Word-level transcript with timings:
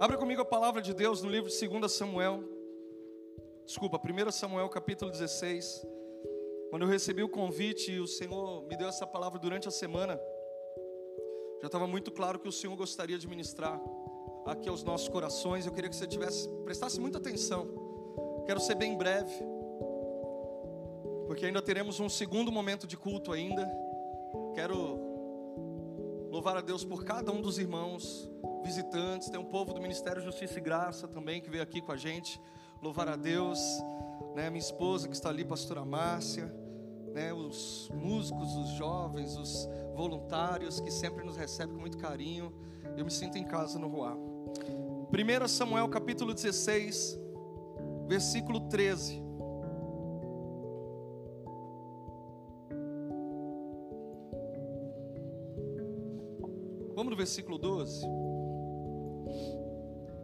Abra 0.00 0.16
comigo 0.16 0.40
a 0.40 0.46
palavra 0.46 0.80
de 0.80 0.94
Deus 0.94 1.20
no 1.20 1.28
livro 1.28 1.50
de 1.50 1.68
2 1.68 1.92
Samuel. 1.92 2.42
Desculpa, 3.66 4.00
1 4.02 4.30
Samuel 4.30 4.66
capítulo 4.70 5.10
16. 5.10 5.86
Quando 6.70 6.86
eu 6.86 6.88
recebi 6.88 7.22
o 7.22 7.28
convite 7.28 7.92
e 7.92 8.00
o 8.00 8.06
Senhor 8.06 8.66
me 8.66 8.78
deu 8.78 8.88
essa 8.88 9.06
palavra 9.06 9.38
durante 9.38 9.68
a 9.68 9.70
semana, 9.70 10.18
já 11.60 11.66
estava 11.66 11.86
muito 11.86 12.10
claro 12.10 12.38
que 12.38 12.48
o 12.48 12.52
Senhor 12.52 12.74
gostaria 12.76 13.18
de 13.18 13.28
ministrar 13.28 13.78
aqui 14.46 14.70
aos 14.70 14.82
nossos 14.82 15.06
corações. 15.06 15.66
Eu 15.66 15.72
queria 15.72 15.90
que 15.90 15.96
você 15.96 16.06
tivesse, 16.06 16.48
prestasse 16.64 16.98
muita 16.98 17.18
atenção. 17.18 17.68
Quero 18.46 18.58
ser 18.58 18.76
bem 18.76 18.96
breve, 18.96 19.34
porque 21.26 21.44
ainda 21.44 21.60
teremos 21.60 22.00
um 22.00 22.08
segundo 22.08 22.50
momento 22.50 22.86
de 22.86 22.96
culto 22.96 23.32
ainda. 23.32 23.70
Quero 24.54 24.98
louvar 26.30 26.56
a 26.56 26.62
Deus 26.62 26.86
por 26.86 27.04
cada 27.04 27.30
um 27.30 27.42
dos 27.42 27.58
irmãos 27.58 28.30
visitantes. 28.62 29.28
Tem 29.28 29.38
um 29.38 29.44
povo 29.44 29.72
do 29.72 29.80
Ministério 29.80 30.22
Justiça 30.22 30.58
e 30.58 30.60
Graça 30.60 31.08
também 31.08 31.40
que 31.40 31.50
veio 31.50 31.62
aqui 31.62 31.80
com 31.80 31.92
a 31.92 31.96
gente. 31.96 32.40
Louvar 32.82 33.08
a 33.08 33.16
Deus, 33.16 33.60
né? 34.34 34.48
Minha 34.48 34.60
esposa 34.60 35.08
que 35.08 35.14
está 35.14 35.28
ali, 35.28 35.44
pastora 35.44 35.84
Márcia, 35.84 36.54
né? 37.12 37.32
Os 37.32 37.90
músicos, 37.92 38.54
os 38.56 38.70
jovens, 38.70 39.36
os 39.36 39.68
voluntários 39.94 40.80
que 40.80 40.90
sempre 40.90 41.24
nos 41.24 41.36
recebem 41.36 41.74
com 41.74 41.80
muito 41.80 41.98
carinho. 41.98 42.52
Eu 42.96 43.04
me 43.04 43.10
sinto 43.10 43.36
em 43.36 43.44
casa 43.44 43.78
no 43.78 43.88
Ruá. 43.88 44.16
1 45.12 45.48
Samuel 45.48 45.88
capítulo 45.88 46.32
16, 46.32 47.18
versículo 48.06 48.60
13. 48.68 49.22
Vamos 56.94 57.10
no 57.12 57.16
versículo 57.16 57.58
12. 57.58 58.29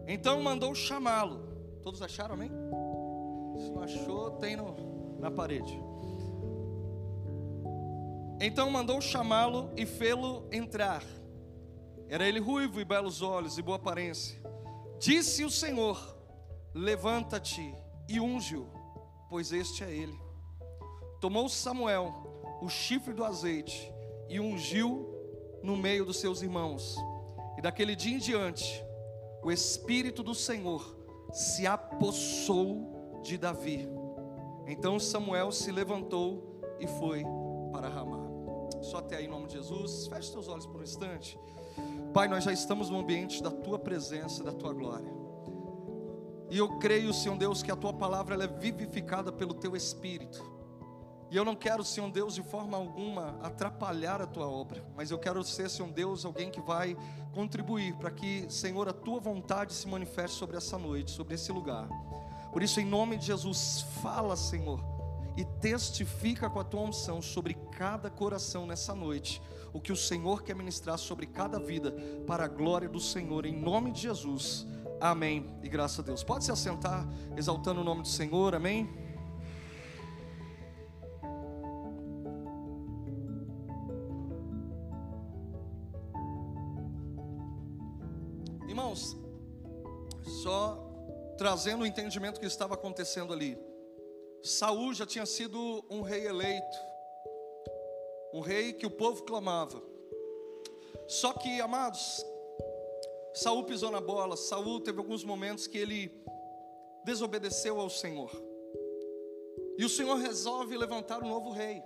Então 0.07 0.41
mandou 0.43 0.75
chamá-lo. 0.75 1.41
Todos 1.83 2.01
acharam, 2.03 2.35
amém? 2.35 2.51
Se 3.59 3.71
não 3.71 3.83
achou, 3.83 4.33
tem 4.33 4.57
no, 4.57 5.19
na 5.19 5.31
parede. 5.31 5.79
Então 8.41 8.71
mandou 8.71 9.01
chamá-lo 9.01 9.73
e 9.77 9.87
fê-lo 9.87 10.47
entrar. 10.53 11.03
Era 12.09 12.29
ele 12.29 12.39
ruivo 12.39 12.81
e 12.81 12.85
belos 12.85 13.23
olhos 13.23 13.59
e 13.59 13.63
boa 13.63 13.77
aparência. 13.77 14.41
Disse 14.99 15.45
o 15.45 15.51
Senhor: 15.51 16.17
Levanta-te 16.75 17.75
e 18.09 18.21
unge-o, 18.21 18.69
pois 19.29 19.53
este 19.53 19.83
é 19.83 19.91
ele. 19.91 20.19
Tomou 21.21 21.49
Samuel 21.49 22.13
o 22.61 22.69
chifre 22.69 23.13
do 23.13 23.25
azeite 23.25 23.93
e 24.29 24.39
ungiu 24.39 25.13
no 25.63 25.77
meio 25.77 26.05
dos 26.05 26.19
seus 26.19 26.43
irmãos. 26.43 26.97
E 27.59 27.63
daquele 27.63 27.97
dia 27.97 28.15
em 28.15 28.19
diante, 28.19 28.85
o 29.47 29.53
Espírito 29.53 30.25
do 30.25 30.35
Senhor 30.35 30.97
se 31.33 31.69
apossou 31.69 33.21
de 33.23 33.39
Davi. 33.39 33.89
Então 34.67 34.99
Samuel 34.99 35.53
se 35.53 35.71
levantou 35.71 36.61
e 36.81 36.87
foi 36.89 37.23
para 37.71 37.89
Ramá. 37.89 38.27
Só 38.83 38.99
até 38.99 39.19
aí 39.19 39.27
em 39.27 39.29
nome 39.29 39.47
de 39.47 39.53
Jesus. 39.53 40.09
Feche 40.09 40.33
seus 40.33 40.49
olhos 40.49 40.67
por 40.67 40.81
um 40.81 40.83
instante. 40.83 41.39
Pai, 42.13 42.27
nós 42.27 42.43
já 42.43 42.53
estamos 42.53 42.91
no 42.91 42.99
ambiente 42.99 43.41
da 43.41 43.53
tua 43.53 43.79
presença, 43.79 44.43
da 44.43 44.53
tua 44.53 44.73
glória. 44.73 45.15
E 46.51 46.59
eu 46.59 46.81
creio, 46.81 47.15
Senhor 47.15 47.39
Deus, 47.39 47.63
que 47.63 47.71
a 47.71 47.77
tua 47.77 47.93
palavra 47.93 48.43
é 48.43 48.49
vivificada 48.49 49.31
pelo 49.31 49.55
teu 49.55 49.77
espírito. 49.77 50.43
E 51.31 51.37
eu 51.37 51.45
não 51.45 51.57
quero, 51.57 51.85
Senhor 51.85 52.11
Deus, 52.11 52.35
de 52.35 52.43
forma 52.43 52.77
alguma 52.77 53.37
atrapalhar 53.43 54.23
a 54.23 54.27
tua 54.27 54.49
obra, 54.49 54.85
mas 54.97 55.11
eu 55.11 55.19
quero 55.19 55.43
ser, 55.43 55.69
Senhor 55.69 55.91
Deus, 55.91 56.25
alguém 56.25 56.51
que 56.51 56.61
vai 56.61 56.97
contribuir 57.33 57.95
para 57.97 58.11
que, 58.11 58.47
Senhor, 58.49 58.89
a 58.89 58.93
tua 58.93 59.19
vontade 59.19 59.73
se 59.73 59.89
manifeste 59.89 60.37
sobre 60.37 60.57
essa 60.57 60.79
noite, 60.79 61.11
sobre 61.11 61.35
esse 61.35 61.51
lugar. 61.51 61.89
Por 62.53 62.63
isso, 62.63 62.81
em 62.81 62.87
nome 62.87 63.17
de 63.17 63.27
Jesus, 63.27 63.85
fala, 64.01 64.37
Senhor, 64.37 64.81
e 65.37 65.45
testifica 65.45 66.49
com 66.49 66.61
a 66.61 66.65
tua 66.65 66.83
unção 66.83 67.21
sobre 67.21 67.55
cada 67.73 68.09
coração 68.09 68.65
nessa 68.65 68.95
noite, 68.95 69.43
o 69.73 69.81
que 69.81 69.93
o 69.93 69.97
Senhor 69.97 70.43
quer 70.45 70.55
ministrar 70.55 70.97
sobre 70.97 71.27
cada 71.27 71.59
vida, 71.59 71.93
para 72.27 72.45
a 72.45 72.49
glória 72.49 72.89
do 72.89 73.01
Senhor, 73.01 73.45
em 73.45 73.53
nome 73.53 73.91
de 73.91 74.03
Jesus. 74.03 74.65
Amém. 75.01 75.51
E 75.63 75.69
graças 75.69 75.99
a 75.99 76.03
Deus. 76.03 76.25
Pode 76.25 76.45
se 76.45 76.53
assentar, 76.53 77.07
exaltando 77.37 77.81
o 77.81 77.85
nome 77.85 78.03
do 78.03 78.09
Senhor, 78.09 78.55
amém. 78.55 79.06
Irmãos, 88.97 89.17
só 90.43 90.83
trazendo 91.37 91.83
o 91.83 91.87
entendimento 91.87 92.41
que 92.41 92.47
estava 92.47 92.75
acontecendo 92.75 93.33
ali. 93.33 93.59
Saul 94.43 94.95
já 94.95 95.05
tinha 95.05 95.27
sido 95.27 95.85
um 95.91 96.01
rei 96.01 96.27
eleito, 96.27 96.79
um 98.33 98.41
rei 98.41 98.73
que 98.73 98.87
o 98.87 98.91
povo 98.91 99.23
clamava. 99.25 99.83
Só 101.07 101.33
que, 101.33 101.61
amados, 101.61 102.25
Saul 103.35 103.65
pisou 103.65 103.91
na 103.91 104.01
bola. 104.01 104.37
Saul 104.37 104.81
teve 104.81 104.99
alguns 104.99 105.23
momentos 105.23 105.67
que 105.67 105.79
ele 105.79 106.11
desobedeceu 107.05 107.79
ao 107.81 107.91
Senhor. 107.91 108.31
E 109.79 109.85
o 109.85 109.89
Senhor 109.89 110.17
resolve 110.17 110.77
levantar 110.77 111.23
um 111.23 111.29
novo 111.29 111.51
rei. 111.51 111.83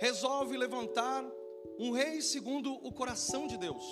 Resolve 0.00 0.56
levantar 0.56 1.24
um 1.78 1.92
rei 1.92 2.20
segundo 2.20 2.72
o 2.86 2.92
coração 2.92 3.46
de 3.46 3.56
Deus 3.56 3.84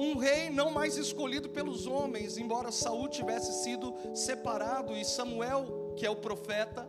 um 0.00 0.16
rei 0.16 0.48
não 0.48 0.70
mais 0.70 0.96
escolhido 0.96 1.50
pelos 1.50 1.86
homens, 1.86 2.38
embora 2.38 2.72
Saul 2.72 3.06
tivesse 3.06 3.62
sido 3.62 3.94
separado 4.14 4.96
e 4.96 5.04
Samuel, 5.04 5.92
que 5.94 6.06
é 6.06 6.10
o 6.10 6.16
profeta, 6.16 6.88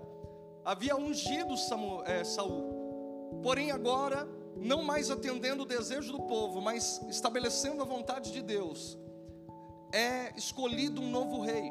havia 0.64 0.96
ungido 0.96 1.58
Samuel, 1.58 2.06
é, 2.06 2.24
Saul. 2.24 3.42
Porém 3.44 3.70
agora, 3.70 4.26
não 4.56 4.82
mais 4.82 5.12
atendendo 5.12 5.64
o 5.64 5.66
desejo 5.66 6.14
do 6.14 6.22
povo, 6.22 6.62
mas 6.62 7.02
estabelecendo 7.10 7.82
a 7.82 7.86
vontade 7.86 8.32
de 8.32 8.42
Deus, 8.42 8.98
é 9.92 10.32
escolhido 10.38 11.02
um 11.02 11.10
novo 11.10 11.42
rei. 11.42 11.70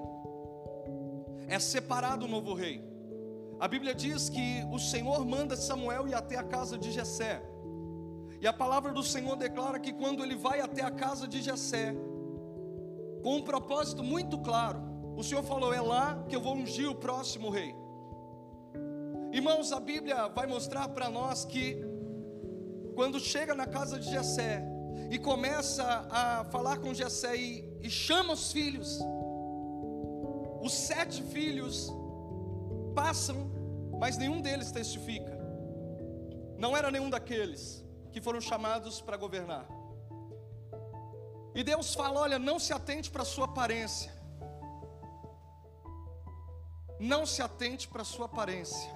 É 1.48 1.58
separado 1.58 2.26
um 2.26 2.28
novo 2.28 2.52
rei. 2.52 2.84
A 3.58 3.66
Bíblia 3.66 3.94
diz 3.94 4.28
que 4.28 4.62
o 4.70 4.78
Senhor 4.78 5.24
manda 5.24 5.56
Samuel 5.56 6.06
ir 6.06 6.14
até 6.14 6.36
a 6.36 6.44
casa 6.44 6.76
de 6.76 6.92
Jessé. 6.92 7.42
E 8.40 8.46
a 8.46 8.52
palavra 8.52 8.90
do 8.90 9.02
Senhor 9.02 9.36
declara 9.36 9.78
que 9.78 9.92
quando 9.92 10.22
ele 10.24 10.34
vai 10.34 10.60
até 10.60 10.82
a 10.82 10.90
casa 10.90 11.28
de 11.28 11.42
Jessé, 11.42 11.94
com 13.22 13.36
um 13.36 13.42
propósito 13.42 14.02
muito 14.02 14.38
claro, 14.38 14.80
o 15.14 15.22
Senhor 15.22 15.42
falou: 15.42 15.74
é 15.74 15.80
lá 15.80 16.24
que 16.26 16.34
eu 16.34 16.40
vou 16.40 16.54
ungir 16.54 16.88
o 16.90 16.94
próximo 16.94 17.50
rei. 17.50 17.74
Irmãos, 19.30 19.72
a 19.72 19.78
Bíblia 19.78 20.28
vai 20.28 20.46
mostrar 20.46 20.88
para 20.88 21.10
nós 21.10 21.44
que 21.44 21.78
quando 22.94 23.20
chega 23.20 23.54
na 23.54 23.66
casa 23.66 23.98
de 23.98 24.10
Jessé 24.10 24.64
e 25.10 25.18
começa 25.18 25.84
a 26.10 26.44
falar 26.44 26.78
com 26.78 26.94
Jessé 26.94 27.36
e, 27.36 27.78
e 27.82 27.90
chama 27.90 28.32
os 28.32 28.50
filhos, 28.50 28.98
os 30.62 30.72
sete 30.72 31.22
filhos 31.22 31.92
passam, 32.94 33.50
mas 33.98 34.16
nenhum 34.16 34.40
deles 34.40 34.72
testifica. 34.72 35.38
Não 36.56 36.74
era 36.74 36.90
nenhum 36.90 37.10
daqueles 37.10 37.84
que 38.10 38.20
foram 38.20 38.40
chamados 38.40 39.00
para 39.00 39.16
governar. 39.16 39.66
E 41.54 41.62
Deus 41.62 41.94
fala: 41.94 42.20
olha, 42.20 42.38
não 42.38 42.58
se 42.58 42.72
atente 42.72 43.10
para 43.10 43.22
a 43.22 43.26
sua 43.26 43.44
aparência. 43.46 44.12
Não 46.98 47.24
se 47.24 47.40
atente 47.40 47.88
para 47.88 48.02
a 48.02 48.04
sua 48.04 48.26
aparência. 48.26 48.90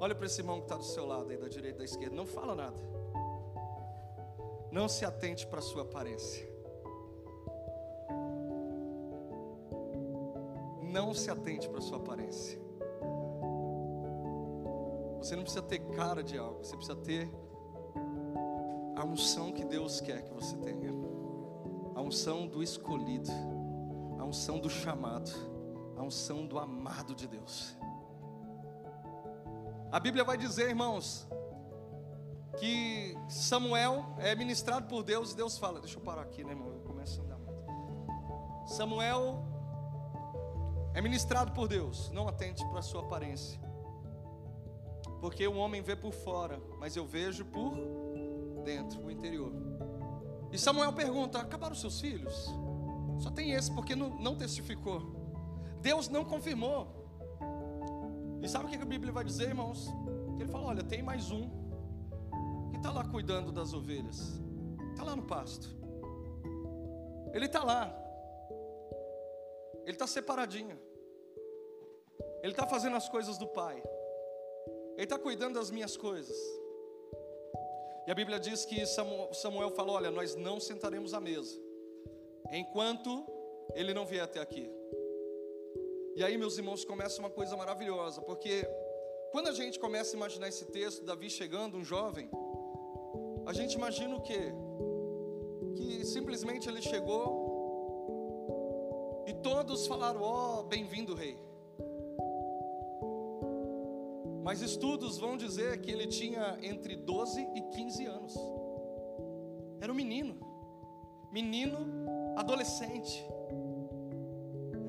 Olha 0.00 0.14
para 0.14 0.26
esse 0.26 0.40
irmão 0.40 0.58
que 0.58 0.64
está 0.64 0.76
do 0.76 0.84
seu 0.84 1.06
lado 1.06 1.30
aí, 1.30 1.36
da 1.36 1.48
direita 1.48 1.76
e 1.76 1.78
da 1.78 1.84
esquerda. 1.84 2.14
Não 2.14 2.26
fala 2.26 2.54
nada. 2.54 2.80
Não 4.72 4.88
se 4.88 5.04
atente 5.04 5.46
para 5.46 5.60
a 5.60 5.62
sua 5.62 5.82
aparência. 5.82 6.48
Não 10.82 11.14
se 11.14 11.30
atente 11.30 11.68
para 11.68 11.78
a 11.78 11.82
sua 11.82 11.98
aparência. 11.98 12.58
Você 15.18 15.36
não 15.36 15.42
precisa 15.42 15.62
ter 15.62 15.78
cara 15.90 16.22
de 16.22 16.38
algo, 16.38 16.64
você 16.64 16.74
precisa 16.74 16.96
ter 16.96 17.30
a 19.00 19.04
unção 19.04 19.50
que 19.50 19.64
Deus 19.64 19.98
quer 19.98 20.22
que 20.22 20.30
você 20.30 20.54
tenha, 20.58 20.90
a 21.94 22.02
unção 22.02 22.46
do 22.46 22.62
escolhido, 22.62 23.30
a 24.18 24.24
unção 24.24 24.58
do 24.58 24.68
chamado, 24.68 25.30
a 25.96 26.02
unção 26.02 26.46
do 26.46 26.58
amado 26.58 27.14
de 27.14 27.26
Deus. 27.26 27.74
A 29.90 29.98
Bíblia 29.98 30.22
vai 30.22 30.36
dizer, 30.36 30.68
irmãos, 30.68 31.26
que 32.58 33.16
Samuel 33.26 34.04
é 34.18 34.34
ministrado 34.34 34.86
por 34.86 35.02
Deus 35.02 35.32
e 35.32 35.36
Deus 35.36 35.56
fala: 35.56 35.80
Deixa 35.80 35.96
eu 35.96 36.02
parar 36.02 36.22
aqui, 36.22 36.44
né, 36.44 36.50
irmão? 36.50 36.68
Eu 36.68 36.80
começo 36.80 37.22
a 37.22 37.24
andar 37.24 37.38
muito. 37.38 38.66
Samuel 38.66 39.42
é 40.92 41.00
ministrado 41.00 41.52
por 41.52 41.66
Deus, 41.66 42.10
não 42.10 42.28
atente 42.28 42.62
para 42.66 42.80
a 42.80 42.82
sua 42.82 43.00
aparência, 43.00 43.58
porque 45.22 45.48
o 45.48 45.56
homem 45.56 45.80
vê 45.80 45.96
por 45.96 46.12
fora, 46.12 46.60
mas 46.78 46.96
eu 46.96 47.06
vejo 47.06 47.46
por 47.46 47.99
dentro, 48.70 49.04
o 49.04 49.10
interior. 49.10 49.52
E 50.52 50.58
Samuel 50.58 50.92
pergunta: 50.92 51.40
Acabaram 51.40 51.74
seus 51.74 52.00
filhos? 52.00 52.48
Só 53.18 53.30
tem 53.30 53.52
esse, 53.52 53.72
porque 53.74 53.94
não, 53.96 54.10
não 54.18 54.36
testificou. 54.36 55.00
Deus 55.80 56.08
não 56.08 56.24
confirmou. 56.24 56.78
E 58.42 58.48
sabe 58.48 58.66
o 58.66 58.68
que 58.68 58.76
a 58.76 58.84
Bíblia 58.84 59.12
vai 59.12 59.24
dizer, 59.24 59.48
irmãos? 59.48 59.88
Ele 60.38 60.48
falou: 60.48 60.68
olha, 60.68 60.82
tem 60.82 61.02
mais 61.02 61.30
um 61.30 61.50
que 62.70 62.76
está 62.76 62.90
lá 62.92 63.04
cuidando 63.04 63.52
das 63.52 63.74
ovelhas, 63.74 64.40
está 64.90 65.04
lá 65.04 65.16
no 65.16 65.24
pasto. 65.24 65.68
Ele 67.32 67.46
está 67.46 67.62
lá, 67.62 67.94
ele 69.82 69.92
está 69.92 70.06
separadinho, 70.06 70.78
ele 72.42 72.52
está 72.52 72.66
fazendo 72.66 72.96
as 72.96 73.08
coisas 73.08 73.38
do 73.38 73.46
Pai, 73.48 73.80
ele 74.94 75.04
está 75.04 75.18
cuidando 75.18 75.54
das 75.54 75.70
minhas 75.70 75.96
coisas. 75.96 76.36
E 78.10 78.12
a 78.12 78.14
Bíblia 78.14 78.40
diz 78.40 78.64
que 78.64 78.84
Samuel 78.86 79.70
falou: 79.70 79.94
Olha, 79.94 80.10
nós 80.10 80.34
não 80.34 80.58
sentaremos 80.58 81.14
à 81.14 81.20
mesa, 81.20 81.56
enquanto 82.50 83.24
ele 83.72 83.94
não 83.94 84.04
vier 84.04 84.24
até 84.24 84.40
aqui. 84.40 84.68
E 86.16 86.24
aí, 86.24 86.36
meus 86.36 86.58
irmãos, 86.58 86.84
começa 86.84 87.20
uma 87.20 87.30
coisa 87.30 87.56
maravilhosa, 87.56 88.20
porque 88.22 88.66
quando 89.30 89.46
a 89.46 89.52
gente 89.52 89.78
começa 89.78 90.16
a 90.16 90.18
imaginar 90.18 90.48
esse 90.48 90.64
texto, 90.64 91.04
Davi 91.04 91.30
chegando, 91.30 91.76
um 91.76 91.84
jovem, 91.84 92.28
a 93.46 93.52
gente 93.52 93.74
imagina 93.74 94.16
o 94.16 94.20
quê? 94.20 94.52
Que 95.76 96.04
simplesmente 96.04 96.68
ele 96.68 96.82
chegou 96.82 97.22
e 99.24 99.34
todos 99.34 99.86
falaram: 99.86 100.20
Ó, 100.20 100.58
oh, 100.58 100.62
bem-vindo, 100.64 101.14
rei. 101.14 101.38
Mas 104.50 104.62
estudos 104.62 105.16
vão 105.16 105.36
dizer 105.36 105.80
que 105.80 105.92
ele 105.92 106.08
tinha 106.08 106.58
entre 106.60 106.96
12 106.96 107.40
e 107.54 107.62
15 107.70 108.04
anos. 108.06 108.34
Era 109.80 109.92
um 109.92 109.94
menino, 109.94 110.34
menino 111.30 111.78
adolescente, 112.36 113.24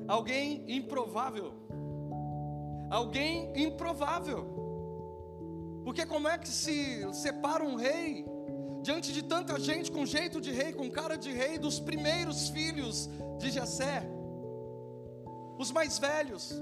alguém 0.08 0.64
improvável, 0.66 1.52
alguém 2.90 3.52
improvável, 3.54 4.44
porque 5.84 6.04
como 6.06 6.26
é 6.26 6.36
que 6.38 6.48
se 6.48 7.14
separa 7.14 7.62
um 7.62 7.76
rei 7.76 8.26
diante 8.82 9.12
de 9.12 9.22
tanta 9.22 9.60
gente 9.60 9.92
com 9.92 10.04
jeito 10.04 10.40
de 10.40 10.50
rei, 10.50 10.72
com 10.72 10.90
cara 10.90 11.16
de 11.16 11.30
rei, 11.30 11.56
dos 11.56 11.78
primeiros 11.78 12.48
filhos 12.48 13.08
de 13.38 13.48
Jessé, 13.48 14.02
os 15.56 15.70
mais 15.70 16.00
velhos, 16.00 16.52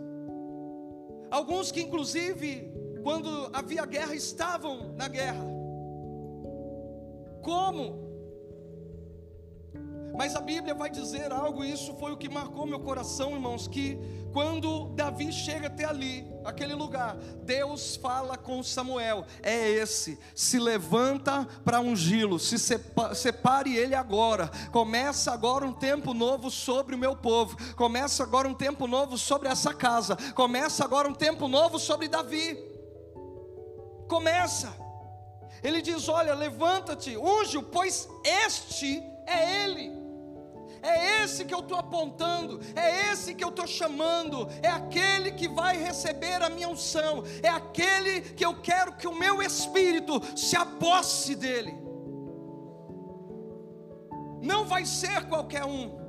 alguns 1.31 1.73
que 1.73 1.81
inclusive 1.81 2.79
quando 3.02 3.50
havia 3.52 3.85
guerra, 3.85 4.14
estavam 4.14 4.93
na 4.97 5.08
guerra. 5.08 5.44
Como? 7.43 8.11
Mas 10.17 10.37
a 10.37 10.41
Bíblia 10.41 10.75
vai 10.75 10.91
dizer 10.91 11.32
algo, 11.32 11.64
isso 11.64 11.94
foi 11.94 12.12
o 12.12 12.17
que 12.17 12.29
marcou 12.29 12.67
meu 12.67 12.81
coração, 12.81 13.32
irmãos, 13.32 13.67
que 13.67 13.99
quando 14.32 14.91
Davi 14.91 15.32
chega 15.32 15.69
até 15.69 15.85
ali, 15.85 16.26
aquele 16.44 16.75
lugar, 16.75 17.17
Deus 17.43 17.97
fala 17.97 18.37
com 18.37 18.62
Samuel: 18.62 19.25
é 19.43 19.70
esse, 19.70 20.19
se 20.35 20.58
levanta 20.58 21.47
para 21.64 21.81
ungí-lo, 21.81 22.38
se 22.38 22.58
separe 23.14 23.76
ele 23.76 23.94
agora. 23.94 24.50
Começa 24.70 25.32
agora 25.32 25.64
um 25.64 25.73
tempo 25.73 26.12
novo 26.12 26.50
sobre 26.50 26.94
o 26.94 26.99
meu 26.99 27.17
povo, 27.17 27.56
começa 27.75 28.23
agora 28.23 28.47
um 28.47 28.55
tempo 28.55 28.87
novo 28.87 29.17
sobre 29.17 29.49
essa 29.49 29.73
casa, 29.73 30.17
começa 30.35 30.85
agora 30.85 31.08
um 31.08 31.14
tempo 31.14 31.49
novo 31.49 31.79
sobre 31.79 32.08
Davi 32.08 32.70
começa. 34.11 34.75
Ele 35.62 35.81
diz: 35.81 36.09
Olha, 36.09 36.35
levanta-te, 36.35 37.17
unge-o, 37.17 37.62
pois 37.62 38.09
este 38.45 39.03
é 39.27 39.62
ele. 39.62 40.01
É 40.83 41.23
esse 41.23 41.45
que 41.45 41.53
eu 41.53 41.59
estou 41.61 41.77
apontando, 41.77 42.59
é 42.75 43.12
esse 43.12 43.35
que 43.35 43.45
eu 43.45 43.51
estou 43.51 43.67
chamando, 43.67 44.49
é 44.62 44.69
aquele 44.69 45.31
que 45.33 45.47
vai 45.47 45.77
receber 45.77 46.43
a 46.43 46.49
minha 46.49 46.71
unção, 46.71 47.23
é 47.43 47.49
aquele 47.49 48.23
que 48.23 48.45
eu 48.45 48.62
quero 48.62 48.95
que 48.95 49.07
o 49.07 49.15
meu 49.15 49.43
espírito 49.43 50.23
se 50.35 50.57
aposse 50.57 51.35
dele. 51.35 51.75
Não 54.41 54.65
vai 54.65 54.87
ser 54.87 55.29
qualquer 55.29 55.67
um, 55.67 56.01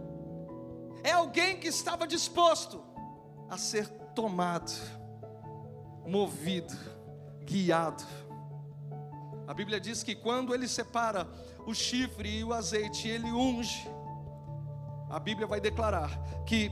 é 1.03 1.12
alguém 1.12 1.57
que 1.57 1.68
estava 1.68 2.07
disposto 2.07 2.81
a 3.50 3.57
ser 3.57 3.89
tomado, 4.15 4.71
movido 6.06 7.00
guiado. 7.45 8.03
A 9.47 9.53
Bíblia 9.53 9.79
diz 9.79 10.03
que 10.03 10.15
quando 10.15 10.53
ele 10.53 10.67
separa 10.67 11.27
o 11.65 11.73
chifre 11.73 12.39
e 12.39 12.43
o 12.43 12.53
azeite, 12.53 13.07
ele 13.07 13.31
unge. 13.31 13.88
A 15.09 15.19
Bíblia 15.19 15.45
vai 15.45 15.59
declarar 15.59 16.09
que 16.45 16.71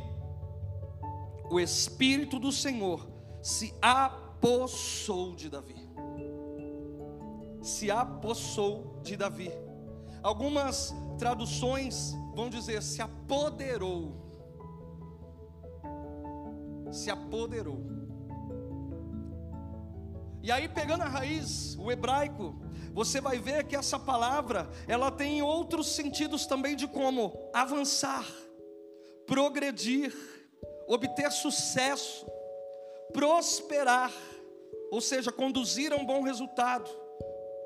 o 1.49 1.59
Espírito 1.59 2.39
do 2.39 2.51
Senhor 2.51 3.05
se 3.41 3.73
apossou 3.81 5.35
de 5.35 5.49
Davi. 5.49 5.75
Se 7.61 7.91
apossou 7.91 9.01
de 9.03 9.17
Davi. 9.17 9.51
Algumas 10.23 10.93
traduções 11.17 12.15
vão 12.33 12.49
dizer 12.49 12.81
se 12.81 13.01
apoderou. 13.01 14.15
Se 16.91 17.09
apoderou. 17.09 17.98
E 20.41 20.51
aí 20.51 20.69
pegando 20.69 21.03
a 21.03 21.07
raiz, 21.07 21.75
o 21.77 21.91
hebraico, 21.91 22.55
você 22.93 23.19
vai 23.19 23.37
ver 23.37 23.65
que 23.65 23.75
essa 23.75 23.99
palavra, 23.99 24.69
ela 24.87 25.11
tem 25.11 25.41
outros 25.41 25.87
sentidos 25.95 26.45
também 26.45 26.75
de 26.75 26.87
como 26.87 27.49
avançar, 27.53 28.25
progredir, 29.25 30.13
obter 30.87 31.31
sucesso, 31.31 32.25
prosperar, 33.13 34.11
ou 34.91 35.01
seja, 35.01 35.31
conduzir 35.31 35.93
a 35.93 35.97
um 35.97 36.05
bom 36.05 36.23
resultado, 36.23 36.89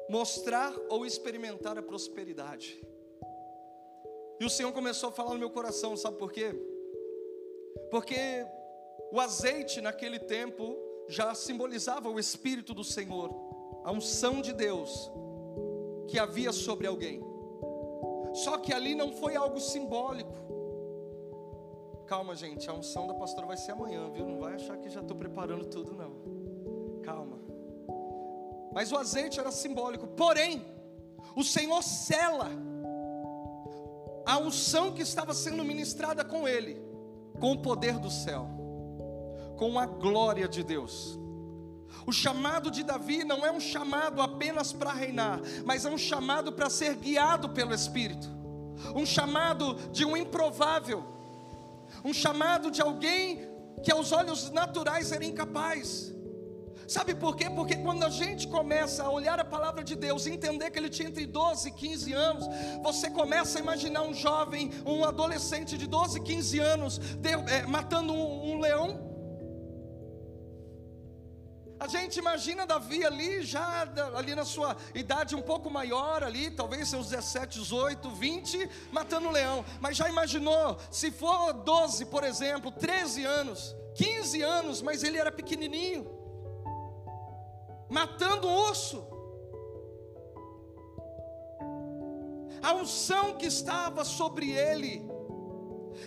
mostrar 0.10 0.74
ou 0.90 1.06
experimentar 1.06 1.78
a 1.78 1.82
prosperidade. 1.82 2.82
E 4.40 4.46
o 4.46 4.50
Senhor 4.50 4.74
começou 4.74 5.10
a 5.10 5.12
falar 5.12 5.34
no 5.34 5.40
meu 5.40 5.50
coração, 5.50 5.96
sabe 5.96 6.18
por 6.18 6.32
quê? 6.32 6.54
Porque 7.90 8.46
o 9.12 9.20
azeite 9.20 9.80
naquele 9.80 10.20
tempo 10.20 10.76
já 11.08 11.34
simbolizava 11.36 12.10
o 12.10 12.20
Espírito 12.20 12.74
do 12.74 12.84
Senhor, 12.84 13.30
a 13.84 13.92
unção 13.92 14.42
de 14.42 14.54
Deus 14.54 15.12
que 16.08 16.18
havia 16.18 16.52
sobre 16.52 16.88
alguém. 16.88 17.22
Só 18.34 18.58
que 18.58 18.74
ali 18.74 18.96
não 18.96 19.12
foi 19.12 19.36
algo 19.36 19.60
simbólico. 19.60 20.34
Calma, 22.08 22.36
gente, 22.36 22.70
a 22.70 22.74
unção 22.74 23.08
da 23.08 23.14
pastora 23.14 23.48
vai 23.48 23.58
ser 23.58 23.72
amanhã, 23.72 24.10
viu? 24.10 24.26
Não 24.26 24.40
vai 24.40 24.56
achar 24.56 24.78
que 24.78 24.90
já 24.90 25.02
estou 25.02 25.16
preparando 25.16 25.66
tudo, 25.66 25.94
não. 25.94 27.02
Calma. 27.02 27.40
Mas 28.74 28.92
o 28.92 28.98
azeite 28.98 29.40
era 29.40 29.52
simbólico. 29.52 30.08
Porém, 30.08 30.66
o 31.36 31.44
Senhor 31.44 31.82
cela 31.84 32.50
a 34.26 34.38
unção 34.38 34.94
que 34.94 35.02
estava 35.02 35.34
sendo 35.34 35.64
ministrada 35.66 36.24
com 36.24 36.48
ele, 36.48 36.82
com 37.40 37.52
o 37.52 37.62
poder 37.62 38.00
do 38.00 38.10
céu 38.10 38.63
com 39.58 39.80
a 39.80 39.86
glória 39.86 40.48
de 40.48 40.64
Deus. 40.64 41.20
O 42.06 42.12
chamado 42.12 42.70
de 42.70 42.84
Davi 42.84 43.24
não 43.24 43.46
é 43.46 43.52
um 43.52 43.60
chamado 43.60 44.22
apenas 44.22 44.74
para 44.74 44.92
reinar, 44.92 45.40
mas 45.66 45.86
é 45.86 45.90
um 45.90 45.98
chamado 45.98 46.52
para 46.52 46.70
ser 46.70 46.96
guiado 46.96 47.50
pelo 47.50 47.74
Espírito, 47.74 48.28
um 48.96 49.06
chamado 49.06 49.76
de 49.92 50.04
um 50.04 50.18
improvável, 50.18 51.04
um 52.04 52.14
chamado 52.14 52.70
de 52.70 52.82
alguém 52.82 53.48
que 53.84 53.92
aos 53.92 54.12
olhos 54.12 54.50
naturais 54.52 55.12
era 55.12 55.24
incapaz. 55.24 56.14
Sabe 56.86 57.16
por 57.16 57.38
quê? 57.38 57.50
Porque 57.50 57.78
quando 57.78 58.04
a 58.04 58.10
gente 58.10 58.48
começa 58.48 59.04
a 59.04 59.10
olhar 59.10 59.40
a 59.40 59.46
palavra 59.46 59.84
de 59.84 59.96
Deus, 59.96 60.28
entender 60.28 60.70
que 60.70 60.78
ele 60.78 60.90
tinha 60.90 61.08
entre 61.08 61.26
12 61.26 61.70
e 61.70 61.72
15 61.72 62.14
anos, 62.14 62.46
você 62.84 63.10
começa 63.10 63.58
a 63.58 63.62
imaginar 63.62 64.02
um 64.02 64.14
jovem, 64.14 64.70
um 64.86 65.06
adolescente 65.06 65.78
de 65.78 65.88
12, 65.88 66.20
15 66.20 66.60
anos, 66.60 66.98
de, 66.98 67.30
é, 67.30 67.66
matando 67.66 68.14
um, 68.14 68.52
um 68.52 68.60
leão 68.60 69.13
a 71.84 71.88
gente 71.88 72.18
imagina 72.18 72.66
Davi 72.66 73.06
ali, 73.06 73.44
já 73.44 73.86
ali 74.16 74.34
na 74.34 74.46
sua 74.46 74.78
idade 74.96 75.36
um 75.36 75.42
pouco 75.42 75.70
maior, 75.70 76.24
ali, 76.24 76.50
talvez 76.50 76.88
seus 76.88 77.10
17, 77.10 77.60
18, 77.60 78.10
20, 78.10 78.70
matando 78.90 79.28
um 79.28 79.32
leão. 79.32 79.66
Mas 79.82 79.98
já 79.98 80.08
imaginou, 80.08 80.78
se 80.90 81.12
for 81.12 81.52
12, 81.52 82.06
por 82.06 82.24
exemplo, 82.24 82.72
13 82.72 83.26
anos, 83.26 83.76
15 83.96 84.42
anos, 84.42 84.82
mas 84.82 85.04
ele 85.04 85.18
era 85.18 85.30
pequenininho, 85.30 86.10
matando 87.90 88.48
um 88.48 88.56
urso. 88.70 89.06
A 92.62 92.74
unção 92.76 93.36
que 93.36 93.48
estava 93.48 94.06
sobre 94.06 94.52
ele, 94.52 95.06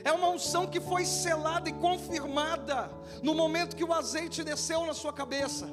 é 0.05 0.13
uma 0.13 0.29
unção 0.29 0.67
que 0.67 0.81
foi 0.81 1.05
selada 1.05 1.69
e 1.69 1.73
confirmada 1.73 2.91
no 3.23 3.35
momento 3.35 3.77
que 3.77 3.85
o 3.85 3.93
azeite 3.93 4.45
desceu 4.45 4.85
na 4.87 4.95
sua 4.95 5.13
cabeça. 5.13 5.67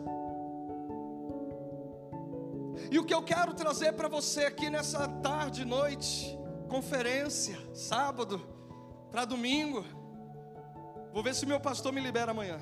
E 2.91 2.99
o 2.99 3.05
que 3.05 3.13
eu 3.13 3.23
quero 3.23 3.53
trazer 3.53 3.93
para 3.93 4.07
você 4.07 4.45
aqui 4.45 4.69
nessa 4.69 5.07
tarde, 5.07 5.65
noite, 5.65 6.37
conferência, 6.69 7.57
sábado, 7.73 8.41
para 9.11 9.25
domingo. 9.25 9.83
Vou 11.13 11.23
ver 11.23 11.35
se 11.35 11.45
meu 11.45 11.59
pastor 11.59 11.91
me 11.93 12.01
libera 12.01 12.31
amanhã. 12.31 12.59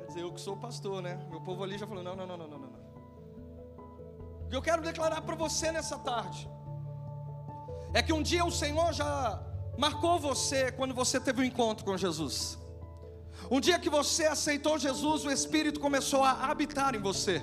Quer 0.00 0.06
dizer, 0.08 0.20
eu 0.20 0.32
que 0.32 0.40
sou 0.40 0.56
pastor, 0.56 1.00
né? 1.00 1.18
Meu 1.30 1.40
povo 1.40 1.64
ali 1.64 1.78
já 1.78 1.86
falou: 1.86 2.02
não, 2.02 2.14
não, 2.14 2.26
não, 2.26 2.36
não, 2.36 2.48
não, 2.48 2.58
não. 2.58 2.86
O 4.44 4.48
que 4.48 4.56
eu 4.56 4.62
quero 4.62 4.82
declarar 4.82 5.22
para 5.22 5.34
você 5.34 5.72
nessa 5.72 5.98
tarde 5.98 6.48
é 7.92 8.02
que 8.02 8.12
um 8.12 8.22
dia 8.22 8.44
o 8.44 8.50
Senhor 8.50 8.92
já 8.92 9.42
marcou 9.76 10.18
você 10.18 10.72
quando 10.72 10.94
você 10.94 11.20
teve 11.20 11.40
um 11.40 11.44
encontro 11.44 11.84
com 11.84 11.96
Jesus. 11.96 12.58
Um 13.50 13.60
dia 13.60 13.78
que 13.78 13.90
você 13.90 14.24
aceitou 14.24 14.78
Jesus, 14.78 15.24
o 15.24 15.30
Espírito 15.30 15.78
começou 15.78 16.22
a 16.24 16.50
habitar 16.50 16.94
em 16.94 17.00
você. 17.00 17.42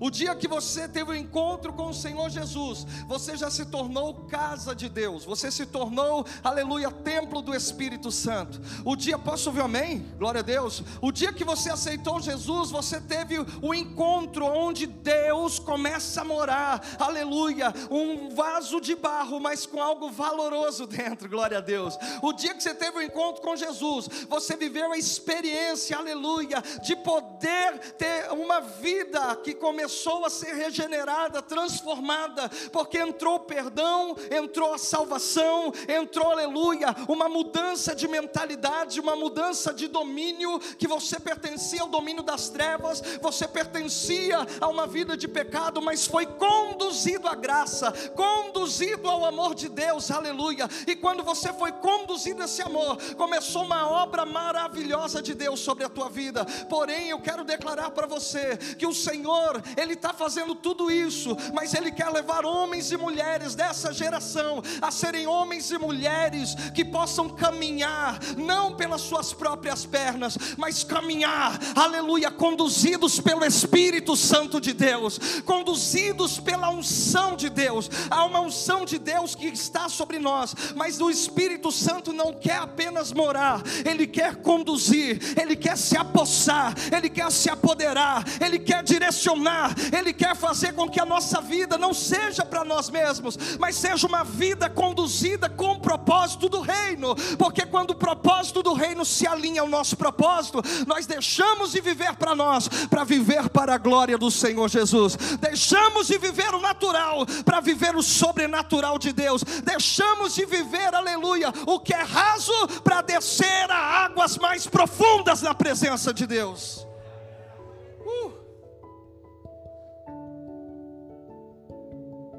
O 0.00 0.10
dia 0.10 0.34
que 0.34 0.48
você 0.48 0.88
teve 0.88 1.10
o 1.10 1.14
um 1.14 1.16
encontro 1.16 1.72
com 1.72 1.88
o 1.88 1.94
Senhor 1.94 2.28
Jesus, 2.28 2.86
você 3.06 3.36
já 3.36 3.50
se 3.50 3.64
tornou 3.66 4.14
casa 4.26 4.74
de 4.74 4.88
Deus, 4.88 5.24
você 5.24 5.50
se 5.50 5.66
tornou, 5.66 6.26
aleluia, 6.42 6.90
templo 6.90 7.40
do 7.40 7.54
Espírito 7.54 8.10
Santo. 8.10 8.60
O 8.84 8.96
dia, 8.96 9.18
posso 9.18 9.48
ouvir 9.48 9.62
amém? 9.62 10.06
Glória 10.18 10.40
a 10.40 10.42
Deus. 10.42 10.82
O 11.00 11.10
dia 11.10 11.32
que 11.32 11.44
você 11.44 11.70
aceitou 11.70 12.20
Jesus, 12.20 12.70
você 12.70 13.00
teve 13.00 13.38
o 13.62 13.74
encontro 13.74 14.44
onde 14.44 14.86
Deus 14.86 15.58
começa 15.58 16.20
a 16.20 16.24
morar, 16.24 16.84
aleluia, 16.98 17.72
um 17.90 18.34
vaso 18.34 18.80
de 18.80 18.94
barro, 18.94 19.40
mas 19.40 19.66
com 19.66 19.80
algo 19.80 20.10
valoroso 20.10 20.86
dentro, 20.86 21.28
glória 21.28 21.58
a 21.58 21.60
Deus. 21.60 21.96
O 22.22 22.32
dia 22.32 22.54
que 22.54 22.62
você 22.62 22.74
teve 22.74 22.98
o 22.98 23.02
encontro 23.02 23.42
com 23.42 23.56
Jesus, 23.56 24.08
você 24.28 24.56
viveu 24.56 24.92
a 24.92 24.98
experiência, 24.98 25.96
aleluia, 25.96 26.62
de 26.82 26.96
poder 26.96 27.78
ter 27.96 28.30
uma 28.32 28.60
vida 28.60 29.36
que 29.36 29.54
começou 29.54 29.75
começou 29.76 30.24
a 30.24 30.30
ser 30.30 30.54
regenerada, 30.54 31.42
transformada, 31.42 32.48
porque 32.72 32.96
entrou 32.96 33.40
perdão, 33.40 34.16
entrou 34.30 34.72
a 34.72 34.78
salvação, 34.78 35.70
entrou, 35.86 36.30
aleluia, 36.30 36.96
uma 37.06 37.28
mudança 37.28 37.94
de 37.94 38.08
mentalidade, 38.08 38.98
uma 38.98 39.14
mudança 39.14 39.74
de 39.74 39.86
domínio, 39.86 40.58
que 40.78 40.88
você 40.88 41.20
pertencia 41.20 41.82
ao 41.82 41.88
domínio 41.88 42.22
das 42.22 42.48
trevas, 42.48 43.02
você 43.20 43.46
pertencia 43.46 44.38
a 44.62 44.66
uma 44.66 44.86
vida 44.86 45.14
de 45.14 45.28
pecado, 45.28 45.82
mas 45.82 46.06
foi 46.06 46.24
conduzido 46.24 47.28
à 47.28 47.34
graça, 47.34 47.92
conduzido 48.14 49.10
ao 49.10 49.26
amor 49.26 49.54
de 49.54 49.68
Deus, 49.68 50.10
aleluia. 50.10 50.66
E 50.86 50.96
quando 50.96 51.22
você 51.22 51.52
foi 51.52 51.70
conduzido 51.70 52.40
a 52.40 52.46
esse 52.46 52.62
amor, 52.62 52.96
começou 53.14 53.62
uma 53.62 53.90
obra 53.90 54.24
maravilhosa 54.24 55.20
de 55.20 55.34
Deus 55.34 55.60
sobre 55.60 55.84
a 55.84 55.90
tua 55.90 56.08
vida. 56.08 56.46
Porém, 56.70 57.10
eu 57.10 57.20
quero 57.20 57.44
declarar 57.44 57.90
para 57.90 58.06
você 58.06 58.56
que 58.78 58.86
o 58.86 58.94
Senhor, 58.94 59.65
ele 59.76 59.94
está 59.94 60.12
fazendo 60.12 60.54
tudo 60.54 60.90
isso, 60.90 61.36
mas 61.52 61.74
Ele 61.74 61.90
quer 61.90 62.08
levar 62.10 62.44
homens 62.44 62.92
e 62.92 62.96
mulheres 62.96 63.54
dessa 63.54 63.92
geração 63.92 64.62
a 64.80 64.90
serem 64.90 65.26
homens 65.26 65.70
e 65.70 65.78
mulheres 65.78 66.54
que 66.74 66.84
possam 66.84 67.28
caminhar, 67.28 68.18
não 68.36 68.76
pelas 68.76 69.00
suas 69.00 69.32
próprias 69.32 69.84
pernas, 69.86 70.36
mas 70.56 70.84
caminhar, 70.84 71.58
aleluia, 71.74 72.30
conduzidos 72.30 73.20
pelo 73.20 73.44
Espírito 73.44 74.16
Santo 74.16 74.60
de 74.60 74.72
Deus, 74.72 75.18
conduzidos 75.44 76.38
pela 76.38 76.70
unção 76.70 77.36
de 77.36 77.48
Deus. 77.48 77.90
Há 78.10 78.24
uma 78.24 78.40
unção 78.40 78.84
de 78.84 78.98
Deus 78.98 79.34
que 79.34 79.46
está 79.46 79.88
sobre 79.88 80.18
nós, 80.18 80.54
mas 80.74 81.00
o 81.00 81.10
Espírito 81.10 81.72
Santo 81.72 82.12
não 82.12 82.32
quer 82.32 82.58
apenas 82.58 83.12
morar, 83.12 83.62
ele 83.84 84.06
quer 84.06 84.36
conduzir, 84.36 85.18
ele 85.40 85.56
quer 85.56 85.76
se 85.76 85.96
apossar, 85.96 86.74
ele 86.94 87.08
quer 87.08 87.30
se 87.30 87.48
apoderar, 87.48 88.24
ele 88.40 88.58
quer 88.58 88.82
direcionar 88.82 89.55
ele 89.96 90.12
quer 90.12 90.34
fazer 90.36 90.72
com 90.72 90.88
que 90.88 91.00
a 91.00 91.04
nossa 91.04 91.40
vida 91.40 91.76
não 91.78 91.92
seja 91.94 92.44
para 92.44 92.64
nós 92.64 92.90
mesmos, 92.90 93.38
mas 93.58 93.76
seja 93.76 94.06
uma 94.06 94.24
vida 94.24 94.68
conduzida 94.68 95.48
com 95.48 95.72
o 95.72 95.80
propósito 95.80 96.48
do 96.48 96.60
reino, 96.60 97.14
porque 97.38 97.64
quando 97.66 97.90
o 97.90 97.94
propósito 97.94 98.62
do 98.62 98.72
reino 98.72 99.04
se 99.04 99.26
alinha 99.26 99.60
ao 99.60 99.68
nosso 99.68 99.96
propósito, 99.96 100.62
nós 100.86 101.06
deixamos 101.06 101.72
de 101.72 101.80
viver 101.80 102.14
para 102.16 102.34
nós, 102.34 102.68
para 102.88 103.04
viver 103.04 103.48
para 103.48 103.74
a 103.74 103.78
glória 103.78 104.18
do 104.18 104.30
Senhor 104.30 104.68
Jesus, 104.68 105.16
deixamos 105.40 106.06
de 106.06 106.18
viver 106.18 106.54
o 106.54 106.60
natural 106.60 107.26
para 107.44 107.60
viver 107.60 107.94
o 107.96 108.02
sobrenatural 108.02 108.98
de 108.98 109.12
Deus, 109.12 109.42
deixamos 109.64 110.34
de 110.34 110.44
viver, 110.44 110.94
aleluia, 110.94 111.52
o 111.66 111.78
que 111.78 111.94
é 111.94 112.02
raso 112.02 112.52
para 112.82 113.02
descer 113.02 113.70
a 113.70 114.04
águas 114.04 114.38
mais 114.38 114.66
profundas 114.66 115.42
na 115.42 115.54
presença 115.54 116.12
de 116.12 116.26
Deus. 116.26 116.86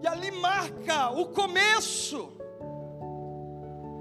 Ali 0.08 0.32
marca 0.32 1.10
o 1.12 1.28
começo. 1.28 2.32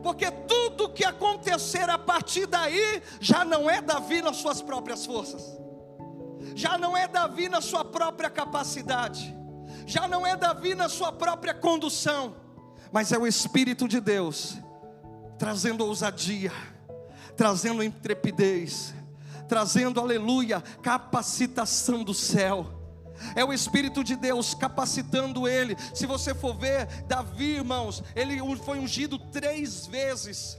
Porque 0.03 0.31
tudo 0.31 0.93
que 0.93 1.05
acontecer 1.05 1.91
a 1.91 1.99
partir 1.99 2.47
daí 2.47 3.03
já 3.21 3.45
não 3.45 3.69
é 3.69 3.81
Davi 3.81 4.23
nas 4.23 4.37
suas 4.37 4.63
próprias 4.63 5.05
forças. 5.05 5.59
Já 6.55 6.79
não 6.79 6.97
é 6.97 7.09
Davi 7.09 7.49
na 7.49 7.61
sua 7.61 7.85
própria 7.85 8.31
capacidade. 8.31 9.35
Já 9.85 10.07
não 10.07 10.27
é 10.27 10.37
Davi 10.37 10.75
na 10.75 10.89
sua 10.89 11.13
própria 11.13 11.55
condução, 11.55 12.37
mas 12.93 13.13
é 13.13 13.19
o 13.19 13.27
espírito 13.27 13.87
de 13.87 14.01
Deus 14.01 14.57
trazendo 15.39 15.85
ousadia, 15.85 16.53
trazendo 17.37 17.83
intrepidez, 17.83 18.95
trazendo 19.49 20.01
aleluia, 20.01 20.61
capacitação 20.83 22.03
do 22.03 22.15
céu 22.15 22.76
é 23.35 23.45
o 23.45 23.53
Espírito 23.53 24.03
de 24.03 24.17
Deus 24.17 24.55
capacitando 24.55 25.47
ele. 25.47 25.77
Se 25.95 26.07
você 26.07 26.35
for 26.35 26.55
ver, 26.57 26.87
Davi, 27.07 27.57
irmãos, 27.57 28.03
ele 28.15 28.39
foi 28.59 28.79
ungido 28.79 29.19
três 29.19 29.87
vezes. 29.87 30.59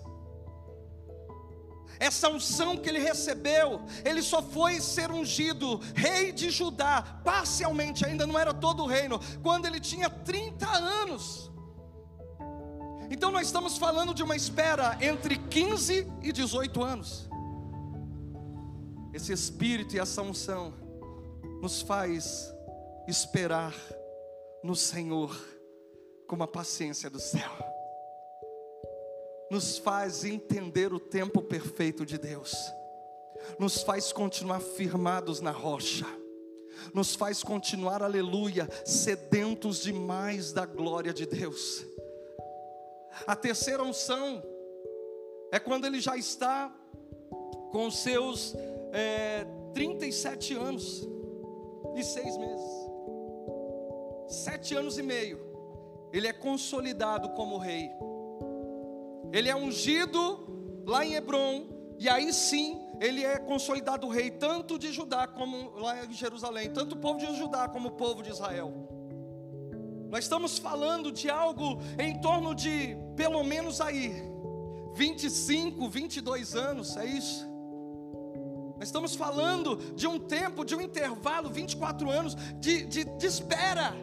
Essa 1.99 2.29
unção 2.29 2.77
que 2.77 2.89
ele 2.89 2.99
recebeu, 2.99 3.81
ele 4.05 4.21
só 4.21 4.41
foi 4.41 4.79
ser 4.79 5.09
ungido 5.11 5.81
rei 5.95 6.31
de 6.31 6.49
Judá, 6.51 7.01
parcialmente, 7.23 8.05
ainda 8.05 8.27
não 8.27 8.37
era 8.37 8.53
todo 8.53 8.83
o 8.83 8.87
reino, 8.87 9.19
quando 9.41 9.65
ele 9.65 9.79
tinha 9.79 10.09
30 10.09 10.67
anos. 10.67 11.51
Então 13.09 13.31
nós 13.31 13.47
estamos 13.47 13.77
falando 13.77 14.13
de 14.13 14.21
uma 14.21 14.35
espera 14.35 14.97
entre 15.01 15.37
15 15.37 16.07
e 16.21 16.31
18 16.31 16.83
anos. 16.83 17.27
Esse 19.13 19.31
espírito 19.31 19.95
e 19.95 19.99
essa 19.99 20.21
unção 20.21 20.73
nos 21.61 21.81
faz 21.81 22.53
esperar 23.07 23.73
no 24.63 24.75
Senhor 24.75 25.35
com 26.27 26.41
a 26.43 26.47
paciência 26.47 27.09
do 27.09 27.19
céu, 27.19 27.51
nos 29.49 29.77
faz 29.77 30.25
entender 30.25 30.93
o 30.93 30.99
tempo 30.99 31.41
perfeito 31.41 32.05
de 32.05 32.17
Deus, 32.17 32.53
nos 33.57 33.81
faz 33.81 34.11
continuar 34.11 34.59
firmados 34.59 35.39
na 35.39 35.51
rocha, 35.51 36.05
nos 36.93 37.15
faz 37.15 37.43
continuar, 37.43 38.03
aleluia, 38.03 38.67
sedentos 38.85 39.81
demais 39.81 40.51
da 40.51 40.65
glória 40.65 41.13
de 41.13 41.25
Deus. 41.25 41.85
A 43.25 43.35
terceira 43.35 43.81
unção 43.83 44.43
é 45.51 45.59
quando 45.59 45.85
ele 45.85 45.99
já 45.99 46.15
está 46.15 46.71
com 47.71 47.89
seus 47.89 48.53
é, 48.91 49.45
37 49.73 50.53
anos 50.53 51.16
e 51.97 52.03
seis 52.03 52.37
meses. 52.37 52.87
Sete 54.27 54.75
anos 54.75 54.97
e 54.97 55.03
meio, 55.03 55.39
ele 56.13 56.27
é 56.27 56.33
consolidado 56.33 57.29
como 57.29 57.57
rei. 57.57 57.89
Ele 59.31 59.49
é 59.49 59.55
ungido 59.55 60.83
lá 60.85 61.05
em 61.05 61.15
Hebron, 61.15 61.65
e 61.97 62.07
aí 62.07 62.31
sim 62.31 62.79
ele 62.99 63.23
é 63.23 63.37
consolidado 63.37 64.07
rei, 64.07 64.31
tanto 64.31 64.77
de 64.77 64.91
Judá 64.91 65.27
como 65.27 65.71
lá 65.77 66.05
em 66.05 66.13
Jerusalém, 66.13 66.71
tanto 66.71 66.93
o 66.93 66.97
povo 66.97 67.19
de 67.19 67.35
Judá 67.35 67.67
como 67.67 67.89
o 67.89 67.91
povo 67.91 68.21
de 68.21 68.29
Israel. 68.29 68.73
Nós 70.09 70.23
estamos 70.23 70.57
falando 70.57 71.11
de 71.11 71.29
algo 71.29 71.79
em 71.99 72.19
torno 72.21 72.55
de 72.55 72.95
pelo 73.15 73.43
menos 73.43 73.81
aí 73.81 74.13
25, 74.95 75.89
22 75.89 76.55
anos, 76.55 76.95
é 76.95 77.05
isso? 77.05 77.56
Nós 78.77 78.89
estamos 78.89 79.15
falando 79.15 79.75
de 79.95 80.07
um 80.07 80.19
tempo, 80.19 80.63
de 80.63 80.75
um 80.75 80.81
intervalo, 80.81 81.49
24 81.49 82.09
anos 82.09 82.35
de, 82.59 82.85
de, 82.85 83.03
de 83.03 83.25
espera 83.25 83.93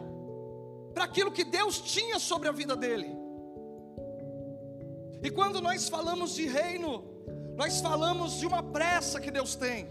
para 0.93 1.05
aquilo 1.05 1.31
que 1.31 1.43
Deus 1.43 1.79
tinha 1.79 2.19
sobre 2.19 2.47
a 2.47 2.51
vida 2.51 2.75
dele. 2.75 3.09
E 5.23 5.31
quando 5.31 5.61
nós 5.61 5.89
falamos 5.89 6.35
de 6.35 6.45
reino, 6.47 7.03
nós 7.55 7.81
falamos 7.81 8.39
de 8.39 8.45
uma 8.45 8.61
pressa 8.61 9.19
que 9.19 9.31
Deus 9.31 9.55
tem, 9.55 9.87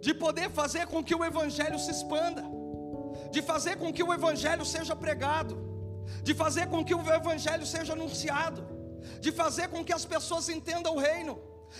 de 0.00 0.14
poder 0.14 0.50
fazer 0.50 0.86
com 0.86 1.04
que 1.04 1.14
o 1.14 1.24
Evangelho 1.24 1.78
se 1.78 1.90
expanda, 1.90 2.42
de 3.30 3.42
fazer 3.42 3.76
com 3.76 3.92
que 3.92 4.02
o 4.02 4.12
Evangelho 4.12 4.64
seja 4.64 4.96
pregado, 4.96 5.56
de 6.22 6.34
fazer 6.34 6.66
com 6.68 6.84
que 6.84 6.94
o 6.94 7.00
Evangelho 7.12 7.66
seja 7.66 7.92
anunciado, 7.92 8.66
de 9.20 9.30
fazer 9.30 9.68
com 9.68 9.84
que 9.84 9.92
as 9.92 10.04
pessoas 10.04 10.48
entendam 10.48 10.96
o 10.96 10.98
reino. 10.98 11.38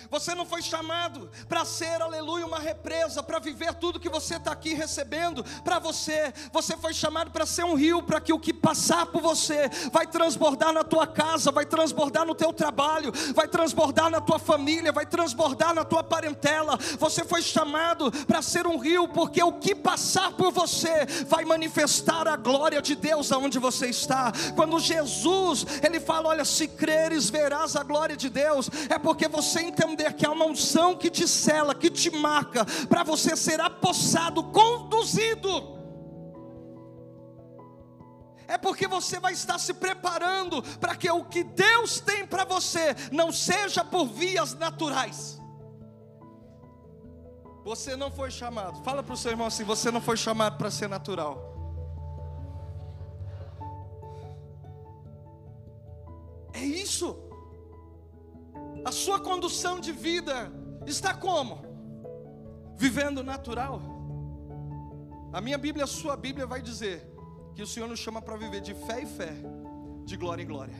Você 0.09 0.35
não 0.35 0.45
foi 0.45 0.61
chamado 0.61 1.29
para 1.47 1.65
ser, 1.65 2.01
aleluia, 2.01 2.45
uma 2.45 2.59
represa, 2.59 3.23
para 3.23 3.39
viver 3.39 3.73
tudo 3.75 3.99
que 3.99 4.09
você 4.09 4.35
está 4.35 4.51
aqui 4.51 4.73
recebendo 4.73 5.43
para 5.63 5.79
você. 5.79 6.33
Você 6.51 6.75
foi 6.77 6.93
chamado 6.93 7.31
para 7.31 7.45
ser 7.45 7.63
um 7.63 7.75
rio, 7.75 8.03
para 8.03 8.19
que 8.21 8.33
o 8.33 8.39
que 8.39 8.53
passar 8.53 9.05
por 9.07 9.21
você 9.21 9.69
vai 9.91 10.05
transbordar 10.05 10.73
na 10.73 10.83
tua 10.83 11.07
casa, 11.07 11.51
vai 11.51 11.65
transbordar 11.65 12.25
no 12.25 12.35
teu 12.35 12.51
trabalho, 12.51 13.11
vai 13.33 13.47
transbordar 13.47 14.09
na 14.09 14.21
tua 14.21 14.39
família, 14.39 14.91
vai 14.91 15.05
transbordar 15.05 15.73
na 15.73 15.83
tua 15.83 16.03
parentela. 16.03 16.77
Você 16.99 17.23
foi 17.23 17.41
chamado 17.41 18.11
para 18.25 18.41
ser 18.41 18.67
um 18.67 18.77
rio, 18.77 19.07
porque 19.07 19.41
o 19.41 19.53
que 19.53 19.73
passar 19.73 20.31
por 20.33 20.51
você 20.51 21.05
vai 21.27 21.45
manifestar 21.45 22.27
a 22.27 22.35
glória 22.35 22.81
de 22.81 22.95
Deus 22.95 23.31
aonde 23.31 23.59
você 23.59 23.87
está. 23.87 24.31
Quando 24.55 24.79
Jesus, 24.79 25.65
ele 25.81 25.99
fala: 25.99 26.29
Olha, 26.29 26.45
se 26.45 26.67
creres, 26.67 27.29
verás 27.29 27.75
a 27.75 27.83
glória 27.83 28.17
de 28.17 28.29
Deus, 28.29 28.69
é 28.89 28.99
porque 28.99 29.27
você 29.27 29.61
entendeu 29.61 29.84
entender 29.85 30.13
que 30.13 30.25
há 30.25 30.31
uma 30.31 30.45
unção 30.45 30.95
que 30.95 31.09
te 31.09 31.27
cela, 31.27 31.75
que 31.75 31.89
te 31.89 32.09
marca, 32.09 32.65
para 32.89 33.03
você 33.03 33.35
ser 33.35 33.59
apossado, 33.61 34.43
conduzido. 34.45 35.75
É 38.47 38.57
porque 38.57 38.87
você 38.87 39.19
vai 39.19 39.33
estar 39.33 39.57
se 39.57 39.73
preparando 39.73 40.61
para 40.79 40.95
que 40.95 41.09
o 41.09 41.25
que 41.25 41.43
Deus 41.43 41.99
tem 41.99 42.27
para 42.27 42.43
você 42.43 42.95
não 43.11 43.31
seja 43.31 43.83
por 43.83 44.05
vias 44.05 44.53
naturais. 44.53 45.41
Você 47.63 47.95
não 47.95 48.11
foi 48.11 48.29
chamado. 48.29 48.83
Fala 48.83 49.01
para 49.01 49.13
o 49.13 49.17
seu 49.17 49.31
irmão 49.31 49.47
assim: 49.47 49.63
você 49.63 49.89
não 49.89 49.99
foi 49.99 50.15
chamado 50.15 50.57
para 50.57 50.69
ser 50.69 50.87
natural. 50.87 51.53
É 56.53 56.63
isso. 56.63 57.17
A 58.85 58.91
sua 58.91 59.19
condução 59.19 59.79
de 59.79 59.91
vida 59.91 60.51
está 60.85 61.11
como? 61.11 61.59
Vivendo 62.77 63.23
natural. 63.23 63.81
A 65.33 65.41
minha 65.41 65.57
Bíblia, 65.57 65.85
a 65.85 65.87
sua 65.87 66.15
Bíblia 66.15 66.45
vai 66.45 66.61
dizer 66.61 67.11
que 67.55 67.63
o 67.63 67.67
Senhor 67.67 67.89
nos 67.89 67.99
chama 67.99 68.21
para 68.21 68.37
viver 68.37 68.61
de 68.61 68.75
fé 68.75 69.01
em 69.01 69.07
fé, 69.07 69.33
de 70.05 70.15
glória 70.15 70.43
em 70.43 70.45
glória. 70.45 70.75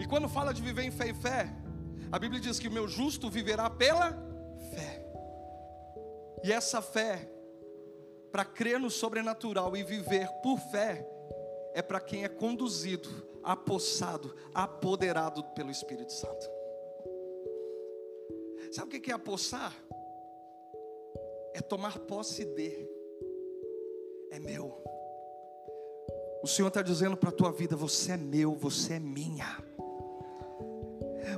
E 0.00 0.06
quando 0.06 0.28
fala 0.28 0.52
de 0.52 0.60
viver 0.60 0.82
em 0.82 0.90
fé 0.90 1.10
em 1.10 1.14
fé, 1.14 1.48
a 2.10 2.18
Bíblia 2.18 2.40
diz 2.40 2.58
que 2.58 2.66
o 2.66 2.72
meu 2.72 2.88
justo 2.88 3.30
viverá 3.30 3.70
pela 3.70 4.10
fé. 4.74 5.06
E 6.42 6.50
essa 6.50 6.82
fé, 6.82 7.30
para 8.32 8.44
crer 8.44 8.80
no 8.80 8.90
sobrenatural 8.90 9.76
e 9.76 9.84
viver 9.84 10.26
por 10.42 10.58
fé, 10.58 11.06
é 11.74 11.82
para 11.82 12.00
quem 12.00 12.24
é 12.24 12.28
conduzido 12.28 13.08
apossado, 13.42 14.34
apoderado 14.54 15.42
pelo 15.54 15.70
Espírito 15.70 16.12
Santo. 16.12 16.46
Sabe 18.72 18.96
o 18.96 19.00
que 19.00 19.10
é 19.10 19.14
apossar? 19.14 19.74
É 21.54 21.60
tomar 21.60 21.98
posse 21.98 22.44
de, 22.44 22.88
é 24.30 24.38
meu. 24.38 24.80
O 26.42 26.46
Senhor 26.46 26.68
está 26.68 26.80
dizendo 26.80 27.16
para 27.16 27.30
a 27.30 27.32
tua 27.32 27.50
vida: 27.50 27.74
você 27.74 28.12
é 28.12 28.16
meu, 28.16 28.54
você 28.54 28.94
é 28.94 28.98
minha. 28.98 29.70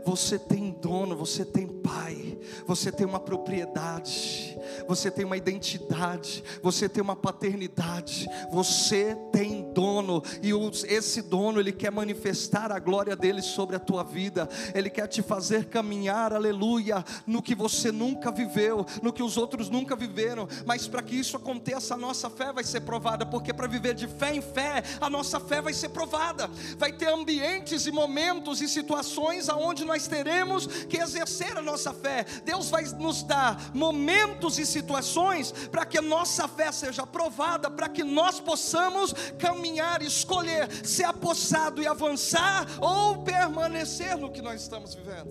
Você 0.04 0.38
tem 0.38 0.70
dono, 0.70 1.16
você 1.16 1.44
tem 1.44 1.66
pai, 1.66 2.38
você 2.66 2.90
tem 2.90 3.06
uma 3.06 3.20
propriedade, 3.20 4.58
você 4.86 5.10
tem 5.10 5.24
uma 5.24 5.36
identidade, 5.36 6.42
você 6.62 6.88
tem 6.88 7.02
uma 7.02 7.16
paternidade, 7.16 8.26
você 8.50 9.16
tem 9.32 9.71
dono, 9.72 10.22
e 10.42 10.52
esse 10.86 11.22
dono 11.22 11.58
ele 11.58 11.72
quer 11.72 11.90
manifestar 11.90 12.70
a 12.70 12.78
glória 12.78 13.16
dele 13.16 13.42
sobre 13.42 13.76
a 13.76 13.80
tua 13.80 14.02
vida, 14.02 14.48
ele 14.74 14.90
quer 14.90 15.06
te 15.06 15.22
fazer 15.22 15.66
caminhar, 15.66 16.32
aleluia, 16.32 17.04
no 17.26 17.42
que 17.42 17.54
você 17.54 17.90
nunca 17.90 18.30
viveu, 18.30 18.86
no 19.02 19.12
que 19.12 19.22
os 19.22 19.36
outros 19.36 19.68
nunca 19.68 19.96
viveram, 19.96 20.48
mas 20.66 20.86
para 20.86 21.02
que 21.02 21.16
isso 21.16 21.36
aconteça, 21.36 21.94
a 21.94 21.98
nossa 21.98 22.28
fé 22.28 22.52
vai 22.52 22.64
ser 22.64 22.82
provada, 22.82 23.24
porque 23.24 23.52
para 23.52 23.66
viver 23.66 23.94
de 23.94 24.06
fé 24.06 24.34
em 24.34 24.42
fé, 24.42 24.82
a 25.00 25.08
nossa 25.08 25.40
fé 25.40 25.60
vai 25.60 25.72
ser 25.72 25.88
provada, 25.88 26.48
vai 26.78 26.92
ter 26.92 27.08
ambientes 27.08 27.86
e 27.86 27.92
momentos 27.92 28.60
e 28.60 28.68
situações 28.68 29.48
aonde 29.48 29.84
nós 29.84 30.06
teremos 30.06 30.66
que 30.66 30.98
exercer 30.98 31.56
a 31.56 31.62
nossa 31.62 31.92
fé, 31.92 32.24
Deus 32.44 32.68
vai 32.68 32.84
nos 32.98 33.22
dar 33.22 33.70
momentos 33.74 34.58
e 34.58 34.66
situações 34.66 35.52
para 35.70 35.86
que 35.86 35.98
a 35.98 36.02
nossa 36.02 36.46
fé 36.48 36.70
seja 36.72 37.06
provada, 37.06 37.70
para 37.70 37.88
que 37.88 38.04
nós 38.04 38.40
possamos 38.40 39.14
caminhar, 39.38 39.61
escolher 40.04 40.68
ser 40.84 41.04
apossado 41.04 41.82
e 41.82 41.86
avançar 41.86 42.66
ou 42.80 43.22
permanecer 43.22 44.16
no 44.16 44.30
que 44.30 44.42
nós 44.42 44.62
estamos 44.62 44.94
vivendo. 44.94 45.30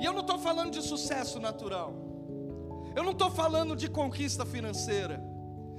E 0.00 0.04
eu 0.04 0.12
não 0.12 0.20
estou 0.20 0.38
falando 0.38 0.72
de 0.72 0.82
sucesso 0.82 1.38
natural, 1.38 1.94
eu 2.94 3.02
não 3.02 3.12
estou 3.12 3.30
falando 3.30 3.76
de 3.76 3.88
conquista 3.88 4.44
financeira, 4.44 5.22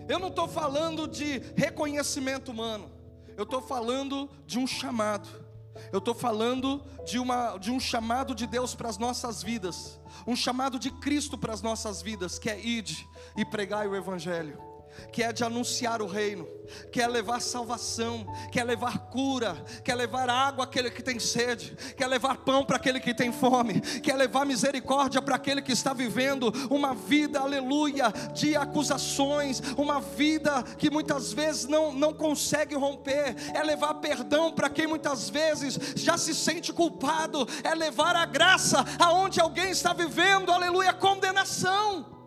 eu 0.07 0.19
não 0.19 0.29
estou 0.29 0.47
falando 0.47 1.07
de 1.07 1.39
reconhecimento 1.55 2.51
humano, 2.51 2.91
eu 3.35 3.43
estou 3.43 3.61
falando 3.61 4.29
de 4.45 4.59
um 4.59 4.67
chamado. 4.67 5.43
Eu 5.91 5.97
estou 5.97 6.13
falando 6.13 6.83
de, 7.03 7.17
uma, 7.17 7.57
de 7.57 7.71
um 7.71 7.79
chamado 7.79 8.35
de 8.35 8.45
Deus 8.45 8.75
para 8.75 8.87
as 8.87 8.99
nossas 8.99 9.41
vidas, 9.41 9.99
um 10.27 10.35
chamado 10.35 10.77
de 10.77 10.91
Cristo 10.91 11.35
para 11.35 11.51
as 11.51 11.63
nossas 11.63 11.99
vidas, 11.99 12.37
que 12.37 12.47
é 12.47 12.63
ide 12.63 13.09
e 13.35 13.43
pregai 13.43 13.87
o 13.87 13.95
Evangelho 13.95 14.72
que 15.11 15.23
é 15.23 15.31
de 15.31 15.43
anunciar 15.43 16.01
o 16.01 16.07
reino, 16.07 16.47
que 16.91 17.01
é 17.01 17.07
levar 17.07 17.41
salvação, 17.41 18.25
que 18.51 18.59
é 18.59 18.63
levar 18.63 19.09
cura, 19.09 19.55
que 19.83 19.91
é 19.91 19.95
levar 19.95 20.29
água 20.29 20.63
àquele 20.63 20.89
que 20.89 21.03
tem 21.03 21.19
sede, 21.19 21.75
que 21.95 22.03
é 22.03 22.07
levar 22.07 22.37
pão 22.37 22.65
para 22.65 22.77
aquele 22.77 22.99
que 22.99 23.13
tem 23.13 23.31
fome, 23.31 23.79
que 23.81 24.11
é 24.11 24.15
levar 24.15 24.45
misericórdia 24.45 25.21
para 25.21 25.35
aquele 25.35 25.61
que 25.61 25.71
está 25.71 25.93
vivendo 25.93 26.51
uma 26.69 26.93
vida, 26.93 27.39
aleluia, 27.39 28.11
de 28.33 28.55
acusações, 28.55 29.61
uma 29.77 29.99
vida 29.99 30.63
que 30.77 30.89
muitas 30.89 31.31
vezes 31.31 31.65
não, 31.65 31.91
não 31.91 32.13
consegue 32.13 32.75
romper, 32.75 33.35
é 33.53 33.63
levar 33.63 33.95
perdão 33.95 34.51
para 34.51 34.69
quem 34.69 34.87
muitas 34.87 35.29
vezes 35.29 35.79
já 35.95 36.17
se 36.17 36.33
sente 36.33 36.71
culpado, 36.73 37.47
é 37.63 37.73
levar 37.75 38.15
a 38.15 38.25
graça 38.25 38.83
aonde 38.99 39.39
alguém 39.39 39.69
está 39.69 39.93
vivendo, 39.93 40.51
aleluia, 40.51 40.93
condenação. 40.93 42.22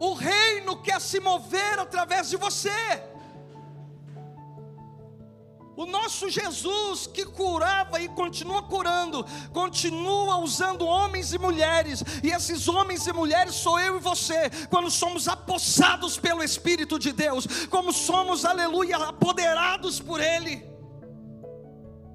O 0.00 0.14
reino 0.14 0.80
quer 0.82 0.98
se 0.98 1.20
mover 1.20 1.78
através 1.78 2.30
de 2.30 2.38
você. 2.38 2.72
O 5.76 5.84
nosso 5.84 6.28
Jesus 6.30 7.06
que 7.06 7.24
curava 7.24 8.00
e 8.00 8.08
continua 8.08 8.62
curando, 8.62 9.24
continua 9.52 10.38
usando 10.38 10.86
homens 10.86 11.34
e 11.34 11.38
mulheres, 11.38 12.02
e 12.22 12.30
esses 12.30 12.66
homens 12.66 13.06
e 13.06 13.12
mulheres 13.12 13.54
sou 13.54 13.78
eu 13.78 13.96
e 13.96 14.00
você, 14.00 14.50
quando 14.70 14.90
somos 14.90 15.28
apossados 15.28 16.18
pelo 16.18 16.42
Espírito 16.42 16.98
de 16.98 17.12
Deus, 17.12 17.46
como 17.68 17.92
somos, 17.92 18.44
aleluia, 18.44 18.96
apoderados 18.96 20.00
por 20.00 20.20
Ele. 20.20 20.66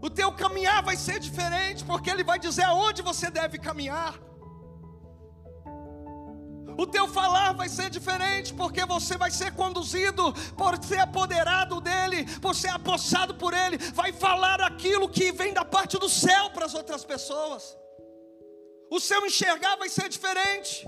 O 0.01 0.09
teu 0.09 0.31
caminhar 0.31 0.83
vai 0.83 0.97
ser 0.97 1.19
diferente, 1.19 1.83
porque 1.83 2.09
Ele 2.09 2.23
vai 2.23 2.39
dizer 2.39 2.63
aonde 2.63 3.01
você 3.03 3.31
deve 3.31 3.57
caminhar. 3.57 4.15
O 6.77 6.85
teu 6.85 7.07
falar 7.07 7.53
vai 7.53 7.69
ser 7.69 7.89
diferente, 7.89 8.53
porque 8.53 8.85
você 8.85 9.17
vai 9.17 9.31
ser 9.31 9.53
conduzido 9.53 10.33
por 10.57 10.81
ser 10.83 10.99
apoderado 10.99 11.79
dele, 11.79 12.25
por 12.39 12.53
ser 12.53 12.69
apossado 12.69 13.35
por 13.35 13.53
ele. 13.53 13.77
Vai 13.93 14.11
falar 14.11 14.59
aquilo 14.61 15.07
que 15.07 15.31
vem 15.31 15.53
da 15.53 15.63
parte 15.63 15.97
do 15.97 16.09
céu 16.09 16.49
para 16.51 16.65
as 16.65 16.73
outras 16.73 17.05
pessoas. 17.05 17.77
O 18.89 18.99
seu 18.99 19.25
enxergar 19.25 19.77
vai 19.77 19.89
ser 19.89 20.09
diferente, 20.09 20.85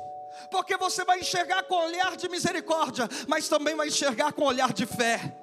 porque 0.52 0.76
você 0.78 1.06
vai 1.06 1.19
enxergar 1.19 1.63
com 1.63 1.76
olhar 1.76 2.17
de 2.17 2.28
misericórdia, 2.28 3.08
mas 3.28 3.47
também 3.47 3.76
vai 3.76 3.88
enxergar 3.88 4.34
com 4.34 4.43
olhar 4.43 4.73
de 4.73 4.86
fé. 4.86 5.36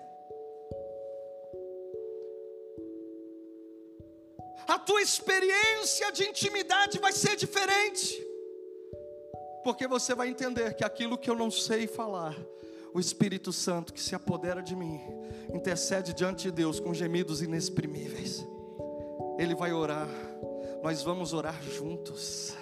A 4.67 4.79
tua 4.79 5.03
experiência 5.03 6.11
de 6.13 6.25
intimidade 6.25 6.99
vai 6.99 7.13
ser 7.13 7.37
diferente 7.37 8.34
porque 9.65 9.89
você 9.89 10.15
vai 10.15 10.29
entender 10.29 10.75
que 10.75 10.85
aquilo 10.85 11.17
que 11.17 11.31
eu 11.31 11.35
não 11.35 11.51
sei 11.51 11.87
falar, 11.87 12.37
o 12.93 13.01
Espírito 13.01 13.51
Santo 13.51 13.95
que 13.95 14.01
se 14.01 14.15
apodera 14.15 14.63
de 14.63 14.77
mim, 14.77 15.01
intercede 15.53 16.13
diante 16.13 16.45
de 16.45 16.51
Deus 16.53 16.79
com 16.79 16.93
gemidos 16.93 17.41
inexprimíveis. 17.41 18.47
Ele 19.39 19.55
vai 19.55 19.73
orar, 19.73 20.07
nós 20.83 21.03
vamos 21.03 21.33
orar 21.33 21.61
juntos. 21.63 22.55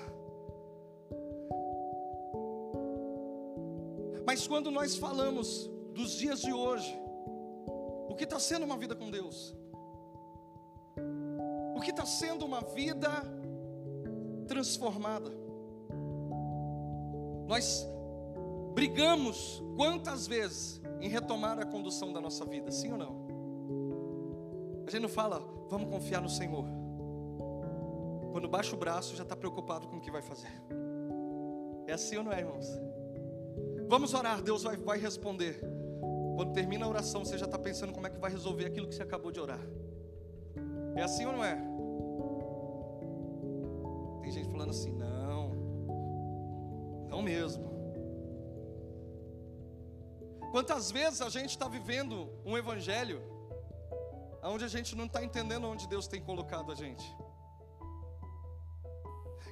Mas 4.25 4.47
quando 4.47 4.71
nós 4.71 4.97
falamos 4.97 5.69
dos 5.93 6.13
dias 6.13 6.41
de 6.41 6.53
hoje, 6.53 6.97
o 8.09 8.15
que 8.15 8.25
está 8.25 8.39
sendo 8.39 8.65
uma 8.65 8.79
vida 8.79 8.95
com 8.95 9.11
Deus? 9.11 9.55
O 11.77 11.81
que 11.81 11.91
está 11.91 12.07
sendo 12.07 12.47
uma 12.47 12.61
vida 12.61 13.11
transformada? 14.47 15.42
Nós 17.47 17.87
brigamos 18.75 19.63
quantas 19.77 20.27
vezes 20.27 20.81
em 21.01 21.09
retomar 21.09 21.59
a 21.59 21.67
condução 21.67 22.13
da 22.13 22.21
nossa 22.21 22.45
vida, 22.45 22.71
sim 22.71 22.93
ou 22.93 22.99
não? 22.99 23.27
A 24.87 24.91
gente 24.91 25.03
não 25.03 25.09
fala, 25.09 25.43
vamos 25.69 25.89
confiar 25.91 26.21
no 26.21 26.29
Senhor. 26.29 26.65
Quando 28.33 28.49
baixa 28.49 28.75
o 28.75 28.79
braço, 28.79 29.15
já 29.15 29.23
está 29.23 29.37
preocupado 29.37 29.87
com 29.89 29.97
o 29.97 30.01
que 30.01 30.11
vai 30.11 30.23
fazer. 30.23 30.53
É 31.87 31.93
assim 31.93 32.17
ou 32.17 32.25
não 32.25 32.33
é, 32.33 32.41
irmãos? 32.41 32.67
Vamos 33.89 34.15
orar, 34.15 34.41
Deus 34.41 34.63
vai, 34.63 34.77
vai 34.77 34.99
responder. 34.99 35.61
Quando 36.37 36.53
termina 36.53 36.87
a 36.87 36.89
oração, 36.89 37.25
você 37.25 37.37
já 37.37 37.45
está 37.45 37.59
pensando 37.59 37.93
como 37.93 38.07
é 38.07 38.11
que 38.11 38.19
vai 38.19 38.31
resolver 38.31 38.65
aquilo 38.65 38.89
que 38.89 38.95
você 38.95 39.03
acabou 39.03 39.31
de 39.31 39.39
orar. 39.39 39.61
É 40.95 41.03
assim 41.03 41.27
ou 41.27 41.33
não 41.33 41.45
é? 41.45 41.57
Tem 44.23 44.33
gente 44.33 44.51
falando 44.51 44.71
assim, 44.71 44.93
não, 44.93 45.22
não 47.13 47.21
mesmo. 47.21 47.65
Quantas 50.51 50.91
vezes 50.91 51.21
a 51.21 51.29
gente 51.37 51.51
está 51.51 51.69
vivendo 51.69 52.15
um 52.45 52.57
evangelho 52.63 53.19
onde 54.55 54.65
a 54.65 54.73
gente 54.75 54.97
não 54.97 55.07
está 55.11 55.23
entendendo 55.23 55.67
onde 55.73 55.87
Deus 55.95 56.07
tem 56.13 56.23
colocado 56.31 56.73
a 56.73 56.75
gente. 56.75 57.07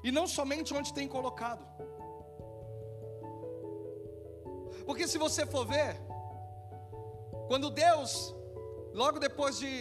E 0.03 0.11
não 0.11 0.27
somente 0.27 0.73
onde 0.79 0.93
tem 0.99 1.07
colocado. 1.17 1.65
Porque 4.87 5.07
se 5.07 5.19
você 5.19 5.45
for 5.45 5.67
ver, 5.67 5.93
quando 7.47 7.71
Deus, 7.71 8.35
logo 8.95 9.19
depois 9.19 9.59
de, 9.59 9.75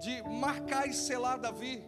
de 0.00 0.22
marcar 0.46 0.88
e 0.88 0.92
selar 0.92 1.38
Davi, 1.38 1.84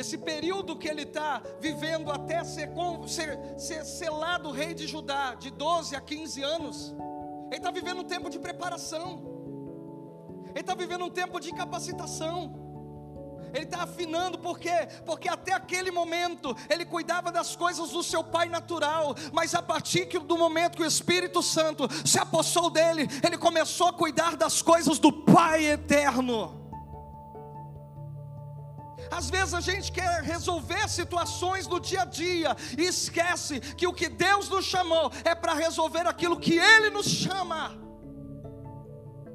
esse 0.00 0.18
período 0.18 0.76
que 0.76 0.88
ele 0.88 1.02
está 1.02 1.42
vivendo 1.60 2.10
até 2.10 2.42
ser, 2.42 2.70
ser, 3.06 3.58
ser 3.58 3.84
selado 3.84 4.50
rei 4.50 4.74
de 4.74 4.86
Judá, 4.86 5.34
de 5.34 5.50
12 5.50 5.94
a 5.94 6.00
15 6.00 6.42
anos, 6.42 6.94
ele 7.46 7.56
está 7.56 7.70
vivendo 7.70 8.00
um 8.00 8.04
tempo 8.04 8.30
de 8.30 8.38
preparação. 8.38 9.28
Ele 10.50 10.60
está 10.60 10.74
vivendo 10.74 11.04
um 11.04 11.10
tempo 11.10 11.38
de 11.38 11.52
capacitação. 11.52 12.54
Ele 13.52 13.64
está 13.64 13.82
afinando, 13.82 14.38
por 14.38 14.58
quê? 14.58 14.88
Porque 15.04 15.28
até 15.28 15.52
aquele 15.52 15.90
momento 15.90 16.56
ele 16.68 16.84
cuidava 16.84 17.32
das 17.32 17.56
coisas 17.56 17.90
do 17.90 18.02
seu 18.02 18.22
pai 18.22 18.48
natural, 18.48 19.14
mas 19.32 19.54
a 19.54 19.62
partir 19.62 20.06
do 20.06 20.38
momento 20.38 20.76
que 20.76 20.82
o 20.84 20.86
Espírito 20.86 21.42
Santo 21.42 21.88
se 22.06 22.18
apossou 22.18 22.70
dele, 22.70 23.08
ele 23.24 23.36
começou 23.36 23.88
a 23.88 23.92
cuidar 23.92 24.36
das 24.36 24.62
coisas 24.62 24.98
do 24.98 25.12
Pai 25.12 25.66
eterno. 25.66 26.59
Às 29.10 29.28
vezes 29.28 29.54
a 29.54 29.60
gente 29.60 29.90
quer 29.90 30.22
resolver 30.22 30.88
situações 30.88 31.66
no 31.66 31.80
dia 31.80 32.02
a 32.02 32.04
dia 32.04 32.56
e 32.78 32.82
esquece 32.82 33.58
que 33.60 33.86
o 33.86 33.92
que 33.92 34.08
Deus 34.08 34.48
nos 34.48 34.64
chamou 34.64 35.10
é 35.24 35.34
para 35.34 35.54
resolver 35.54 36.06
aquilo 36.06 36.38
que 36.38 36.56
Ele 36.58 36.90
nos 36.90 37.06
chama 37.06 37.76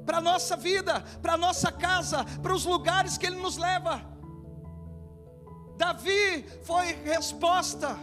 para 0.06 0.18
a 0.18 0.20
nossa 0.20 0.56
vida, 0.56 1.00
para 1.20 1.34
a 1.34 1.36
nossa 1.36 1.70
casa, 1.70 2.24
para 2.40 2.54
os 2.54 2.64
lugares 2.64 3.18
que 3.18 3.26
Ele 3.26 3.36
nos 3.36 3.56
leva. 3.56 4.02
Davi 5.76 6.46
foi 6.62 6.92
resposta. 7.04 7.98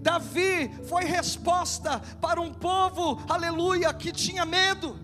Davi 0.00 0.70
foi 0.84 1.04
resposta 1.04 1.98
para 2.20 2.40
um 2.40 2.52
povo, 2.52 3.20
aleluia, 3.28 3.92
que 3.94 4.12
tinha 4.12 4.44
medo, 4.44 4.98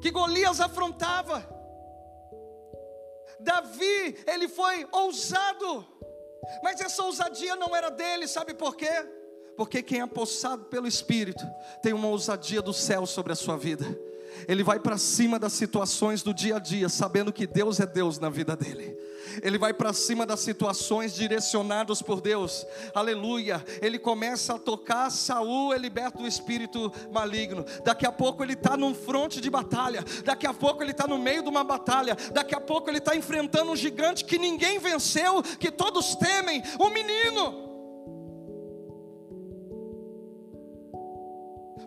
que 0.00 0.10
Golias 0.10 0.60
afrontava. 0.60 1.57
Davi, 3.40 4.16
ele 4.26 4.48
foi 4.48 4.86
ousado, 4.92 5.86
mas 6.62 6.80
essa 6.80 7.02
ousadia 7.02 7.56
não 7.56 7.74
era 7.74 7.90
dele, 7.90 8.26
sabe 8.26 8.54
por 8.54 8.76
quê? 8.76 8.90
Porque 9.56 9.82
quem 9.82 9.98
é 9.98 10.02
apossado 10.02 10.64
pelo 10.66 10.86
Espírito 10.86 11.44
tem 11.82 11.92
uma 11.92 12.08
ousadia 12.08 12.62
do 12.62 12.72
céu 12.72 13.06
sobre 13.06 13.32
a 13.32 13.36
sua 13.36 13.56
vida 13.56 14.07
ele 14.46 14.62
vai 14.62 14.78
para 14.78 14.98
cima 14.98 15.38
das 15.38 15.52
situações 15.52 16.22
do 16.22 16.32
dia 16.32 16.56
a 16.56 16.58
dia, 16.58 16.88
sabendo 16.88 17.32
que 17.32 17.46
Deus 17.46 17.80
é 17.80 17.86
Deus 17.86 18.18
na 18.18 18.28
vida 18.28 18.54
dele. 18.54 18.96
Ele 19.42 19.58
vai 19.58 19.72
para 19.72 19.92
cima 19.92 20.26
das 20.26 20.40
situações 20.40 21.14
direcionadas 21.14 22.02
por 22.02 22.20
Deus. 22.20 22.66
Aleluia. 22.94 23.64
Ele 23.80 23.98
começa 23.98 24.54
a 24.54 24.58
tocar 24.58 25.10
Saul, 25.10 25.72
é 25.72 25.78
liberto 25.78 26.18
do 26.18 26.26
espírito 26.26 26.92
maligno. 27.12 27.64
Daqui 27.84 28.06
a 28.06 28.12
pouco 28.12 28.42
ele 28.42 28.54
está 28.54 28.76
num 28.76 28.94
fronte 28.94 29.40
de 29.40 29.50
batalha. 29.50 30.04
Daqui 30.24 30.46
a 30.46 30.54
pouco 30.54 30.82
ele 30.82 30.92
está 30.92 31.06
no 31.06 31.18
meio 31.18 31.42
de 31.42 31.48
uma 31.48 31.64
batalha. 31.64 32.16
Daqui 32.32 32.54
a 32.54 32.60
pouco 32.60 32.90
ele 32.90 32.98
está 32.98 33.14
enfrentando 33.14 33.70
um 33.70 33.76
gigante 33.76 34.24
que 34.24 34.38
ninguém 34.38 34.78
venceu, 34.78 35.42
que 35.42 35.70
todos 35.70 36.14
temem, 36.16 36.62
um 36.80 36.90
menino. 36.90 37.67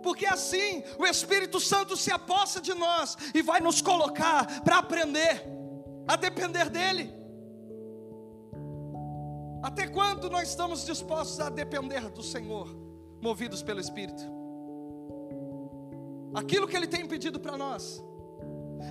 Porque 0.02 0.26
assim 0.26 0.84
o 0.98 1.06
Espírito 1.06 1.60
Santo 1.60 1.96
se 1.96 2.12
apossa 2.12 2.60
de 2.60 2.74
nós 2.74 3.18
e 3.34 3.42
vai 3.42 3.60
nos 3.60 3.82
colocar 3.82 4.62
para 4.62 4.78
aprender 4.78 5.46
a 6.08 6.16
depender 6.16 6.70
dEle. 6.70 7.22
Até 9.64 9.88
quando 9.88 10.30
nós 10.30 10.50
estamos 10.50 10.86
dispostos 10.86 11.40
a 11.40 11.50
depender 11.50 12.10
do 12.10 12.24
Senhor, 12.24 12.68
movidos 13.22 13.62
pelo 13.62 13.80
Espírito? 13.80 14.24
Aquilo 16.34 16.68
que 16.68 16.76
Ele 16.76 16.88
tem 16.88 17.06
pedido 17.06 17.40
para 17.40 17.58
nós, 17.58 18.04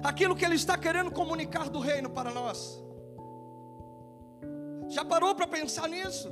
aquilo 0.04 0.36
que 0.36 0.44
Ele 0.44 0.54
está 0.54 0.78
querendo 0.78 1.10
comunicar 1.10 1.68
do 1.68 1.80
reino 1.80 2.08
para 2.08 2.30
nós. 2.30 2.80
Já 4.88 5.04
parou 5.04 5.34
para 5.34 5.46
pensar 5.46 5.88
nisso? 5.88 6.28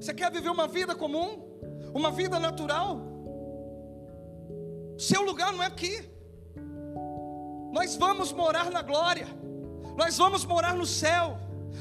Você 0.00 0.14
quer 0.14 0.30
viver 0.30 0.50
uma 0.50 0.66
vida 0.66 0.94
comum? 0.94 1.44
Uma 1.94 2.10
vida 2.10 2.38
natural? 2.38 3.07
Seu 4.98 5.22
lugar 5.22 5.52
não 5.52 5.62
é 5.62 5.66
aqui. 5.66 6.10
Nós 7.72 7.94
vamos 7.96 8.32
morar 8.32 8.70
na 8.70 8.82
glória. 8.82 9.28
Nós 9.96 10.18
vamos 10.18 10.44
morar 10.44 10.74
no 10.74 10.84
céu. 10.84 11.38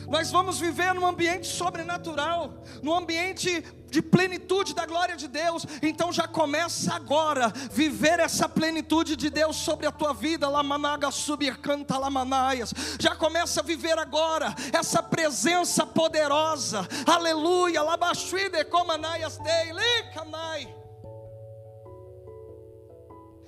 Nós 0.08 0.32
vamos 0.32 0.60
viver 0.60 0.94
num 0.94 1.06
ambiente 1.06 1.48
sobrenatural, 1.48 2.54
num 2.84 2.94
ambiente 2.94 3.64
de 3.90 4.02
plenitude 4.02 4.76
da 4.76 4.86
glória 4.86 5.16
de 5.16 5.28
Deus. 5.28 5.66
Então 5.82 6.14
já 6.14 6.28
começa 6.28 6.94
agora 6.94 7.52
viver 7.72 8.20
essa 8.20 8.48
plenitude 8.48 9.16
de 9.16 9.30
Deus 9.30 9.56
sobre 9.56 9.88
a 9.88 9.92
tua 9.92 10.14
vida. 10.14 10.48
Lamanaga 10.48 11.10
subir 11.10 11.58
canta 11.58 11.98
lamanaias. 11.98 12.74
Já 13.00 13.16
começa 13.16 13.62
a 13.62 13.64
viver 13.64 13.98
agora 13.98 14.54
essa 14.72 15.02
presença 15.02 15.86
poderosa. 15.86 16.88
Aleluia. 17.06 17.82
Labashuide 17.82 18.64
comanaias 18.66 19.38
dei, 19.40 19.72
licanai. 19.74 20.87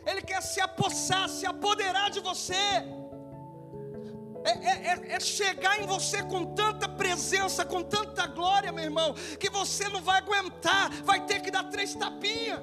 Ele 0.09 0.21
quer 0.21 0.41
se 0.41 0.59
apossar, 0.59 1.29
se 1.29 1.45
apoderar 1.45 2.09
de 2.09 2.19
você. 2.19 2.55
É, 4.43 4.51
é, 4.51 4.87
é, 4.87 5.15
é, 5.15 5.19
chegar 5.19 5.79
em 5.79 5.85
você 5.85 6.23
com 6.23 6.45
tanta 6.55 6.87
presença, 6.87 7.65
com 7.65 7.83
tanta 7.83 8.25
glória, 8.25 8.71
meu 8.71 8.83
irmão, 8.83 9.13
que 9.39 9.49
você 9.49 9.87
não 9.89 10.01
vai 10.01 10.17
aguentar, 10.17 10.89
vai 11.03 11.25
ter 11.25 11.41
que 11.41 11.51
dar 11.51 11.65
três 11.65 11.93
tapinhas. 11.93 12.61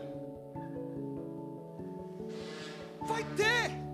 Vai 3.02 3.22
ter. 3.36 3.86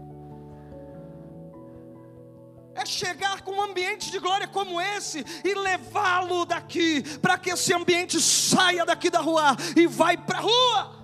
É 2.74 2.86
chegar 2.86 3.42
com 3.42 3.52
um 3.52 3.62
ambiente 3.62 4.10
de 4.10 4.18
glória 4.18 4.48
como 4.48 4.80
esse 4.80 5.22
e 5.44 5.54
levá-lo 5.54 6.46
daqui, 6.46 7.02
para 7.18 7.36
que 7.36 7.50
esse 7.50 7.74
ambiente 7.74 8.18
saia 8.18 8.86
daqui 8.86 9.10
da 9.10 9.20
rua 9.20 9.56
e 9.76 9.86
vai 9.86 10.16
para 10.16 10.38
a 10.38 10.40
rua. 10.40 11.01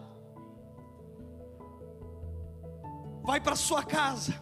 Vai 3.29 3.39
para 3.39 3.55
sua 3.55 3.83
casa 3.83 4.33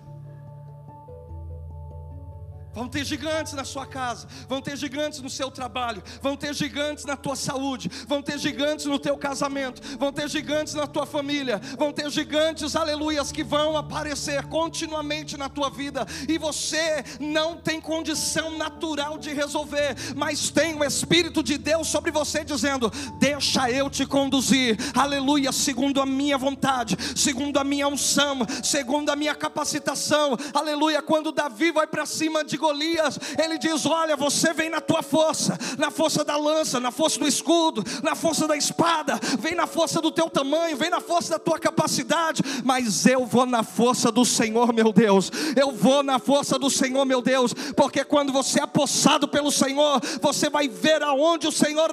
Vão 2.76 2.86
ter 2.86 3.06
gigantes 3.06 3.54
na 3.54 3.64
sua 3.64 3.86
casa, 3.86 4.28
vão 4.46 4.60
ter 4.60 4.76
gigantes 4.76 5.20
no 5.22 5.30
seu 5.30 5.50
trabalho, 5.50 6.02
vão 6.20 6.36
ter 6.36 6.52
gigantes 6.52 7.06
na 7.06 7.16
tua 7.16 7.34
saúde, 7.34 7.90
vão 8.06 8.20
ter 8.20 8.38
gigantes 8.38 8.84
no 8.84 8.98
teu 8.98 9.16
casamento, 9.16 9.80
vão 9.98 10.12
ter 10.12 10.28
gigantes 10.28 10.74
na 10.74 10.86
tua 10.86 11.06
família, 11.06 11.58
vão 11.78 11.90
ter 11.90 12.10
gigantes, 12.10 12.76
aleluias, 12.76 13.32
que 13.32 13.42
vão 13.42 13.78
aparecer 13.78 14.44
continuamente 14.48 15.38
na 15.38 15.48
tua 15.48 15.70
vida, 15.70 16.06
e 16.28 16.36
você 16.36 17.02
não 17.18 17.56
tem 17.56 17.80
condição 17.80 18.58
natural 18.58 19.16
de 19.16 19.32
resolver, 19.32 19.96
mas 20.14 20.50
tem 20.50 20.74
o 20.74 20.84
Espírito 20.84 21.42
de 21.42 21.56
Deus 21.56 21.88
sobre 21.88 22.10
você 22.10 22.44
dizendo: 22.44 22.92
Deixa 23.18 23.70
eu 23.70 23.88
te 23.88 24.04
conduzir, 24.04 24.76
aleluia, 24.94 25.50
segundo 25.50 25.98
a 25.98 26.04
minha 26.04 26.36
vontade, 26.36 26.94
segundo 27.16 27.58
a 27.58 27.64
minha 27.64 27.88
unção, 27.88 28.40
segundo 28.62 29.08
a 29.08 29.16
minha 29.16 29.34
capacitação, 29.34 30.36
aleluia. 30.52 31.00
Quando 31.00 31.32
Davi 31.32 31.72
vai 31.72 31.86
para 31.86 32.04
cima 32.04 32.44
de 32.44 32.65
Golias, 32.66 33.18
ele 33.38 33.58
diz: 33.58 33.86
Olha, 33.86 34.16
você 34.16 34.52
vem 34.52 34.68
na 34.68 34.80
tua 34.80 35.02
força, 35.02 35.56
na 35.78 35.90
força 35.90 36.24
da 36.24 36.36
lança, 36.36 36.80
na 36.80 36.90
força 36.90 37.18
do 37.18 37.26
escudo, 37.26 37.84
na 38.02 38.14
força 38.14 38.48
da 38.48 38.56
espada, 38.56 39.18
vem 39.38 39.54
na 39.54 39.66
força 39.66 40.00
do 40.00 40.10
teu 40.10 40.28
tamanho, 40.28 40.76
vem 40.76 40.90
na 40.90 41.00
força 41.00 41.30
da 41.30 41.38
tua 41.38 41.58
capacidade, 41.58 42.42
mas 42.64 43.06
eu 43.06 43.24
vou 43.24 43.46
na 43.46 43.62
força 43.62 44.10
do 44.10 44.24
Senhor, 44.24 44.72
meu 44.72 44.92
Deus, 44.92 45.30
eu 45.54 45.70
vou 45.70 46.02
na 46.02 46.18
força 46.18 46.58
do 46.58 46.68
Senhor, 46.68 47.04
meu 47.04 47.22
Deus, 47.22 47.54
porque 47.76 48.04
quando 48.04 48.32
você 48.32 48.58
é 48.58 48.64
apossado 48.64 49.28
pelo 49.28 49.52
Senhor, 49.52 50.00
você 50.20 50.50
vai 50.50 50.68
ver 50.68 51.02
aonde 51.02 51.46
o 51.46 51.52
Senhor 51.52 51.90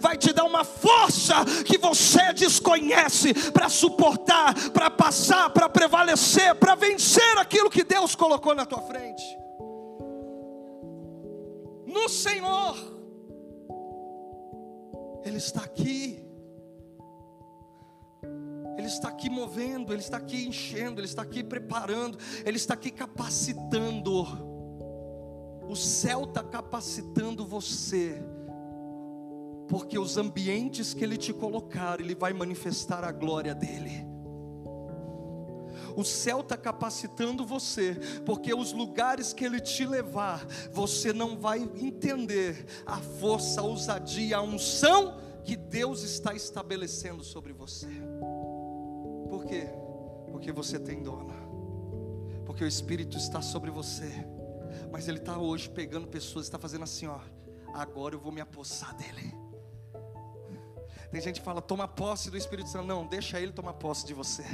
vai 0.00 0.16
te 0.16 0.32
dar 0.32 0.44
uma 0.44 0.64
força 0.64 1.44
que 1.64 1.78
você 1.78 2.32
desconhece 2.32 3.32
para 3.52 3.68
suportar, 3.68 4.54
para 4.70 4.90
passar, 4.90 5.50
para 5.50 5.68
prevalecer, 5.68 6.54
para 6.56 6.74
vencer 6.74 7.38
aquilo 7.38 7.70
que 7.70 7.84
Deus 7.84 8.14
colocou 8.14 8.39
na 8.54 8.66
tua 8.66 8.82
frente. 8.82 9.22
No 11.86 12.08
Senhor, 12.08 12.76
Ele 15.24 15.36
está 15.36 15.62
aqui. 15.62 16.24
Ele 18.76 18.86
está 18.86 19.08
aqui 19.08 19.28
movendo, 19.28 19.92
Ele 19.92 20.00
está 20.00 20.16
aqui 20.16 20.46
enchendo, 20.46 21.00
Ele 21.00 21.06
está 21.06 21.22
aqui 21.22 21.44
preparando, 21.44 22.18
Ele 22.44 22.56
está 22.56 22.74
aqui 22.74 22.90
capacitando. 22.90 24.24
O 25.68 25.76
céu 25.76 26.24
está 26.24 26.42
capacitando 26.42 27.46
você, 27.46 28.20
porque 29.68 29.98
os 29.98 30.16
ambientes 30.16 30.94
que 30.94 31.04
Ele 31.04 31.16
te 31.16 31.32
colocar, 31.32 32.00
Ele 32.00 32.14
vai 32.14 32.32
manifestar 32.32 33.04
a 33.04 33.12
glória 33.12 33.54
dEle. 33.54 34.19
O 36.00 36.04
céu 36.04 36.40
está 36.40 36.56
capacitando 36.56 37.44
você, 37.44 37.94
porque 38.24 38.54
os 38.54 38.72
lugares 38.72 39.34
que 39.34 39.44
Ele 39.44 39.60
te 39.60 39.84
levar, 39.84 40.46
você 40.72 41.12
não 41.12 41.38
vai 41.38 41.58
entender 41.60 42.64
a 42.86 42.96
força, 42.96 43.60
a 43.60 43.64
ousadia, 43.64 44.38
a 44.38 44.42
unção 44.42 45.20
que 45.44 45.54
Deus 45.56 46.02
está 46.02 46.32
estabelecendo 46.32 47.22
sobre 47.22 47.52
você. 47.52 47.86
Por 49.28 49.44
quê? 49.44 49.68
Porque 50.30 50.50
você 50.50 50.78
tem 50.78 51.02
dono, 51.02 51.34
porque 52.46 52.64
o 52.64 52.66
Espírito 52.66 53.18
está 53.18 53.42
sobre 53.42 53.70
você, 53.70 54.26
mas 54.90 55.06
Ele 55.06 55.18
está 55.18 55.36
hoje 55.36 55.68
pegando 55.68 56.06
pessoas, 56.06 56.46
está 56.46 56.58
fazendo 56.58 56.84
assim, 56.84 57.08
ó. 57.08 57.20
Agora 57.74 58.14
eu 58.14 58.18
vou 58.18 58.32
me 58.32 58.40
apossar 58.40 58.96
dele. 58.96 59.34
Tem 61.10 61.20
gente 61.20 61.40
que 61.40 61.44
fala, 61.44 61.60
toma 61.60 61.86
posse 61.86 62.30
do 62.30 62.38
Espírito 62.38 62.70
Santo. 62.70 62.86
Não, 62.86 63.06
deixa 63.06 63.38
ele 63.38 63.52
tomar 63.52 63.74
posse 63.74 64.06
de 64.06 64.14
você. 64.14 64.44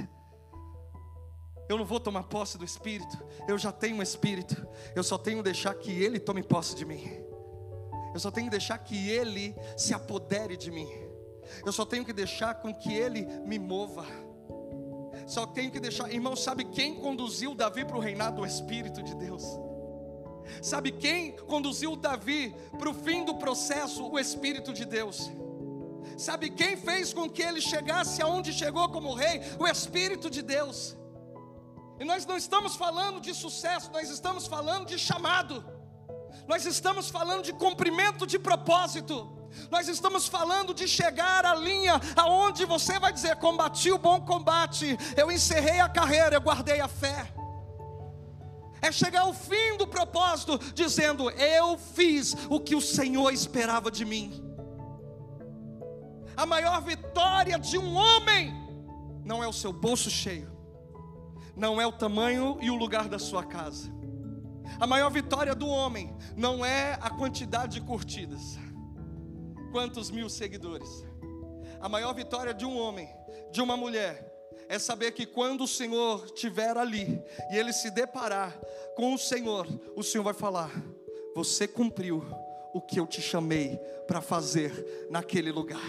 Eu 1.69 1.77
não 1.77 1.85
vou 1.85 1.99
tomar 1.99 2.25
posse 2.25 2.57
do 2.57 2.65
Espírito, 2.65 3.19
eu 3.49 3.59
já 3.59 3.73
tenho 3.73 3.97
um 3.97 4.03
Espírito, 4.03 4.67
eu 4.95 5.03
só 5.03 5.19
tenho 5.19 5.39
que 5.39 5.45
deixar 5.45 5.75
que 5.75 5.91
Ele 5.91 6.21
tome 6.21 6.43
posse 6.43 6.77
de 6.77 6.85
mim, 6.85 7.05
eu 8.15 8.21
só 8.21 8.31
tenho 8.31 8.47
que 8.47 8.53
deixar 8.53 8.79
que 8.79 9.09
Ele 9.09 9.55
se 9.77 9.93
apodere 9.93 10.57
de 10.57 10.71
mim, 10.71 10.89
eu 11.65 11.73
só 11.73 11.85
tenho 11.85 12.05
que 12.05 12.13
deixar 12.13 12.55
com 12.55 12.73
que 12.73 12.93
Ele 12.93 13.27
me 13.45 13.59
mova, 13.59 14.05
só 15.27 15.45
tenho 15.45 15.73
que 15.73 15.81
deixar, 15.81 16.13
irmão, 16.13 16.37
sabe 16.37 16.65
quem 16.65 16.95
conduziu 16.95 17.53
Davi 17.53 17.85
para 17.85 17.97
o 17.97 18.01
reinado 18.01 18.37
do 18.37 18.47
Espírito 18.47 19.03
de 19.03 19.15
Deus? 19.17 19.45
Sabe 20.63 20.93
quem 20.93 21.33
conduziu 21.33 21.97
Davi 21.97 22.55
para 22.79 22.91
o 22.91 22.95
fim 22.95 23.25
do 23.25 23.35
processo? 23.35 24.07
O 24.07 24.19
Espírito 24.19 24.73
de 24.73 24.85
Deus. 24.85 25.31
Sabe 26.17 26.51
quem 26.51 26.77
fez 26.77 27.13
com 27.13 27.29
que 27.29 27.43
ele 27.43 27.61
chegasse 27.61 28.23
aonde 28.23 28.53
chegou 28.53 28.89
como 28.89 29.15
rei? 29.15 29.41
O 29.59 29.67
Espírito 29.67 30.31
de 30.31 30.43
Deus. 30.43 30.97
E 31.99 32.05
nós 32.05 32.27
não 32.27 32.37
estamos 32.37 32.77
falando 32.77 33.21
de 33.21 33.35
sucesso, 33.35 33.91
nós 33.93 34.11
estamos 34.11 34.47
falando 34.47 34.87
de 34.87 34.99
chamado. 34.99 35.65
Nós 36.47 36.65
estamos 36.65 37.09
falando 37.09 37.43
de 37.43 37.53
cumprimento 37.53 38.27
de 38.27 38.39
propósito. 38.39 39.33
Nós 39.71 39.89
estamos 39.89 40.27
falando 40.27 40.75
de 40.75 40.87
chegar 40.87 41.45
à 41.47 41.55
linha 41.55 42.01
aonde 42.17 42.65
você 42.65 42.99
vai 42.99 43.13
dizer: 43.13 43.37
combati 43.37 43.91
o 43.91 43.99
bom 43.99 44.21
combate, 44.21 44.97
eu 45.17 45.31
encerrei 45.31 45.81
a 45.81 45.89
carreira, 45.89 46.37
eu 46.37 46.41
guardei 46.41 46.81
a 46.81 46.89
fé. 46.89 47.33
É 48.83 48.93
chegar 48.93 49.23
ao 49.23 49.33
fim 49.33 49.77
do 49.79 49.87
propósito, 49.87 50.59
dizendo: 50.75 51.31
Eu 51.31 51.79
fiz 51.79 52.35
o 52.51 52.61
que 52.61 52.75
o 52.75 52.81
Senhor 52.81 53.33
esperava 53.33 53.91
de 53.91 54.05
mim. 54.05 54.43
A 56.37 56.45
maior 56.45 56.83
vitória 56.83 57.59
de 57.59 57.79
um 57.79 57.95
homem 57.95 58.55
não 59.25 59.43
é 59.43 59.49
o 59.49 59.53
seu 59.53 59.73
bolso 59.73 60.11
cheio, 60.11 60.56
não 61.57 61.81
é 61.81 61.87
o 61.87 61.93
tamanho 61.93 62.59
e 62.61 62.71
o 62.71 62.77
lugar 62.77 63.09
da 63.09 63.19
sua 63.19 63.45
casa. 63.45 63.91
A 64.79 64.87
maior 64.87 65.11
vitória 65.11 65.55
do 65.55 65.67
homem 65.67 66.15
não 66.37 66.65
é 66.65 66.99
a 67.01 67.09
quantidade 67.09 67.81
de 67.81 67.87
curtidas, 67.87 68.59
quantos 69.73 70.11
mil 70.11 70.29
seguidores. 70.29 71.05
A 71.81 71.89
maior 71.89 72.13
vitória 72.13 72.53
de 72.53 72.67
um 72.67 72.77
homem, 72.79 73.09
de 73.51 73.63
uma 73.63 73.77
mulher, 73.77 74.33
é 74.69 74.79
saber 74.79 75.13
que 75.13 75.25
quando 75.25 75.65
o 75.65 75.69
Senhor 75.69 76.27
estiver 76.27 76.77
ali 76.77 77.23
e 77.51 77.57
ele 77.57 77.73
se 77.73 77.91
deparar 77.91 78.59
com 78.95 79.15
o 79.15 79.19
Senhor, 79.19 79.67
o 79.95 80.03
Senhor 80.03 80.25
vai 80.25 80.35
falar: 80.35 80.71
Você 81.35 81.67
cumpriu 81.67 82.25
o 82.75 82.81
que 82.81 83.01
eu 83.01 83.07
te 83.07 83.23
chamei 83.23 83.79
para 84.07 84.21
fazer 84.21 85.07
naquele 85.11 85.51
lugar. 85.51 85.81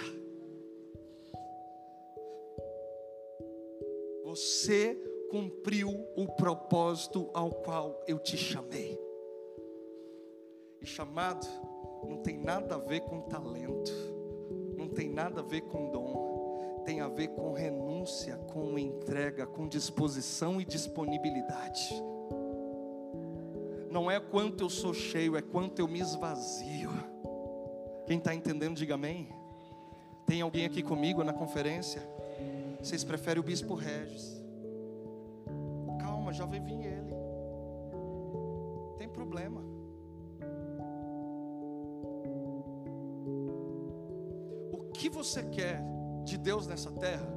Você 4.23 5.06
cumpriu 5.29 5.89
o 6.15 6.27
propósito 6.35 7.29
ao 7.33 7.49
qual 7.51 8.03
eu 8.07 8.19
te 8.19 8.37
chamei. 8.37 8.99
E 10.81 10.85
chamado 10.85 11.45
não 12.07 12.17
tem 12.17 12.37
nada 12.37 12.75
a 12.75 12.77
ver 12.77 13.01
com 13.01 13.21
talento, 13.21 13.91
não 14.77 14.87
tem 14.87 15.09
nada 15.09 15.41
a 15.41 15.43
ver 15.43 15.61
com 15.61 15.89
dom, 15.89 16.83
tem 16.85 17.01
a 17.01 17.07
ver 17.07 17.29
com 17.29 17.51
renúncia, 17.53 18.37
com 18.37 18.77
entrega, 18.77 19.45
com 19.45 19.67
disposição 19.67 20.61
e 20.61 20.65
disponibilidade. 20.65 21.89
Não 23.89 24.11
é 24.11 24.19
quanto 24.19 24.63
eu 24.63 24.69
sou 24.69 24.93
cheio, 24.93 25.35
é 25.35 25.41
quanto 25.41 25.79
eu 25.79 25.87
me 25.87 25.99
esvazio. 25.99 26.91
Quem 28.05 28.19
está 28.19 28.33
entendendo, 28.33 28.77
diga 28.77 28.93
amém. 28.93 29.27
Tem 30.25 30.41
alguém 30.41 30.65
aqui 30.65 30.83
comigo 30.83 31.23
na 31.23 31.33
conferência? 31.33 32.01
Vocês 32.81 33.03
preferem 33.03 33.41
o 33.41 33.43
bispo 33.43 33.73
Regis? 33.73 34.36
Vai 36.45 36.59
vir 36.59 36.85
ele. 36.85 37.13
Tem 38.97 39.09
problema. 39.09 39.61
O 44.71 44.91
que 44.93 45.09
você 45.09 45.43
quer 45.43 45.81
de 46.23 46.37
Deus 46.37 46.67
nessa 46.67 46.91
terra, 46.91 47.27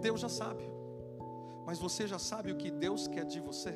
Deus 0.00 0.20
já 0.20 0.28
sabe. 0.28 0.64
Mas 1.66 1.78
você 1.78 2.06
já 2.06 2.18
sabe 2.18 2.52
o 2.52 2.56
que 2.56 2.70
Deus 2.70 3.08
quer 3.08 3.24
de 3.24 3.40
você? 3.40 3.74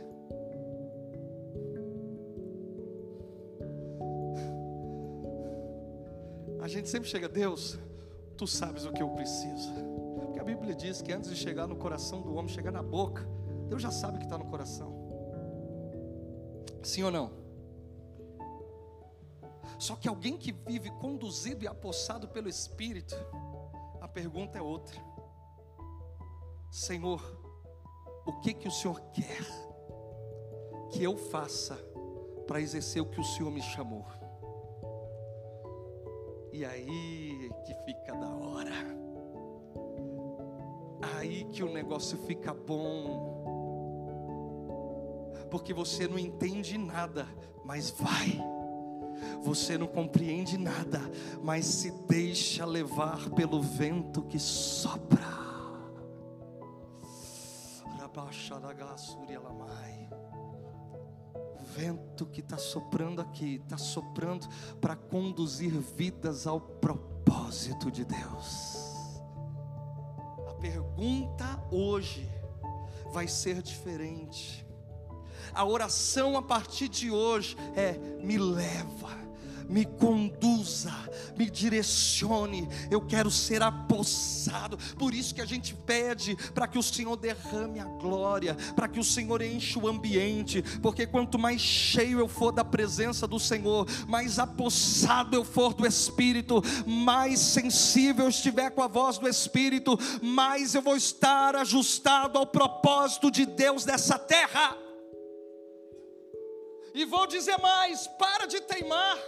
A 6.60 6.68
gente 6.68 6.88
sempre 6.88 7.08
chega, 7.08 7.28
Deus, 7.28 7.78
tu 8.36 8.46
sabes 8.46 8.84
o 8.84 8.92
que 8.92 9.02
eu 9.02 9.08
preciso. 9.10 9.72
Porque 10.20 10.38
a 10.38 10.44
Bíblia 10.44 10.74
diz 10.74 11.00
que 11.00 11.12
antes 11.12 11.30
de 11.30 11.36
chegar 11.36 11.66
no 11.66 11.76
coração 11.76 12.20
do 12.20 12.34
homem, 12.34 12.48
chegar 12.48 12.70
na 12.70 12.82
boca, 12.82 13.26
Deus 13.68 13.82
já 13.82 13.90
sabe 13.90 14.16
o 14.16 14.18
que 14.18 14.26
está 14.26 14.38
no 14.38 14.46
coração. 14.46 14.92
Sim 16.82 17.02
ou 17.04 17.10
não? 17.10 17.30
Só 19.78 19.94
que 19.94 20.08
alguém 20.08 20.36
que 20.36 20.52
vive 20.52 20.90
conduzido 20.92 21.64
e 21.64 21.68
apossado 21.68 22.28
pelo 22.28 22.48
Espírito, 22.48 23.14
a 24.00 24.08
pergunta 24.08 24.58
é 24.58 24.62
outra. 24.62 25.00
Senhor, 26.70 27.22
o 28.26 28.32
que 28.40 28.52
que 28.52 28.68
o 28.68 28.70
Senhor 28.70 29.00
quer 29.12 29.46
que 30.90 31.02
eu 31.02 31.16
faça 31.16 31.76
para 32.46 32.60
exercer 32.60 33.00
o 33.00 33.06
que 33.06 33.20
o 33.20 33.24
Senhor 33.24 33.50
me 33.50 33.62
chamou? 33.62 34.04
E 36.52 36.64
aí 36.64 37.50
que 37.64 37.74
fica 37.84 38.12
da 38.14 38.28
hora. 38.34 38.72
Aí 41.16 41.44
que 41.44 41.62
o 41.62 41.72
negócio 41.72 42.18
fica 42.18 42.52
bom. 42.52 43.37
Porque 45.50 45.72
você 45.72 46.06
não 46.06 46.18
entende 46.18 46.76
nada, 46.76 47.26
mas 47.64 47.90
vai. 47.90 48.40
Você 49.42 49.78
não 49.78 49.86
compreende 49.86 50.58
nada, 50.58 51.00
mas 51.42 51.64
se 51.64 51.90
deixa 52.08 52.64
levar 52.64 53.30
pelo 53.30 53.62
vento 53.62 54.22
que 54.22 54.38
sopra. 54.38 55.38
O 61.60 61.64
vento 61.64 62.26
que 62.26 62.40
está 62.40 62.58
soprando 62.58 63.20
aqui, 63.20 63.60
está 63.62 63.78
soprando 63.78 64.48
para 64.80 64.96
conduzir 64.96 65.72
vidas 65.96 66.46
ao 66.46 66.60
propósito 66.60 67.90
de 67.90 68.04
Deus. 68.04 69.20
A 70.48 70.54
pergunta 70.54 71.62
hoje 71.70 72.28
vai 73.12 73.28
ser 73.28 73.62
diferente. 73.62 74.67
A 75.58 75.64
oração 75.64 76.36
a 76.36 76.42
partir 76.42 76.88
de 76.88 77.10
hoje 77.10 77.56
é: 77.74 77.98
me 78.22 78.38
leva 78.38 79.18
me 79.68 79.84
conduza, 79.84 80.94
me 81.36 81.50
direcione. 81.50 82.66
Eu 82.90 83.02
quero 83.02 83.30
ser 83.30 83.62
apossado. 83.62 84.78
Por 84.96 85.12
isso 85.12 85.34
que 85.34 85.42
a 85.42 85.46
gente 85.46 85.74
pede 85.74 86.34
para 86.54 86.66
que 86.66 86.78
o 86.78 86.82
Senhor 86.82 87.14
derrame 87.16 87.78
a 87.78 87.84
glória, 87.84 88.56
para 88.74 88.88
que 88.88 88.98
o 88.98 89.04
Senhor 89.04 89.42
enche 89.42 89.78
o 89.78 89.86
ambiente, 89.86 90.62
porque 90.80 91.06
quanto 91.06 91.38
mais 91.38 91.60
cheio 91.60 92.18
eu 92.18 92.28
for 92.28 92.50
da 92.50 92.64
presença 92.64 93.26
do 93.26 93.38
Senhor, 93.38 93.86
mais 94.08 94.38
apossado 94.38 95.36
eu 95.36 95.44
for 95.44 95.74
do 95.74 95.86
Espírito, 95.86 96.62
mais 96.86 97.38
sensível 97.38 98.24
eu 98.24 98.30
estiver 98.30 98.70
com 98.70 98.82
a 98.82 98.88
voz 98.88 99.18
do 99.18 99.28
Espírito, 99.28 99.98
mais 100.22 100.74
eu 100.74 100.80
vou 100.80 100.96
estar 100.96 101.54
ajustado 101.56 102.38
ao 102.38 102.46
propósito 102.46 103.30
de 103.30 103.44
Deus 103.44 103.84
dessa 103.84 104.18
terra. 104.18 104.87
E 106.94 107.04
vou 107.04 107.26
dizer 107.26 107.58
mais: 107.58 108.06
para 108.06 108.46
de 108.46 108.60
teimar. 108.60 109.18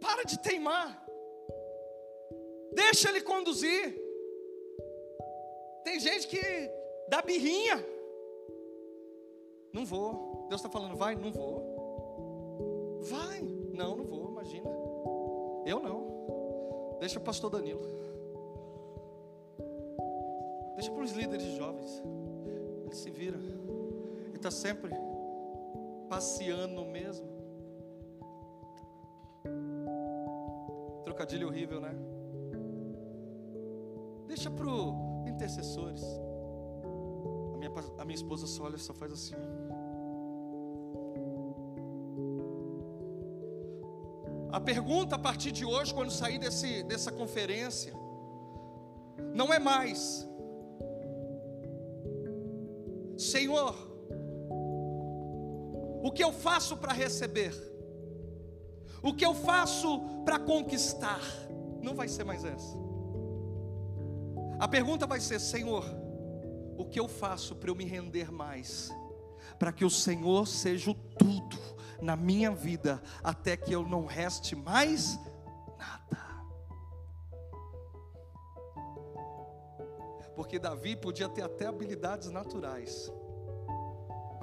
Para 0.00 0.24
de 0.24 0.38
teimar. 0.38 1.04
Deixa 2.72 3.08
ele 3.08 3.20
conduzir. 3.20 4.02
Tem 5.84 6.00
gente 6.00 6.26
que 6.26 6.40
dá 7.08 7.22
birrinha. 7.22 7.84
Não 9.72 9.84
vou. 9.84 10.46
Deus 10.48 10.60
está 10.60 10.70
falando, 10.70 10.96
vai, 10.96 11.14
não 11.14 11.32
vou. 11.32 13.00
Vai. 13.02 13.40
Não, 13.72 13.96
não 13.96 14.04
vou, 14.04 14.30
imagina. 14.30 14.70
Eu 15.66 15.80
não. 15.80 16.96
Deixa 17.00 17.18
o 17.18 17.22
pastor 17.22 17.50
Danilo. 17.50 17.82
Deixa 20.74 20.90
para 20.90 21.04
os 21.04 21.12
líderes 21.12 21.46
jovens. 21.56 22.02
Ele 22.84 22.94
se 22.94 23.10
vira. 23.10 23.38
Está 24.44 24.50
sempre 24.50 24.90
passeando 26.06 26.84
mesmo. 26.84 27.26
Trocadilho 31.02 31.48
horrível, 31.48 31.80
né? 31.80 31.94
Deixa 34.26 34.50
pro 34.50 34.92
intercessores. 35.26 36.02
A 37.54 37.56
minha, 37.56 37.72
a 37.96 38.04
minha 38.04 38.14
esposa 38.14 38.46
só 38.46 38.64
olha, 38.64 38.76
só 38.76 38.92
faz 38.92 39.14
assim. 39.14 39.34
A 44.52 44.60
pergunta 44.60 45.16
a 45.16 45.18
partir 45.18 45.52
de 45.52 45.64
hoje, 45.64 45.94
quando 45.94 46.10
sair 46.10 46.38
desse, 46.38 46.82
dessa 46.82 47.10
conferência, 47.10 47.94
não 49.32 49.54
é 49.54 49.58
mais, 49.58 50.28
Senhor, 53.16 53.93
o 56.04 56.12
que 56.12 56.22
eu 56.22 56.34
faço 56.34 56.76
para 56.76 56.92
receber? 56.92 57.54
O 59.02 59.14
que 59.14 59.24
eu 59.24 59.34
faço 59.34 60.02
para 60.22 60.38
conquistar? 60.38 61.22
Não 61.82 61.94
vai 61.94 62.08
ser 62.08 62.24
mais 62.24 62.44
essa. 62.44 62.76
A 64.60 64.68
pergunta 64.68 65.06
vai 65.06 65.18
ser: 65.18 65.40
Senhor, 65.40 65.82
o 66.76 66.84
que 66.84 67.00
eu 67.00 67.08
faço 67.08 67.56
para 67.56 67.70
eu 67.70 67.74
me 67.74 67.86
render 67.86 68.30
mais? 68.30 68.90
Para 69.58 69.72
que 69.72 69.82
o 69.82 69.88
Senhor 69.88 70.46
seja 70.46 70.90
o 70.90 70.94
tudo 70.94 71.58
na 72.02 72.16
minha 72.16 72.50
vida, 72.50 73.02
até 73.22 73.56
que 73.56 73.72
eu 73.72 73.82
não 73.82 74.04
reste 74.04 74.54
mais 74.54 75.18
nada. 75.78 76.22
Porque 80.36 80.58
Davi 80.58 80.96
podia 80.96 81.30
ter 81.30 81.40
até 81.40 81.64
habilidades 81.66 82.30
naturais, 82.30 83.10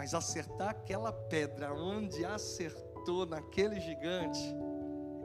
mas 0.02 0.16
acertar 0.16 0.70
aquela 0.70 1.12
pedra 1.14 1.72
onde 1.72 2.26
acertou 2.26 3.24
naquele 3.24 3.80
gigante 3.80 4.42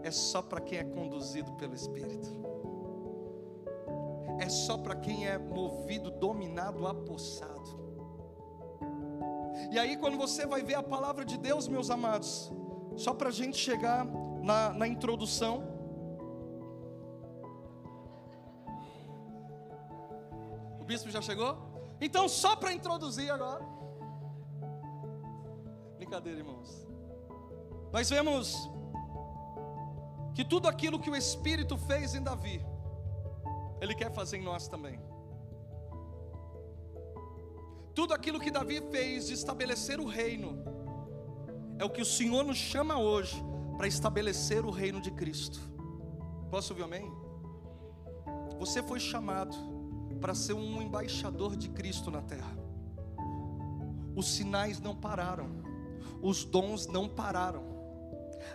é 0.03 0.11
só 0.11 0.43
para 0.43 0.61
quem 0.61 0.77
é 0.77 0.85
conduzido 0.85 1.51
pelo 1.55 1.73
Espírito. 1.73 2.29
É 4.39 4.51
só 4.51 4.77
para 4.77 4.95
quem 4.95 5.27
é 5.27 5.39
movido, 5.39 6.11
dominado, 6.11 6.87
apossado. 6.87 7.71
E 9.71 9.79
aí, 9.79 9.97
quando 9.97 10.19
você 10.19 10.45
vai 10.45 10.63
ver 10.63 10.75
a 10.75 10.83
palavra 10.83 11.25
de 11.25 11.39
Deus, 11.39 11.67
meus 11.69 11.89
amados, 11.89 12.53
só 12.99 13.15
para 13.15 13.31
a 13.31 13.33
gente 13.33 13.57
chegar 13.57 14.05
na, 14.43 14.75
na 14.75 14.87
introdução. 14.87 15.65
O 20.79 20.85
bispo 20.85 21.09
já 21.09 21.23
chegou? 21.23 21.57
Então, 21.99 22.29
só 22.29 22.55
para 22.55 22.75
introduzir 22.75 23.33
agora. 23.33 23.77
Brincadeira, 26.07 26.39
irmãos. 26.39 26.87
Nós 27.93 28.09
vemos 28.09 28.71
que 30.37 30.45
tudo 30.45 30.69
aquilo 30.69 31.01
que 31.01 31.11
o 31.11 31.17
Espírito 31.17 31.77
fez 31.77 32.15
em 32.15 32.23
Davi, 32.23 32.65
Ele 33.81 33.93
quer 33.93 34.13
fazer 34.13 34.37
em 34.37 34.45
nós 34.45 34.69
também. 34.69 35.01
Tudo 37.93 38.15
aquilo 38.15 38.39
que 38.39 38.53
Davi 38.53 38.81
fez 38.89 39.27
de 39.27 39.35
estabelecer 39.35 39.99
o 39.99 40.07
reino, 40.07 40.63
é 41.77 41.85
o 41.85 41.91
que 41.91 42.01
o 42.01 42.05
Senhor 42.05 42.45
nos 42.45 42.57
chama 42.57 42.97
hoje 42.97 43.43
para 43.77 43.89
estabelecer 43.89 44.65
o 44.65 44.71
reino 44.71 45.01
de 45.01 45.11
Cristo. 45.11 45.59
Posso 46.53 46.73
ouvir 46.73 46.85
amém? 46.85 47.13
Você 48.61 48.81
foi 48.81 49.01
chamado 49.01 49.57
para 50.21 50.37
ser 50.37 50.53
um 50.53 50.81
embaixador 50.81 51.57
de 51.57 51.69
Cristo 51.71 52.13
na 52.13 52.23
terra. 52.23 52.57
Os 54.15 54.29
sinais 54.29 54.79
não 54.81 54.95
pararam, 54.95 55.66
os 56.23 56.45
dons 56.45 56.87
não 56.87 57.09
pararam 57.09 57.77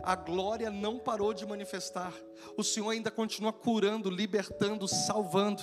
a 0.04 0.16
glória 0.16 0.70
não 0.70 0.98
parou 0.98 1.34
de 1.34 1.46
manifestar. 1.46 2.14
O 2.58 2.64
Senhor 2.64 2.90
ainda 2.90 3.12
continua 3.12 3.54
curando, 3.54 4.10
libertando, 4.10 4.88
salvando. 4.88 5.62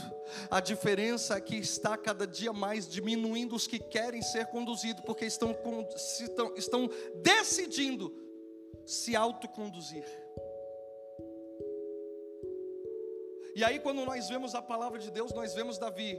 A 0.50 0.60
diferença 0.60 1.36
é 1.36 1.40
que 1.40 1.56
está 1.56 1.96
cada 1.96 2.26
dia 2.26 2.52
mais 2.52 2.88
diminuindo 2.88 3.54
os 3.54 3.66
que 3.66 3.78
querem 3.78 4.22
ser 4.22 4.46
conduzidos, 4.46 5.02
porque 5.04 5.24
estão, 5.24 5.56
estão, 6.20 6.54
estão 6.56 6.90
decidindo 7.22 8.14
se 8.86 9.16
autoconduzir. 9.16 10.04
E 13.54 13.64
aí, 13.64 13.80
quando 13.80 14.04
nós 14.04 14.28
vemos 14.28 14.54
a 14.54 14.62
palavra 14.62 14.98
de 14.98 15.10
Deus, 15.10 15.32
nós 15.32 15.52
vemos 15.52 15.78
Davi 15.78 16.18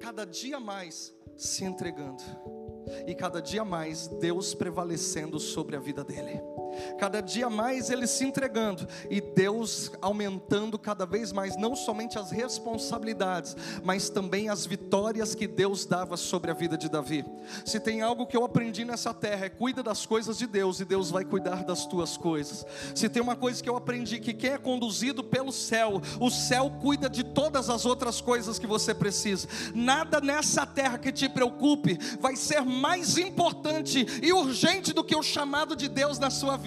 cada 0.00 0.24
dia 0.24 0.60
mais 0.60 1.12
se 1.36 1.64
entregando, 1.64 2.22
e 3.06 3.14
cada 3.14 3.40
dia 3.40 3.64
mais 3.64 4.08
Deus 4.08 4.54
prevalecendo 4.54 5.38
sobre 5.38 5.76
a 5.76 5.80
vida 5.80 6.02
dele 6.04 6.40
cada 6.98 7.20
dia 7.20 7.48
mais 7.48 7.90
ele 7.90 8.06
se 8.06 8.24
entregando 8.24 8.86
e 9.10 9.20
Deus 9.20 9.90
aumentando 10.00 10.78
cada 10.78 11.06
vez 11.06 11.32
mais, 11.32 11.56
não 11.56 11.74
somente 11.74 12.18
as 12.18 12.30
responsabilidades, 12.30 13.56
mas 13.82 14.08
também 14.08 14.48
as 14.48 14.66
vitórias 14.66 15.34
que 15.34 15.46
Deus 15.46 15.84
dava 15.84 16.16
sobre 16.16 16.50
a 16.50 16.54
vida 16.54 16.76
de 16.76 16.88
Davi. 16.88 17.24
Se 17.64 17.80
tem 17.80 18.02
algo 18.02 18.26
que 18.26 18.36
eu 18.36 18.44
aprendi 18.44 18.84
nessa 18.84 19.12
terra, 19.12 19.46
é 19.46 19.48
cuida 19.48 19.82
das 19.82 20.06
coisas 20.06 20.38
de 20.38 20.46
Deus 20.46 20.80
e 20.80 20.84
Deus 20.84 21.10
vai 21.10 21.24
cuidar 21.24 21.64
das 21.64 21.86
tuas 21.86 22.16
coisas. 22.16 22.64
Se 22.94 23.08
tem 23.08 23.22
uma 23.22 23.36
coisa 23.36 23.62
que 23.62 23.68
eu 23.68 23.76
aprendi, 23.76 24.20
que 24.20 24.32
quem 24.32 24.50
é 24.50 24.58
conduzido 24.58 25.22
pelo 25.22 25.52
céu, 25.52 26.00
o 26.20 26.30
céu 26.30 26.70
cuida 26.80 27.08
de 27.08 27.24
todas 27.24 27.68
as 27.68 27.84
outras 27.84 28.20
coisas 28.20 28.58
que 28.58 28.66
você 28.66 28.94
precisa. 28.94 29.48
Nada 29.74 30.20
nessa 30.20 30.66
terra 30.66 30.98
que 30.98 31.12
te 31.12 31.28
preocupe 31.28 31.98
vai 32.20 32.36
ser 32.36 32.62
mais 32.62 33.18
importante 33.18 34.06
e 34.22 34.32
urgente 34.32 34.92
do 34.92 35.04
que 35.04 35.16
o 35.16 35.22
chamado 35.22 35.74
de 35.76 35.88
Deus 35.88 36.18
na 36.18 36.30
sua 36.30 36.56
vida, 36.56 36.61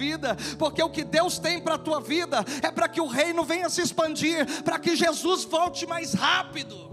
porque 0.58 0.82
o 0.82 0.90
que 0.90 1.04
Deus 1.04 1.38
tem 1.38 1.60
para 1.60 1.74
a 1.74 1.78
tua 1.78 2.00
vida 2.00 2.44
é 2.62 2.70
para 2.70 2.88
que 2.88 3.00
o 3.00 3.06
reino 3.06 3.44
venha 3.44 3.68
se 3.68 3.80
expandir, 3.80 4.62
para 4.62 4.78
que 4.78 4.94
Jesus 4.94 5.44
volte 5.44 5.86
mais 5.86 6.12
rápido. 6.14 6.86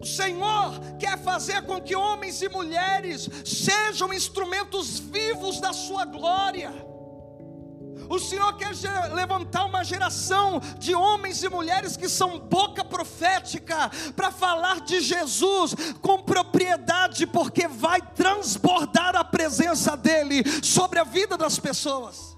O 0.00 0.06
Senhor 0.06 0.80
quer 0.98 1.18
fazer 1.18 1.62
com 1.62 1.80
que 1.80 1.94
homens 1.94 2.40
e 2.40 2.48
mulheres 2.48 3.28
sejam 3.44 4.12
instrumentos 4.12 4.98
vivos 4.98 5.60
da 5.60 5.74
Sua 5.74 6.06
glória. 6.06 6.89
O 8.10 8.18
Senhor 8.18 8.52
quer 8.56 8.72
levantar 9.14 9.66
uma 9.66 9.84
geração 9.84 10.60
de 10.80 10.92
homens 10.96 11.44
e 11.44 11.48
mulheres 11.48 11.96
que 11.96 12.08
são 12.08 12.40
boca 12.40 12.84
profética 12.84 13.88
para 14.16 14.32
falar 14.32 14.80
de 14.80 15.00
Jesus 15.00 15.76
com 16.02 16.20
propriedade, 16.20 17.24
porque 17.24 17.68
vai 17.68 18.02
transbordar 18.02 19.14
a 19.14 19.22
presença 19.22 19.96
dEle 19.96 20.42
sobre 20.60 20.98
a 20.98 21.04
vida 21.04 21.38
das 21.38 21.60
pessoas. 21.60 22.36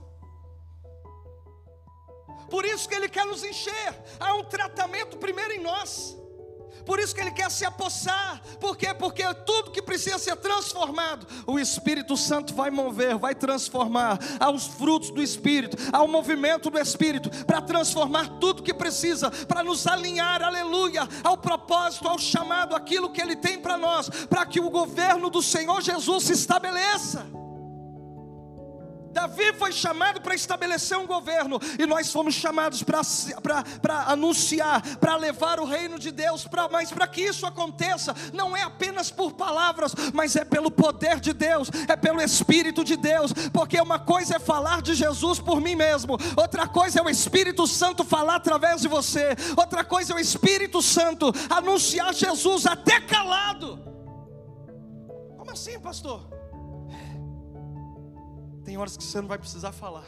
Por 2.51 2.67
isso 2.67 2.87
que 2.87 2.95
Ele 2.95 3.09
quer 3.09 3.25
nos 3.25 3.43
encher. 3.43 3.99
Há 4.21 4.35
um 4.35 4.45
tratamento 4.45 5.17
primeiro 5.17 5.55
em 5.55 5.63
nós 5.63 6.22
Por 6.85 6.99
isso 6.99 7.15
que 7.15 7.21
ele 7.21 7.31
quer 7.31 7.51
se 7.51 7.65
apossar. 7.65 8.41
Por 8.61 8.77
quê? 8.77 8.95
Porque 8.95 9.23
tudo 9.47 9.71
que 9.71 9.83
precisa 9.83 10.19
ser 10.19 10.37
transformado, 10.37 11.27
o 11.47 11.59
Espírito 11.59 12.17
Santo 12.17 12.55
vai 12.55 12.71
mover, 12.71 13.17
vai 13.17 13.35
transformar 13.35 14.19
aos 14.41 14.67
frutos 14.67 15.11
do 15.11 15.23
Espírito, 15.23 15.77
ao 15.93 16.09
movimento 16.09 16.71
do 16.71 16.79
Espírito, 16.79 17.31
para 17.45 17.61
transformar 17.61 18.29
tudo 18.41 18.63
que 18.63 18.75
precisa, 18.75 19.31
para 19.31 19.63
nos 19.63 19.87
alinhar, 19.87 20.43
aleluia, 20.43 21.09
ao 21.23 21.37
propósito, 21.37 22.09
ao 22.09 22.19
chamado, 22.19 22.75
aquilo 22.75 23.11
que 23.11 23.21
ele 23.21 23.37
tem 23.37 23.59
para 23.59 23.77
nós, 23.77 24.09
para 24.29 24.47
que 24.47 24.61
o 24.61 24.71
governo 24.71 25.31
do 25.31 25.43
Senhor 25.43 25.81
Jesus 25.81 26.25
se 26.25 26.33
estabeleça. 26.33 27.42
Davi 29.13 29.53
foi 29.53 29.73
chamado 29.73 30.21
para 30.21 30.35
estabelecer 30.35 30.99
um 30.99 31.07
governo, 31.07 31.61
e 31.79 31.87
nós 31.87 32.11
fomos 32.11 32.35
chamados 32.35 32.83
para 32.83 33.03
anunciar, 34.07 34.83
para 34.99 35.17
levar 35.17 35.61
o 35.61 35.65
reino 35.65 35.99
de 35.99 36.11
Deus, 36.11 36.47
pra, 36.47 36.69
mas 36.69 36.91
para 36.91 37.07
que 37.07 37.21
isso 37.21 37.47
aconteça, 37.47 38.15
não 38.33 38.57
é 38.57 38.63
apenas 38.63 39.11
por 39.11 39.33
palavras, 39.33 39.95
mas 40.13 40.35
é 40.35 40.45
pelo 40.45 40.71
poder 40.71 41.21
de 41.21 41.33
Deus, 41.33 41.71
é 41.89 41.97
pelo 41.97 42.21
Espírito 42.21 42.83
de 42.83 42.97
Deus, 42.97 43.33
porque 43.53 43.81
uma 43.81 43.99
coisa 43.99 44.37
é 44.37 44.39
falar 44.39 44.81
de 44.83 44.95
Jesus 44.95 45.39
por 45.39 45.61
mim 45.61 45.77
mesmo, 45.77 46.17
outra 46.37 46.67
coisa 46.67 47.01
é 47.01 47.03
o 47.03 47.11
Espírito 47.11 47.67
Santo 47.67 48.05
falar 48.05 48.37
através 48.37 48.81
de 48.81 48.89
você, 48.89 49.37
outra 49.57 49.85
coisa 49.85 50.13
é 50.13 50.17
o 50.17 50.19
Espírito 50.19 50.81
Santo 50.81 51.33
anunciar 51.51 52.15
Jesus 52.15 52.67
até 52.67 53.01
calado. 53.01 53.79
Como 55.37 55.51
assim, 55.51 55.79
pastor? 55.79 56.42
Tem 58.65 58.77
horas 58.77 58.97
que 58.97 59.03
você 59.03 59.21
não 59.21 59.29
vai 59.29 59.39
precisar 59.39 59.73
falar. 59.73 60.07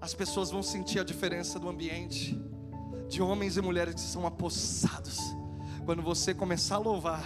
As 0.00 0.14
pessoas 0.14 0.50
vão 0.50 0.62
sentir 0.62 0.98
a 1.00 1.04
diferença 1.04 1.58
do 1.58 1.68
ambiente, 1.68 2.40
de 3.08 3.22
homens 3.22 3.56
e 3.56 3.60
mulheres 3.60 3.94
que 3.94 4.00
são 4.00 4.26
apossados. 4.26 5.18
Quando 5.84 6.00
você 6.00 6.32
começar 6.32 6.76
a 6.76 6.78
louvar, 6.78 7.24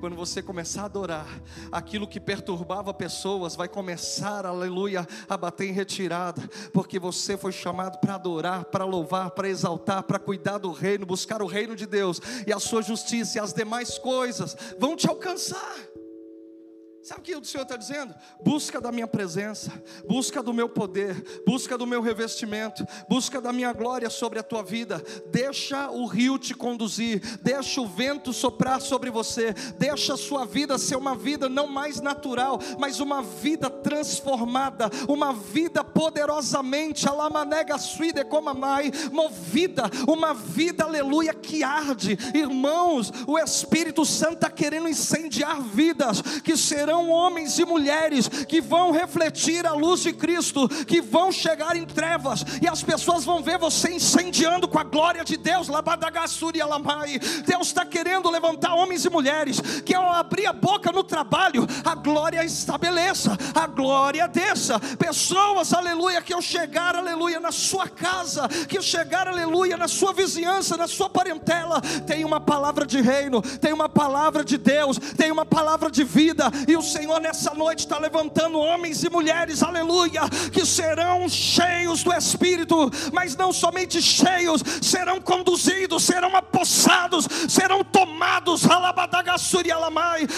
quando 0.00 0.16
você 0.16 0.42
começar 0.42 0.82
a 0.82 0.84
adorar, 0.86 1.26
aquilo 1.70 2.08
que 2.08 2.18
perturbava 2.18 2.94
pessoas 2.94 3.54
vai 3.54 3.68
começar, 3.68 4.46
aleluia, 4.46 5.06
a 5.28 5.36
bater 5.36 5.68
em 5.68 5.72
retirada, 5.72 6.48
porque 6.72 6.98
você 6.98 7.36
foi 7.36 7.52
chamado 7.52 7.98
para 7.98 8.14
adorar, 8.14 8.64
para 8.64 8.86
louvar, 8.86 9.30
para 9.32 9.48
exaltar, 9.48 10.02
para 10.02 10.18
cuidar 10.18 10.56
do 10.56 10.72
reino, 10.72 11.04
buscar 11.04 11.42
o 11.42 11.46
reino 11.46 11.76
de 11.76 11.86
Deus 11.86 12.18
e 12.46 12.52
a 12.52 12.58
sua 12.58 12.80
justiça 12.80 13.36
e 13.36 13.40
as 13.40 13.52
demais 13.52 13.98
coisas 13.98 14.56
vão 14.78 14.96
te 14.96 15.06
alcançar. 15.06 15.76
Sabe 17.08 17.22
o 17.22 17.24
que 17.24 17.36
o 17.36 17.42
Senhor 17.42 17.62
está 17.62 17.74
dizendo? 17.74 18.14
Busca 18.44 18.82
da 18.82 18.92
minha 18.92 19.06
presença, 19.06 19.72
busca 20.06 20.42
do 20.42 20.52
meu 20.52 20.68
poder, 20.68 21.42
busca 21.46 21.78
do 21.78 21.86
meu 21.86 22.02
revestimento, 22.02 22.86
busca 23.08 23.40
da 23.40 23.50
minha 23.50 23.72
glória 23.72 24.10
sobre 24.10 24.38
a 24.38 24.42
tua 24.42 24.62
vida. 24.62 25.02
Deixa 25.30 25.88
o 25.88 26.04
rio 26.04 26.38
te 26.38 26.52
conduzir, 26.52 27.22
deixa 27.40 27.80
o 27.80 27.86
vento 27.86 28.30
soprar 28.30 28.82
sobre 28.82 29.08
você, 29.08 29.54
deixa 29.78 30.12
a 30.12 30.16
sua 30.18 30.44
vida 30.44 30.76
ser 30.76 30.96
uma 30.96 31.14
vida 31.14 31.48
não 31.48 31.66
mais 31.66 31.98
natural, 31.98 32.60
mas 32.78 33.00
uma 33.00 33.22
vida 33.22 33.70
transformada, 33.70 34.90
uma 35.08 35.32
vida 35.32 35.82
poderosamente, 35.82 37.08
alamanega 37.08 37.78
suide 37.78 38.22
como 38.26 38.50
amai, 38.50 38.92
movida, 39.10 39.84
uma 40.06 40.34
vida, 40.34 40.84
aleluia, 40.84 41.32
que 41.32 41.62
arde. 41.62 42.18
Irmãos, 42.34 43.10
o 43.26 43.38
Espírito 43.38 44.04
Santo 44.04 44.34
está 44.34 44.50
querendo 44.50 44.90
incendiar 44.90 45.62
vidas 45.62 46.20
que 46.44 46.54
serão 46.54 46.97
serão 46.98 47.10
homens 47.10 47.58
e 47.58 47.64
mulheres 47.64 48.28
que 48.28 48.60
vão 48.60 48.90
refletir 48.90 49.66
a 49.66 49.72
luz 49.72 50.00
de 50.00 50.12
Cristo, 50.12 50.68
que 50.86 51.00
vão 51.00 51.30
chegar 51.30 51.76
em 51.76 51.84
trevas, 51.84 52.44
e 52.60 52.66
as 52.66 52.82
pessoas 52.82 53.24
vão 53.24 53.42
ver 53.42 53.58
você 53.58 53.92
incendiando 53.92 54.66
com 54.66 54.78
a 54.78 54.82
glória 54.82 55.24
de 55.24 55.36
Deus. 55.36 55.68
Deus 57.46 57.68
está 57.68 57.84
querendo 57.84 58.30
levantar 58.30 58.74
homens 58.74 59.04
e 59.04 59.10
mulheres 59.10 59.60
que 59.84 59.94
ao 59.94 60.12
abrir 60.12 60.46
a 60.46 60.52
boca 60.52 60.90
no 60.90 61.04
trabalho, 61.04 61.66
a 61.84 61.94
glória 61.94 62.44
estabeleça, 62.44 63.36
a 63.54 63.66
glória 63.66 64.26
desça. 64.26 64.80
Pessoas, 64.98 65.72
aleluia, 65.72 66.22
que 66.22 66.32
ao 66.32 66.42
chegar, 66.42 66.96
aleluia, 66.96 67.38
na 67.38 67.52
sua 67.52 67.88
casa, 67.88 68.48
que 68.68 68.80
chegar, 68.82 69.28
aleluia, 69.28 69.76
na 69.76 69.88
sua 69.88 70.12
vizinhança, 70.12 70.76
na 70.76 70.88
sua 70.88 71.08
parentela, 71.08 71.80
tem 72.06 72.24
uma 72.24 72.40
palavra 72.40 72.86
de 72.86 73.00
reino, 73.00 73.40
tem 73.42 73.72
uma 73.72 73.88
palavra 73.88 74.44
de 74.44 74.56
Deus, 74.56 74.98
tem 75.16 75.30
uma 75.30 75.46
palavra 75.46 75.90
de 75.90 76.02
vida, 76.04 76.50
e 76.66 76.76
o 76.76 76.82
Senhor 76.88 77.20
nessa 77.20 77.54
noite 77.54 77.80
está 77.80 77.98
levantando 77.98 78.58
homens 78.58 79.04
e 79.04 79.10
mulheres, 79.10 79.62
aleluia, 79.62 80.22
que 80.52 80.64
serão 80.64 81.28
cheios 81.28 82.02
do 82.02 82.12
Espírito, 82.12 82.90
mas 83.12 83.36
não 83.36 83.52
somente 83.52 84.00
cheios, 84.00 84.62
serão 84.82 85.20
conduzidos, 85.20 86.02
serão 86.02 86.34
apossados, 86.34 87.28
serão 87.48 87.84
tomados, 87.84 88.62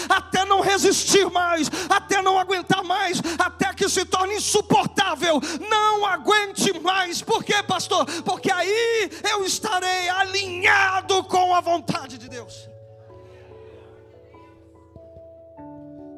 até 0.09 0.45
não 0.45 0.61
resistir 0.61 1.29
mais, 1.29 1.69
até 1.89 2.21
não 2.21 2.37
aguentar 2.37 2.83
mais, 2.83 3.21
até 3.39 3.73
que 3.73 3.87
se 3.87 4.05
torne 4.05 4.35
insuportável. 4.35 5.39
Não 5.69 6.05
aguente 6.05 6.77
mais, 6.79 7.21
por 7.21 7.43
quê, 7.43 7.63
pastor? 7.63 8.05
Porque 8.23 8.51
aí 8.51 9.09
eu 9.31 9.45
estarei 9.45 10.09
alinhado 10.09 11.23
com 11.23 11.55
a 11.55 11.61
vontade 11.61 12.17
de 12.17 12.27
Deus. 12.27 12.70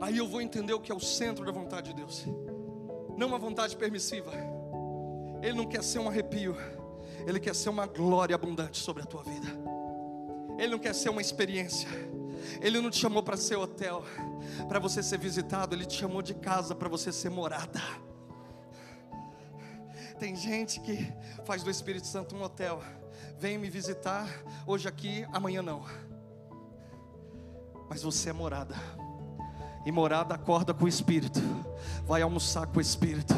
Aí 0.03 0.17
eu 0.17 0.27
vou 0.27 0.41
entender 0.41 0.73
o 0.73 0.81
que 0.81 0.91
é 0.91 0.95
o 0.95 0.99
centro 0.99 1.45
da 1.45 1.51
vontade 1.53 1.91
de 1.91 1.95
Deus. 1.95 2.25
Não 3.17 3.27
uma 3.27 3.39
vontade 3.39 3.77
permissiva. 3.77 4.33
Ele 5.41 5.53
não 5.53 5.65
quer 5.65 5.81
ser 5.81 5.99
um 5.99 6.09
arrepio. 6.09 6.57
Ele 7.25 7.39
quer 7.39 7.55
ser 7.55 7.69
uma 7.69 7.85
glória 7.85 8.35
abundante 8.35 8.79
sobre 8.79 9.01
a 9.01 9.05
tua 9.05 9.23
vida. 9.23 9.47
Ele 10.57 10.71
não 10.71 10.77
quer 10.77 10.93
ser 10.93 11.07
uma 11.07 11.21
experiência. 11.21 11.87
Ele 12.59 12.81
não 12.81 12.89
te 12.89 12.97
chamou 12.97 13.23
para 13.23 13.37
ser 13.37 13.55
hotel, 13.55 14.03
para 14.67 14.77
você 14.77 15.01
ser 15.01 15.19
visitado. 15.19 15.73
Ele 15.73 15.85
te 15.85 15.97
chamou 15.97 16.21
de 16.21 16.33
casa 16.33 16.75
para 16.75 16.89
você 16.89 17.09
ser 17.09 17.29
morada. 17.29 17.79
Tem 20.19 20.35
gente 20.35 20.81
que 20.81 21.13
faz 21.45 21.63
do 21.63 21.69
Espírito 21.69 22.07
Santo 22.07 22.35
um 22.35 22.43
hotel. 22.43 22.83
Vem 23.39 23.57
me 23.57 23.69
visitar 23.69 24.27
hoje 24.67 24.85
aqui, 24.85 25.25
amanhã 25.31 25.61
não. 25.61 25.85
Mas 27.89 28.03
você 28.03 28.31
é 28.31 28.33
morada 28.33 28.75
e 29.85 29.91
morada 29.91 30.35
acorda 30.35 30.73
com 30.73 30.85
o 30.85 30.87
Espírito, 30.87 31.41
vai 32.07 32.21
almoçar 32.21 32.67
com 32.67 32.77
o 32.77 32.81
Espírito, 32.81 33.33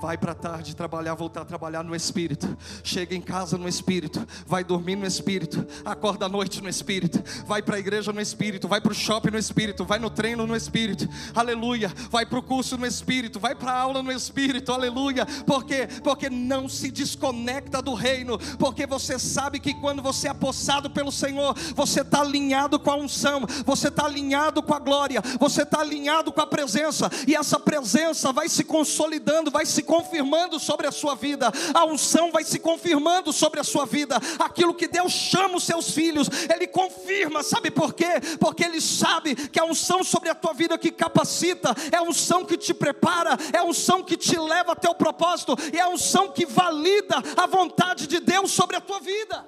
vai 0.00 0.16
para 0.16 0.34
tarde 0.34 0.74
trabalhar, 0.74 1.14
voltar 1.14 1.42
a 1.42 1.44
trabalhar 1.44 1.82
no 1.82 1.94
Espírito, 1.94 2.56
chega 2.82 3.14
em 3.14 3.20
casa 3.20 3.58
no 3.58 3.68
Espírito, 3.68 4.26
vai 4.46 4.62
dormir 4.64 4.96
no 4.96 5.06
Espírito, 5.06 5.66
acorda 5.84 6.26
à 6.26 6.28
noite 6.28 6.62
no 6.62 6.68
Espírito, 6.68 7.22
vai 7.46 7.62
para 7.62 7.76
a 7.76 7.78
igreja 7.78 8.12
no 8.12 8.20
Espírito, 8.20 8.68
vai 8.68 8.80
para 8.80 8.92
o 8.92 8.94
shopping 8.94 9.30
no 9.30 9.38
Espírito, 9.38 9.84
vai 9.84 9.98
no 9.98 10.10
treino 10.10 10.46
no 10.46 10.56
Espírito, 10.56 11.08
aleluia, 11.34 11.92
vai 12.10 12.24
para 12.24 12.38
o 12.38 12.42
curso 12.42 12.76
no 12.76 12.86
Espírito, 12.86 13.40
vai 13.40 13.54
para 13.54 13.72
a 13.72 13.80
aula 13.80 14.02
no 14.02 14.12
Espírito, 14.12 14.72
aleluia, 14.72 15.26
porque 15.46 15.88
porque 16.02 16.30
não 16.30 16.68
se 16.68 16.90
desconecta 16.90 17.82
do 17.82 17.94
reino, 17.94 18.38
porque 18.58 18.86
você 18.86 19.18
sabe 19.18 19.58
que 19.58 19.74
quando 19.74 20.02
você 20.02 20.28
é 20.28 20.30
apossado 20.30 20.90
pelo 20.90 21.12
Senhor, 21.12 21.54
você 21.74 22.00
está 22.00 22.20
alinhado 22.20 22.78
com 22.78 22.90
a 22.90 22.96
unção, 22.96 23.42
você 23.64 23.88
está 23.88 24.04
alinhado 24.04 24.62
com 24.62 24.74
a 24.74 24.78
glória, 24.78 25.22
você 25.38 25.62
está 25.62 25.79
alinhado 25.80 26.32
com 26.32 26.40
a 26.40 26.46
presença, 26.46 27.10
e 27.26 27.34
essa 27.34 27.58
presença 27.58 28.32
vai 28.32 28.48
se 28.48 28.64
consolidando, 28.64 29.50
vai 29.50 29.66
se 29.66 29.82
confirmando 29.82 30.58
sobre 30.58 30.86
a 30.86 30.92
sua 30.92 31.14
vida, 31.14 31.50
a 31.74 31.84
unção 31.84 32.30
vai 32.30 32.44
se 32.44 32.58
confirmando 32.58 33.32
sobre 33.32 33.60
a 33.60 33.64
sua 33.64 33.84
vida, 33.86 34.20
aquilo 34.38 34.74
que 34.74 34.86
Deus 34.86 35.12
chama 35.12 35.56
os 35.56 35.64
seus 35.64 35.90
filhos, 35.90 36.28
Ele 36.52 36.66
confirma, 36.66 37.42
sabe 37.42 37.70
por 37.70 37.94
quê? 37.94 38.20
Porque 38.38 38.64
Ele 38.64 38.80
sabe 38.80 39.34
que 39.34 39.60
a 39.60 39.64
unção 39.64 40.04
sobre 40.04 40.28
a 40.28 40.34
tua 40.34 40.52
vida 40.52 40.78
que 40.78 40.90
capacita, 40.90 41.74
é 41.92 41.96
a 41.96 42.02
unção 42.02 42.44
que 42.44 42.56
te 42.56 42.74
prepara, 42.74 43.36
é 43.52 43.58
a 43.58 43.64
unção 43.64 44.02
que 44.02 44.16
te 44.16 44.38
leva 44.38 44.72
até 44.72 44.88
o 44.88 44.94
propósito, 44.94 45.56
e 45.72 45.78
é 45.78 45.82
a 45.82 45.88
unção 45.88 46.32
que 46.32 46.46
valida 46.46 47.16
a 47.36 47.46
vontade 47.46 48.06
de 48.06 48.20
Deus 48.20 48.50
sobre 48.50 48.76
a 48.76 48.80
tua 48.80 49.00
vida. 49.00 49.46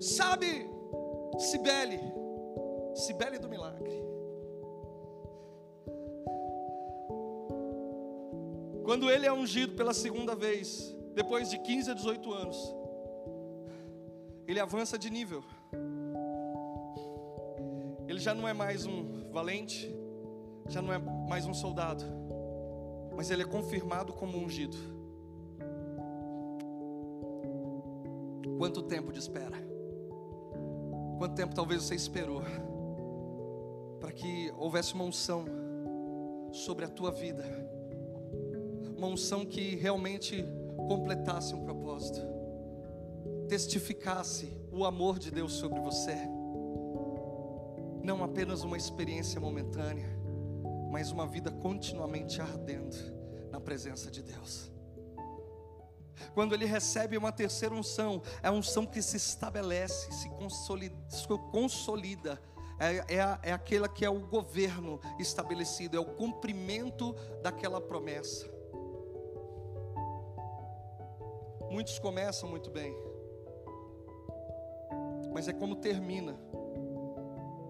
Sabe, 0.00 0.66
Sibele, 1.38 2.00
Cibele 3.00 3.38
do 3.38 3.48
Milagre. 3.48 3.90
Quando 8.84 9.10
ele 9.10 9.26
é 9.26 9.32
ungido 9.32 9.74
pela 9.74 9.94
segunda 9.94 10.34
vez, 10.34 10.96
depois 11.14 11.48
de 11.48 11.58
15 11.58 11.90
a 11.90 11.94
18 11.94 12.32
anos, 12.32 12.74
ele 14.46 14.58
avança 14.58 14.98
de 14.98 15.08
nível. 15.10 15.44
Ele 18.08 18.18
já 18.18 18.34
não 18.34 18.48
é 18.48 18.52
mais 18.52 18.86
um 18.86 19.30
valente, 19.30 19.88
já 20.68 20.82
não 20.82 20.92
é 20.92 20.98
mais 20.98 21.46
um 21.46 21.54
soldado, 21.54 22.04
mas 23.16 23.30
ele 23.30 23.42
é 23.42 23.46
confirmado 23.46 24.12
como 24.12 24.36
ungido. 24.36 24.76
Quanto 28.58 28.82
tempo 28.82 29.12
de 29.12 29.20
espera? 29.20 29.56
Quanto 31.16 31.34
tempo 31.34 31.54
talvez 31.54 31.82
você 31.82 31.94
esperou? 31.94 32.42
Que 34.20 34.52
houvesse 34.58 34.92
uma 34.92 35.04
unção 35.04 35.46
sobre 36.52 36.84
a 36.84 36.88
tua 36.88 37.10
vida, 37.10 37.42
uma 38.94 39.06
unção 39.06 39.46
que 39.46 39.76
realmente 39.76 40.44
completasse 40.76 41.54
um 41.54 41.64
propósito. 41.64 42.20
testificasse 43.48 44.48
o 44.70 44.84
amor 44.84 45.18
de 45.18 45.28
Deus 45.28 45.54
sobre 45.54 45.80
você. 45.80 46.14
Não 48.00 48.22
apenas 48.22 48.62
uma 48.62 48.76
experiência 48.76 49.40
momentânea, 49.40 50.08
mas 50.88 51.10
uma 51.10 51.26
vida 51.26 51.50
continuamente 51.50 52.40
ardendo 52.40 52.96
na 53.50 53.58
presença 53.58 54.08
de 54.08 54.22
Deus. 54.22 54.70
Quando 56.32 56.54
ele 56.54 56.64
recebe 56.64 57.16
uma 57.16 57.32
terceira 57.32 57.74
unção, 57.74 58.22
é 58.40 58.46
a 58.46 58.52
unção 58.52 58.86
que 58.86 59.02
se 59.02 59.16
estabelece, 59.16 60.12
se 60.12 60.28
consolida, 60.30 60.94
se 61.08 61.26
consolida 61.50 62.40
é, 62.80 63.14
é, 63.14 63.38
é 63.42 63.52
aquela 63.52 63.86
que 63.86 64.06
é 64.06 64.08
o 64.08 64.18
governo 64.20 64.98
estabelecido, 65.18 65.98
é 65.98 66.00
o 66.00 66.14
cumprimento 66.14 67.14
daquela 67.42 67.78
promessa. 67.78 68.50
Muitos 71.70 71.98
começam 71.98 72.48
muito 72.48 72.70
bem, 72.70 72.96
mas 75.30 75.46
é 75.46 75.52
como 75.52 75.76
termina, 75.76 76.40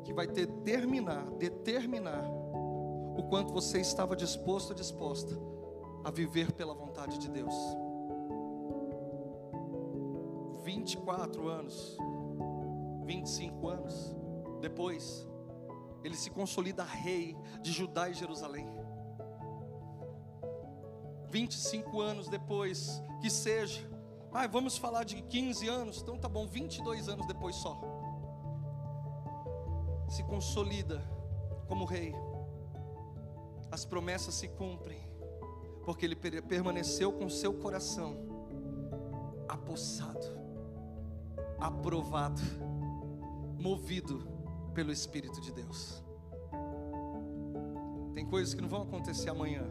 que 0.04 0.12
vai 0.12 0.28
determinar, 0.28 1.28
determinar 1.32 2.24
o 2.24 3.26
quanto 3.28 3.52
você 3.52 3.80
estava 3.80 4.14
disposto 4.14 4.70
ou 4.70 4.76
disposta 4.76 5.36
a 6.04 6.11
viver 6.11 6.52
pela 6.52 6.72
vontade 6.72 7.18
de 7.18 7.28
Deus. 7.28 7.54
24 10.62 11.48
anos, 11.48 11.98
25 13.04 13.68
anos 13.68 14.19
depois, 14.61 15.26
ele 16.04 16.16
se 16.16 16.30
consolida 16.30 16.84
rei 16.84 17.36
de 17.61 17.72
Judá 17.72 18.08
e 18.08 18.14
Jerusalém. 18.14 18.66
25 21.28 22.00
anos 22.00 22.28
depois, 22.28 23.02
que 23.20 23.30
seja, 23.30 23.88
ah, 24.32 24.46
vamos 24.46 24.76
falar 24.76 25.04
de 25.04 25.22
15 25.22 25.68
anos, 25.68 26.02
então 26.02 26.18
tá 26.18 26.28
bom, 26.28 26.46
22 26.46 27.08
anos 27.08 27.26
depois 27.26 27.54
só. 27.56 27.80
Se 30.08 30.24
consolida 30.24 31.00
como 31.68 31.84
rei, 31.84 32.14
as 33.70 33.84
promessas 33.84 34.34
se 34.34 34.48
cumprem, 34.48 35.00
porque 35.84 36.04
ele 36.04 36.16
permaneceu 36.16 37.12
com 37.12 37.28
seu 37.28 37.54
coração 37.54 38.16
apossado, 39.48 40.26
aprovado, 41.58 42.40
movido 43.58 44.39
pelo 44.70 44.92
Espírito 44.92 45.40
de 45.40 45.52
Deus. 45.52 46.02
Tem 48.14 48.26
coisas 48.26 48.54
que 48.54 48.60
não 48.60 48.68
vão 48.68 48.82
acontecer 48.82 49.30
amanhã. 49.30 49.64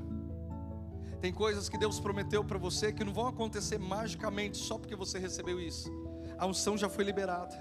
Tem 1.21 1.33
coisas 1.33 1.67
que 1.67 1.77
Deus 1.77 1.99
prometeu 1.99 2.43
para 2.43 2.57
você 2.57 2.93
que 2.93 3.03
não 3.03 3.13
vão 3.13 3.27
acontecer 3.27 3.77
magicamente 3.77 4.57
só 4.57 4.77
porque 4.77 4.95
você 4.95 5.19
recebeu 5.19 5.59
isso. 5.59 5.89
A 6.37 6.45
unção 6.45 6.77
já 6.77 6.87
foi 6.87 7.03
liberada. 7.03 7.53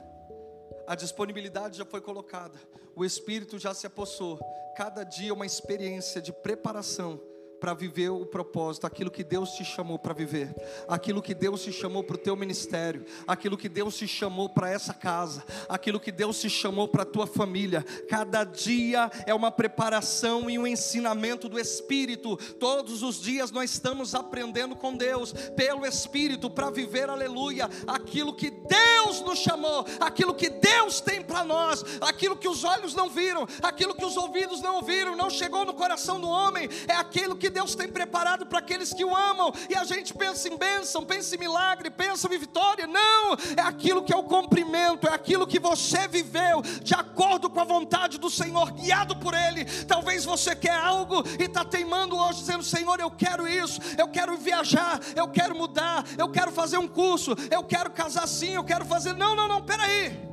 A 0.86 0.94
disponibilidade 0.94 1.76
já 1.76 1.84
foi 1.84 2.00
colocada. 2.00 2.58
O 2.94 3.04
Espírito 3.04 3.58
já 3.58 3.74
se 3.74 3.86
apossou. 3.86 4.38
Cada 4.76 5.02
dia 5.02 5.30
é 5.30 5.32
uma 5.32 5.46
experiência 5.46 6.22
de 6.22 6.32
preparação 6.32 7.20
para 7.60 7.74
viver 7.74 8.10
o 8.10 8.24
propósito, 8.24 8.86
aquilo 8.86 9.10
que 9.10 9.24
Deus 9.24 9.50
te 9.50 9.64
chamou 9.64 9.98
para 9.98 10.14
viver, 10.14 10.54
aquilo 10.88 11.22
que 11.22 11.34
Deus 11.34 11.62
te 11.62 11.72
chamou 11.72 12.02
para 12.04 12.16
o 12.16 12.18
teu 12.18 12.36
ministério, 12.36 13.04
aquilo 13.26 13.56
que 13.56 13.68
Deus 13.68 13.96
te 13.96 14.06
chamou 14.06 14.48
para 14.48 14.70
essa 14.70 14.94
casa, 14.94 15.44
aquilo 15.68 16.00
que 16.00 16.12
Deus 16.12 16.40
te 16.40 16.48
chamou 16.48 16.88
para 16.88 17.02
a 17.02 17.06
tua 17.06 17.26
família. 17.26 17.82
Cada 18.08 18.44
dia 18.44 19.10
é 19.26 19.34
uma 19.34 19.50
preparação 19.50 20.48
e 20.48 20.58
um 20.58 20.66
ensinamento 20.66 21.48
do 21.48 21.58
Espírito. 21.58 22.36
Todos 22.54 23.02
os 23.02 23.20
dias 23.20 23.50
nós 23.50 23.70
estamos 23.70 24.14
aprendendo 24.14 24.76
com 24.76 24.96
Deus, 24.96 25.32
pelo 25.56 25.84
Espírito, 25.84 26.48
para 26.48 26.70
viver, 26.70 27.10
aleluia, 27.10 27.68
aquilo 27.86 28.34
que 28.34 28.50
Deus 28.50 29.20
nos 29.20 29.38
chamou, 29.38 29.84
aquilo 30.00 30.34
que 30.34 30.48
Deus 30.48 31.00
tem 31.00 31.22
para 31.22 31.44
nós, 31.44 31.84
aquilo 32.00 32.36
que 32.36 32.48
os 32.48 32.64
olhos 32.64 32.94
não 32.94 33.08
viram, 33.08 33.46
aquilo 33.62 33.94
que 33.94 34.04
os 34.04 34.16
ouvidos 34.16 34.60
não 34.60 34.76
ouviram, 34.76 35.16
não 35.16 35.30
chegou 35.30 35.64
no 35.64 35.74
coração 35.74 36.20
do 36.20 36.28
homem, 36.28 36.68
é 36.86 36.94
aquilo 36.94 37.36
que 37.36 37.47
que 37.48 37.50
Deus 37.50 37.74
tem 37.74 37.88
preparado 37.88 38.44
para 38.44 38.58
aqueles 38.58 38.92
que 38.92 39.02
o 39.02 39.16
amam, 39.16 39.50
e 39.70 39.74
a 39.74 39.82
gente 39.82 40.12
pensa 40.12 40.48
em 40.48 40.56
bênção, 40.58 41.02
pensa 41.02 41.34
em 41.34 41.38
milagre, 41.38 41.88
pensa 41.88 42.32
em 42.32 42.38
vitória. 42.38 42.86
Não, 42.86 43.32
é 43.56 43.62
aquilo 43.62 44.04
que 44.04 44.12
é 44.12 44.16
o 44.16 44.22
cumprimento, 44.22 45.08
é 45.08 45.14
aquilo 45.14 45.46
que 45.46 45.58
você 45.58 46.06
viveu 46.06 46.60
de 46.82 46.92
acordo 46.92 47.48
com 47.48 47.58
a 47.58 47.64
vontade 47.64 48.18
do 48.18 48.28
Senhor, 48.28 48.70
guiado 48.72 49.16
por 49.16 49.32
Ele. 49.32 49.64
Talvez 49.86 50.26
você 50.26 50.54
quer 50.54 50.74
algo 50.74 51.24
e 51.40 51.44
está 51.44 51.64
teimando 51.64 52.18
hoje, 52.18 52.40
dizendo: 52.40 52.62
Senhor, 52.62 53.00
eu 53.00 53.10
quero 53.10 53.48
isso, 53.48 53.80
eu 53.96 54.08
quero 54.08 54.36
viajar, 54.36 55.00
eu 55.16 55.28
quero 55.28 55.56
mudar, 55.56 56.04
eu 56.18 56.28
quero 56.28 56.52
fazer 56.52 56.76
um 56.76 56.86
curso, 56.86 57.34
eu 57.50 57.64
quero 57.64 57.90
casar 57.90 58.24
assim, 58.24 58.50
eu 58.50 58.64
quero 58.64 58.84
fazer. 58.84 59.14
Não, 59.14 59.34
não, 59.34 59.48
não, 59.48 59.62
peraí. 59.64 60.28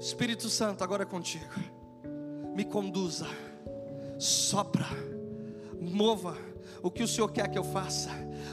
Espírito 0.00 0.48
Santo, 0.48 0.82
agora 0.82 1.04
é 1.04 1.06
contigo. 1.06 1.54
Me 2.56 2.64
conduza, 2.64 3.28
sopra 4.18 5.13
mova. 5.84 6.36
O 6.82 6.90
que 6.90 7.02
o 7.02 7.08
Senhor 7.08 7.30
quer 7.32 7.48
que 7.48 7.58
eu 7.58 7.64
faça, 7.64 8.10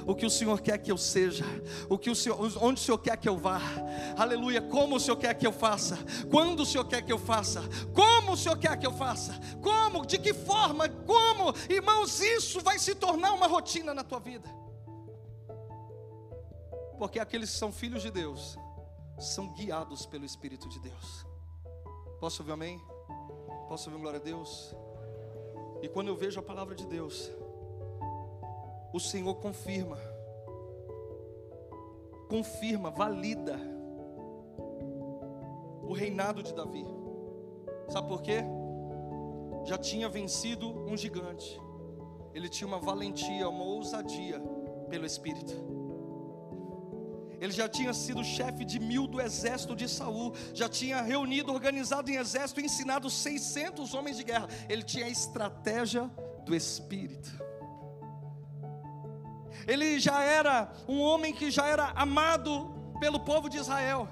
o 0.07 0.15
que 0.15 0.25
o 0.25 0.29
Senhor 0.29 0.61
quer 0.61 0.77
que 0.77 0.89
eu 0.89 0.97
seja, 0.97 1.43
o 1.89 1.97
que 1.97 2.09
o 2.09 2.15
Senhor, 2.15 2.39
onde 2.61 2.79
o 2.79 2.83
Senhor 2.83 2.97
quer 2.97 3.17
que 3.17 3.27
eu 3.27 3.37
vá, 3.37 3.59
aleluia, 4.17 4.61
como 4.61 4.95
o 4.95 4.99
Senhor 4.99 5.17
quer 5.17 5.33
que 5.33 5.45
eu 5.45 5.51
faça, 5.51 5.97
quando 6.29 6.61
o 6.61 6.65
Senhor 6.65 6.85
quer 6.85 7.01
que 7.01 7.11
eu 7.11 7.19
faça, 7.19 7.61
como 7.93 8.31
o 8.31 8.37
Senhor 8.37 8.57
quer 8.57 8.77
que 8.77 8.87
eu 8.87 8.93
faça, 8.93 9.37
como, 9.61 10.05
de 10.05 10.17
que 10.17 10.33
forma, 10.33 10.87
como, 10.87 11.53
irmãos, 11.69 12.21
isso 12.21 12.61
vai 12.61 12.79
se 12.79 12.95
tornar 12.95 13.33
uma 13.33 13.47
rotina 13.47 13.93
na 13.93 14.03
tua 14.03 14.19
vida, 14.19 14.49
porque 16.97 17.19
aqueles 17.19 17.51
que 17.51 17.57
são 17.57 17.71
filhos 17.71 18.01
de 18.01 18.11
Deus 18.11 18.57
são 19.19 19.53
guiados 19.53 20.05
pelo 20.05 20.23
Espírito 20.23 20.69
de 20.69 20.79
Deus. 20.79 21.25
Posso 22.19 22.41
ouvir 22.41 22.53
amém? 22.53 22.81
Posso 23.67 23.89
ouvir 23.89 24.01
glória 24.01 24.19
a 24.19 24.23
Deus? 24.23 24.73
E 25.81 25.89
quando 25.89 26.09
eu 26.09 26.15
vejo 26.15 26.39
a 26.39 26.43
palavra 26.43 26.75
de 26.75 26.85
Deus, 26.85 27.31
o 28.93 28.99
Senhor 28.99 29.35
confirma, 29.35 29.97
confirma, 32.29 32.91
valida 32.91 33.59
o 35.83 35.93
reinado 35.93 36.43
de 36.43 36.53
Davi. 36.53 36.85
Sabe 37.89 38.07
por 38.07 38.21
quê? 38.21 38.43
Já 39.65 39.77
tinha 39.77 40.07
vencido 40.07 40.69
um 40.69 40.95
gigante, 40.95 41.59
ele 42.33 42.47
tinha 42.47 42.67
uma 42.67 42.79
valentia, 42.79 43.49
uma 43.49 43.63
ousadia 43.63 44.39
pelo 44.89 45.05
Espírito. 45.05 45.70
Ele 47.41 47.51
já 47.51 47.67
tinha 47.67 47.91
sido 47.91 48.23
chefe 48.23 48.63
de 48.63 48.79
mil 48.79 49.07
do 49.07 49.19
exército 49.19 49.75
de 49.75 49.89
Saul, 49.89 50.35
já 50.53 50.69
tinha 50.69 51.01
reunido, 51.01 51.51
organizado 51.51 52.11
em 52.11 52.15
exército, 52.15 52.61
ensinado 52.61 53.09
600 53.09 53.95
homens 53.95 54.15
de 54.15 54.23
guerra. 54.23 54.47
Ele 54.69 54.83
tinha 54.83 55.07
a 55.07 55.09
estratégia 55.09 56.07
do 56.45 56.55
Espírito. 56.55 57.31
Ele 59.67 59.99
já 59.99 60.21
era 60.21 60.71
um 60.87 61.01
homem 61.01 61.33
que 61.33 61.49
já 61.49 61.65
era 61.65 61.89
amado 61.95 62.75
pelo 62.99 63.19
povo 63.19 63.49
de 63.49 63.57
Israel. 63.57 64.07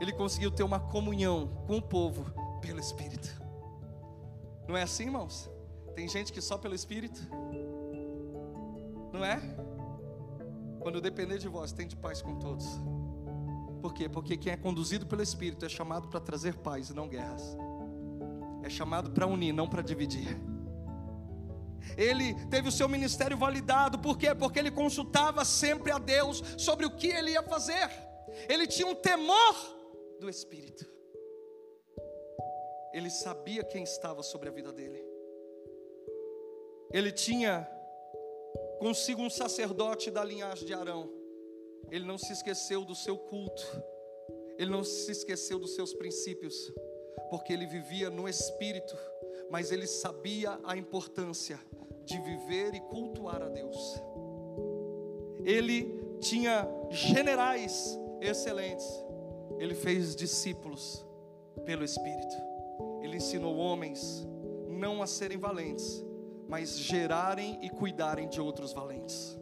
Ele 0.00 0.12
conseguiu 0.12 0.50
ter 0.50 0.62
uma 0.62 0.80
comunhão 0.80 1.64
com 1.66 1.76
o 1.76 1.82
povo 1.82 2.32
pelo 2.62 2.80
Espírito. 2.80 3.42
Não 4.66 4.74
é 4.74 4.82
assim, 4.82 5.04
irmãos? 5.04 5.50
Tem 5.94 6.08
gente 6.08 6.32
que 6.32 6.40
só 6.40 6.56
pelo 6.56 6.74
Espírito, 6.74 7.20
não 9.12 9.22
é? 9.22 9.38
Quando 10.82 11.00
depender 11.00 11.38
de 11.38 11.48
vós, 11.48 11.72
tem 11.72 11.86
de 11.86 11.96
paz 11.96 12.20
com 12.20 12.36
todos. 12.38 12.66
Por 13.80 13.94
quê? 13.94 14.08
Porque 14.08 14.36
quem 14.36 14.52
é 14.52 14.56
conduzido 14.56 15.06
pelo 15.06 15.22
Espírito 15.22 15.64
é 15.64 15.68
chamado 15.68 16.08
para 16.08 16.20
trazer 16.20 16.56
paz 16.56 16.90
e 16.90 16.94
não 16.94 17.08
guerras. 17.08 17.56
É 18.62 18.70
chamado 18.70 19.10
para 19.10 19.26
unir, 19.26 19.52
não 19.52 19.68
para 19.68 19.82
dividir. 19.82 20.40
Ele 21.96 22.34
teve 22.46 22.68
o 22.68 22.72
seu 22.72 22.88
ministério 22.88 23.36
validado, 23.36 23.98
por 23.98 24.16
quê? 24.16 24.34
Porque 24.34 24.58
ele 24.58 24.70
consultava 24.70 25.44
sempre 25.44 25.90
a 25.90 25.98
Deus 25.98 26.42
sobre 26.56 26.86
o 26.86 26.96
que 26.96 27.08
ele 27.08 27.32
ia 27.32 27.42
fazer. 27.42 27.90
Ele 28.48 28.66
tinha 28.66 28.86
um 28.86 28.94
temor 28.94 29.54
do 30.20 30.28
Espírito. 30.28 30.86
Ele 32.92 33.10
sabia 33.10 33.64
quem 33.64 33.82
estava 33.82 34.22
sobre 34.22 34.48
a 34.48 34.52
vida 34.52 34.72
dele. 34.72 35.02
Ele 36.92 37.10
tinha 37.10 37.68
consigo 38.82 39.22
um 39.22 39.30
sacerdote 39.30 40.10
da 40.10 40.24
linhagem 40.24 40.66
de 40.66 40.74
Arão. 40.74 41.08
Ele 41.88 42.04
não 42.04 42.18
se 42.18 42.32
esqueceu 42.32 42.84
do 42.84 42.96
seu 42.96 43.16
culto, 43.16 43.64
ele 44.58 44.72
não 44.72 44.82
se 44.82 45.12
esqueceu 45.12 45.56
dos 45.56 45.76
seus 45.76 45.94
princípios, 45.94 46.72
porque 47.30 47.52
ele 47.52 47.64
vivia 47.64 48.10
no 48.10 48.28
espírito, 48.28 48.96
mas 49.52 49.70
ele 49.70 49.86
sabia 49.86 50.58
a 50.64 50.76
importância 50.76 51.60
de 52.04 52.18
viver 52.18 52.74
e 52.74 52.80
cultuar 52.80 53.40
a 53.40 53.48
Deus. 53.48 54.02
Ele 55.44 56.18
tinha 56.18 56.66
generais 56.90 57.96
excelentes, 58.20 58.86
ele 59.60 59.76
fez 59.76 60.16
discípulos 60.16 61.06
pelo 61.64 61.84
Espírito, 61.84 62.34
ele 63.00 63.18
ensinou 63.18 63.56
homens 63.56 64.26
não 64.68 65.00
a 65.00 65.06
serem 65.06 65.38
valentes, 65.38 66.04
mas 66.52 66.78
gerarem 66.78 67.58
e 67.62 67.70
cuidarem 67.70 68.28
de 68.28 68.38
outros 68.38 68.74
valentes, 68.74 69.38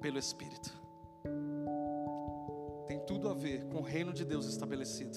pelo 0.00 0.18
Espírito. 0.18 0.68
Tem 2.88 2.98
tudo 3.06 3.28
a 3.28 3.32
ver 3.32 3.64
com 3.66 3.78
o 3.78 3.82
reino 3.82 4.12
de 4.12 4.24
Deus 4.24 4.44
estabelecido. 4.46 5.16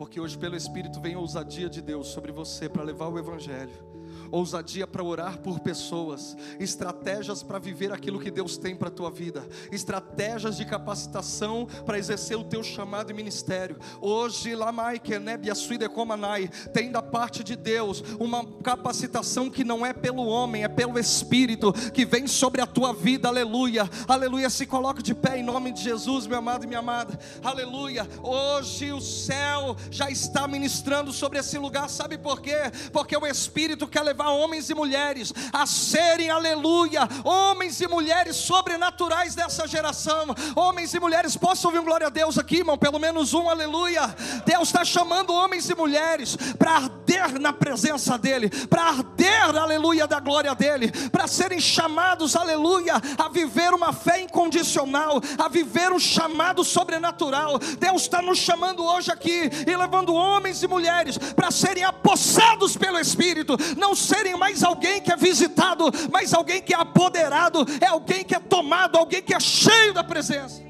Porque 0.00 0.18
hoje, 0.18 0.38
pelo 0.38 0.56
Espírito, 0.56 0.98
vem 0.98 1.14
ousadia 1.14 1.68
de 1.68 1.82
Deus 1.82 2.06
sobre 2.06 2.32
você 2.32 2.70
para 2.70 2.82
levar 2.82 3.08
o 3.08 3.18
Evangelho 3.18 3.90
ousadia 4.30 4.86
para 4.86 5.02
orar 5.02 5.38
por 5.38 5.60
pessoas, 5.60 6.36
estratégias 6.58 7.42
para 7.42 7.58
viver 7.58 7.92
aquilo 7.92 8.20
que 8.20 8.30
Deus 8.30 8.56
tem 8.56 8.76
para 8.76 8.88
a 8.88 8.92
tua 8.92 9.10
vida, 9.10 9.46
estratégias 9.70 10.56
de 10.56 10.64
capacitação 10.64 11.66
para 11.84 11.98
exercer 11.98 12.36
o 12.36 12.44
teu 12.44 12.62
chamado 12.62 13.10
e 13.10 13.14
ministério. 13.14 13.78
Hoje, 14.00 14.54
Lamai 14.54 14.98
Keneb 14.98 15.50
Asuidekomanai, 15.50 16.48
tem 16.72 16.90
da 16.90 17.02
parte 17.02 17.42
de 17.42 17.56
Deus 17.56 18.02
uma 18.18 18.44
capacitação 18.62 19.50
que 19.50 19.64
não 19.64 19.84
é 19.84 19.92
pelo 19.92 20.26
homem, 20.26 20.64
é 20.64 20.68
pelo 20.68 20.98
Espírito 20.98 21.72
que 21.92 22.04
vem 22.04 22.26
sobre 22.26 22.60
a 22.60 22.66
tua 22.66 22.92
vida, 22.92 23.28
aleluia, 23.28 23.88
aleluia. 24.06 24.50
Se 24.50 24.66
coloque 24.66 25.02
de 25.02 25.14
pé 25.14 25.38
em 25.38 25.42
nome 25.42 25.72
de 25.72 25.82
Jesus, 25.82 26.26
meu 26.26 26.38
amado 26.38 26.64
e 26.64 26.66
minha 26.66 26.78
amada, 26.78 27.18
aleluia. 27.42 28.06
Hoje 28.22 28.92
o 28.92 29.00
céu 29.00 29.76
já 29.90 30.08
está 30.08 30.46
ministrando 30.46 31.12
sobre 31.12 31.38
esse 31.38 31.58
lugar, 31.58 31.88
sabe 31.90 32.16
por 32.16 32.40
quê? 32.40 32.56
Porque 32.92 33.16
o 33.16 33.26
Espírito 33.26 33.86
quer 33.88 34.02
levar 34.02 34.28
homens 34.28 34.70
e 34.70 34.74
mulheres 34.74 35.32
a 35.52 35.66
serem, 35.66 36.30
aleluia, 36.30 37.08
homens 37.24 37.80
e 37.80 37.88
mulheres 37.88 38.36
sobrenaturais 38.36 39.34
dessa 39.34 39.66
geração. 39.66 40.26
Homens 40.54 40.94
e 40.94 41.00
mulheres, 41.00 41.36
posso 41.36 41.66
ouvir 41.66 41.80
um 41.80 41.84
glória 41.84 42.06
a 42.06 42.10
Deus 42.10 42.38
aqui, 42.38 42.58
irmão? 42.58 42.78
Pelo 42.78 42.98
menos 42.98 43.34
um, 43.34 43.48
aleluia. 43.48 44.14
Deus 44.46 44.68
está 44.68 44.84
chamando 44.84 45.32
homens 45.32 45.68
e 45.68 45.74
mulheres 45.74 46.36
para 46.58 46.72
arder 46.72 47.38
na 47.40 47.52
presença 47.52 48.16
dEle, 48.16 48.48
para 48.66 48.82
arder, 48.82 49.56
aleluia, 49.56 50.06
da 50.06 50.20
glória 50.20 50.54
dEle, 50.54 50.90
para 51.10 51.26
serem 51.26 51.60
chamados, 51.60 52.36
aleluia, 52.36 52.94
a 53.18 53.28
viver 53.28 53.74
uma 53.74 53.92
fé 53.92 54.20
incondicional, 54.20 55.20
a 55.38 55.48
viver 55.48 55.92
um 55.92 55.98
chamado 55.98 56.62
sobrenatural. 56.62 57.58
Deus 57.78 58.02
está 58.02 58.22
nos 58.22 58.38
chamando 58.38 58.84
hoje 58.84 59.10
aqui 59.10 59.50
e 59.66 59.79
levando 59.80 60.14
homens 60.14 60.62
e 60.62 60.68
mulheres 60.68 61.18
para 61.18 61.50
serem 61.50 61.84
apossados 61.84 62.76
pelo 62.76 62.98
Espírito, 62.98 63.56
não 63.76 63.94
serem 63.94 64.36
mais 64.36 64.62
alguém 64.62 65.00
que 65.00 65.12
é 65.12 65.16
visitado, 65.16 65.90
mas 66.12 66.34
alguém 66.34 66.62
que 66.62 66.74
é 66.74 66.78
apoderado, 66.78 67.64
é 67.80 67.86
alguém 67.86 68.24
que 68.24 68.34
é 68.34 68.38
tomado, 68.38 68.98
alguém 68.98 69.22
que 69.22 69.34
é 69.34 69.40
cheio 69.40 69.92
da 69.92 70.04
presença. 70.04 70.62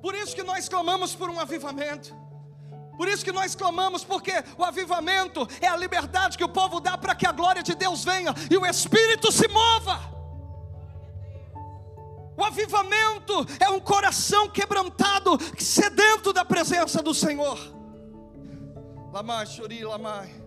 Por 0.00 0.14
isso 0.14 0.36
que 0.36 0.42
nós 0.44 0.68
clamamos 0.68 1.16
por 1.16 1.28
um 1.28 1.40
avivamento. 1.40 2.14
Por 2.96 3.08
isso 3.08 3.24
que 3.24 3.32
nós 3.32 3.54
clamamos, 3.54 4.04
porque 4.04 4.32
o 4.56 4.64
avivamento 4.64 5.46
é 5.60 5.66
a 5.66 5.76
liberdade 5.76 6.38
que 6.38 6.44
o 6.44 6.48
povo 6.48 6.80
dá 6.80 6.96
para 6.96 7.14
que 7.14 7.26
a 7.26 7.32
glória 7.32 7.62
de 7.62 7.74
Deus 7.74 8.04
venha 8.04 8.32
e 8.50 8.56
o 8.56 8.64
Espírito 8.64 9.30
se 9.32 9.48
mova. 9.48 10.15
O 12.36 12.44
avivamento 12.44 13.46
é 13.58 13.68
um 13.70 13.80
coração 13.80 14.48
quebrantado, 14.48 15.38
sedento 15.58 16.32
da 16.32 16.44
presença 16.44 17.02
do 17.02 17.14
Senhor. 17.14 17.58
Lamai, 19.12 19.46
chori, 19.46 19.82
lamai. 19.82 20.46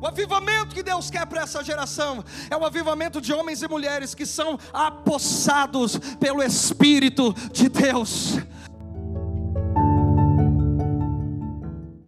O 0.00 0.06
avivamento 0.06 0.74
que 0.74 0.82
Deus 0.82 1.08
quer 1.08 1.24
para 1.24 1.42
essa 1.42 1.64
geração 1.64 2.22
é 2.50 2.56
o 2.56 2.64
avivamento 2.64 3.20
de 3.20 3.32
homens 3.32 3.62
e 3.62 3.68
mulheres 3.68 4.14
que 4.14 4.26
são 4.26 4.58
apossados 4.72 5.98
pelo 6.20 6.42
Espírito 6.42 7.32
de 7.50 7.70
Deus 7.70 8.36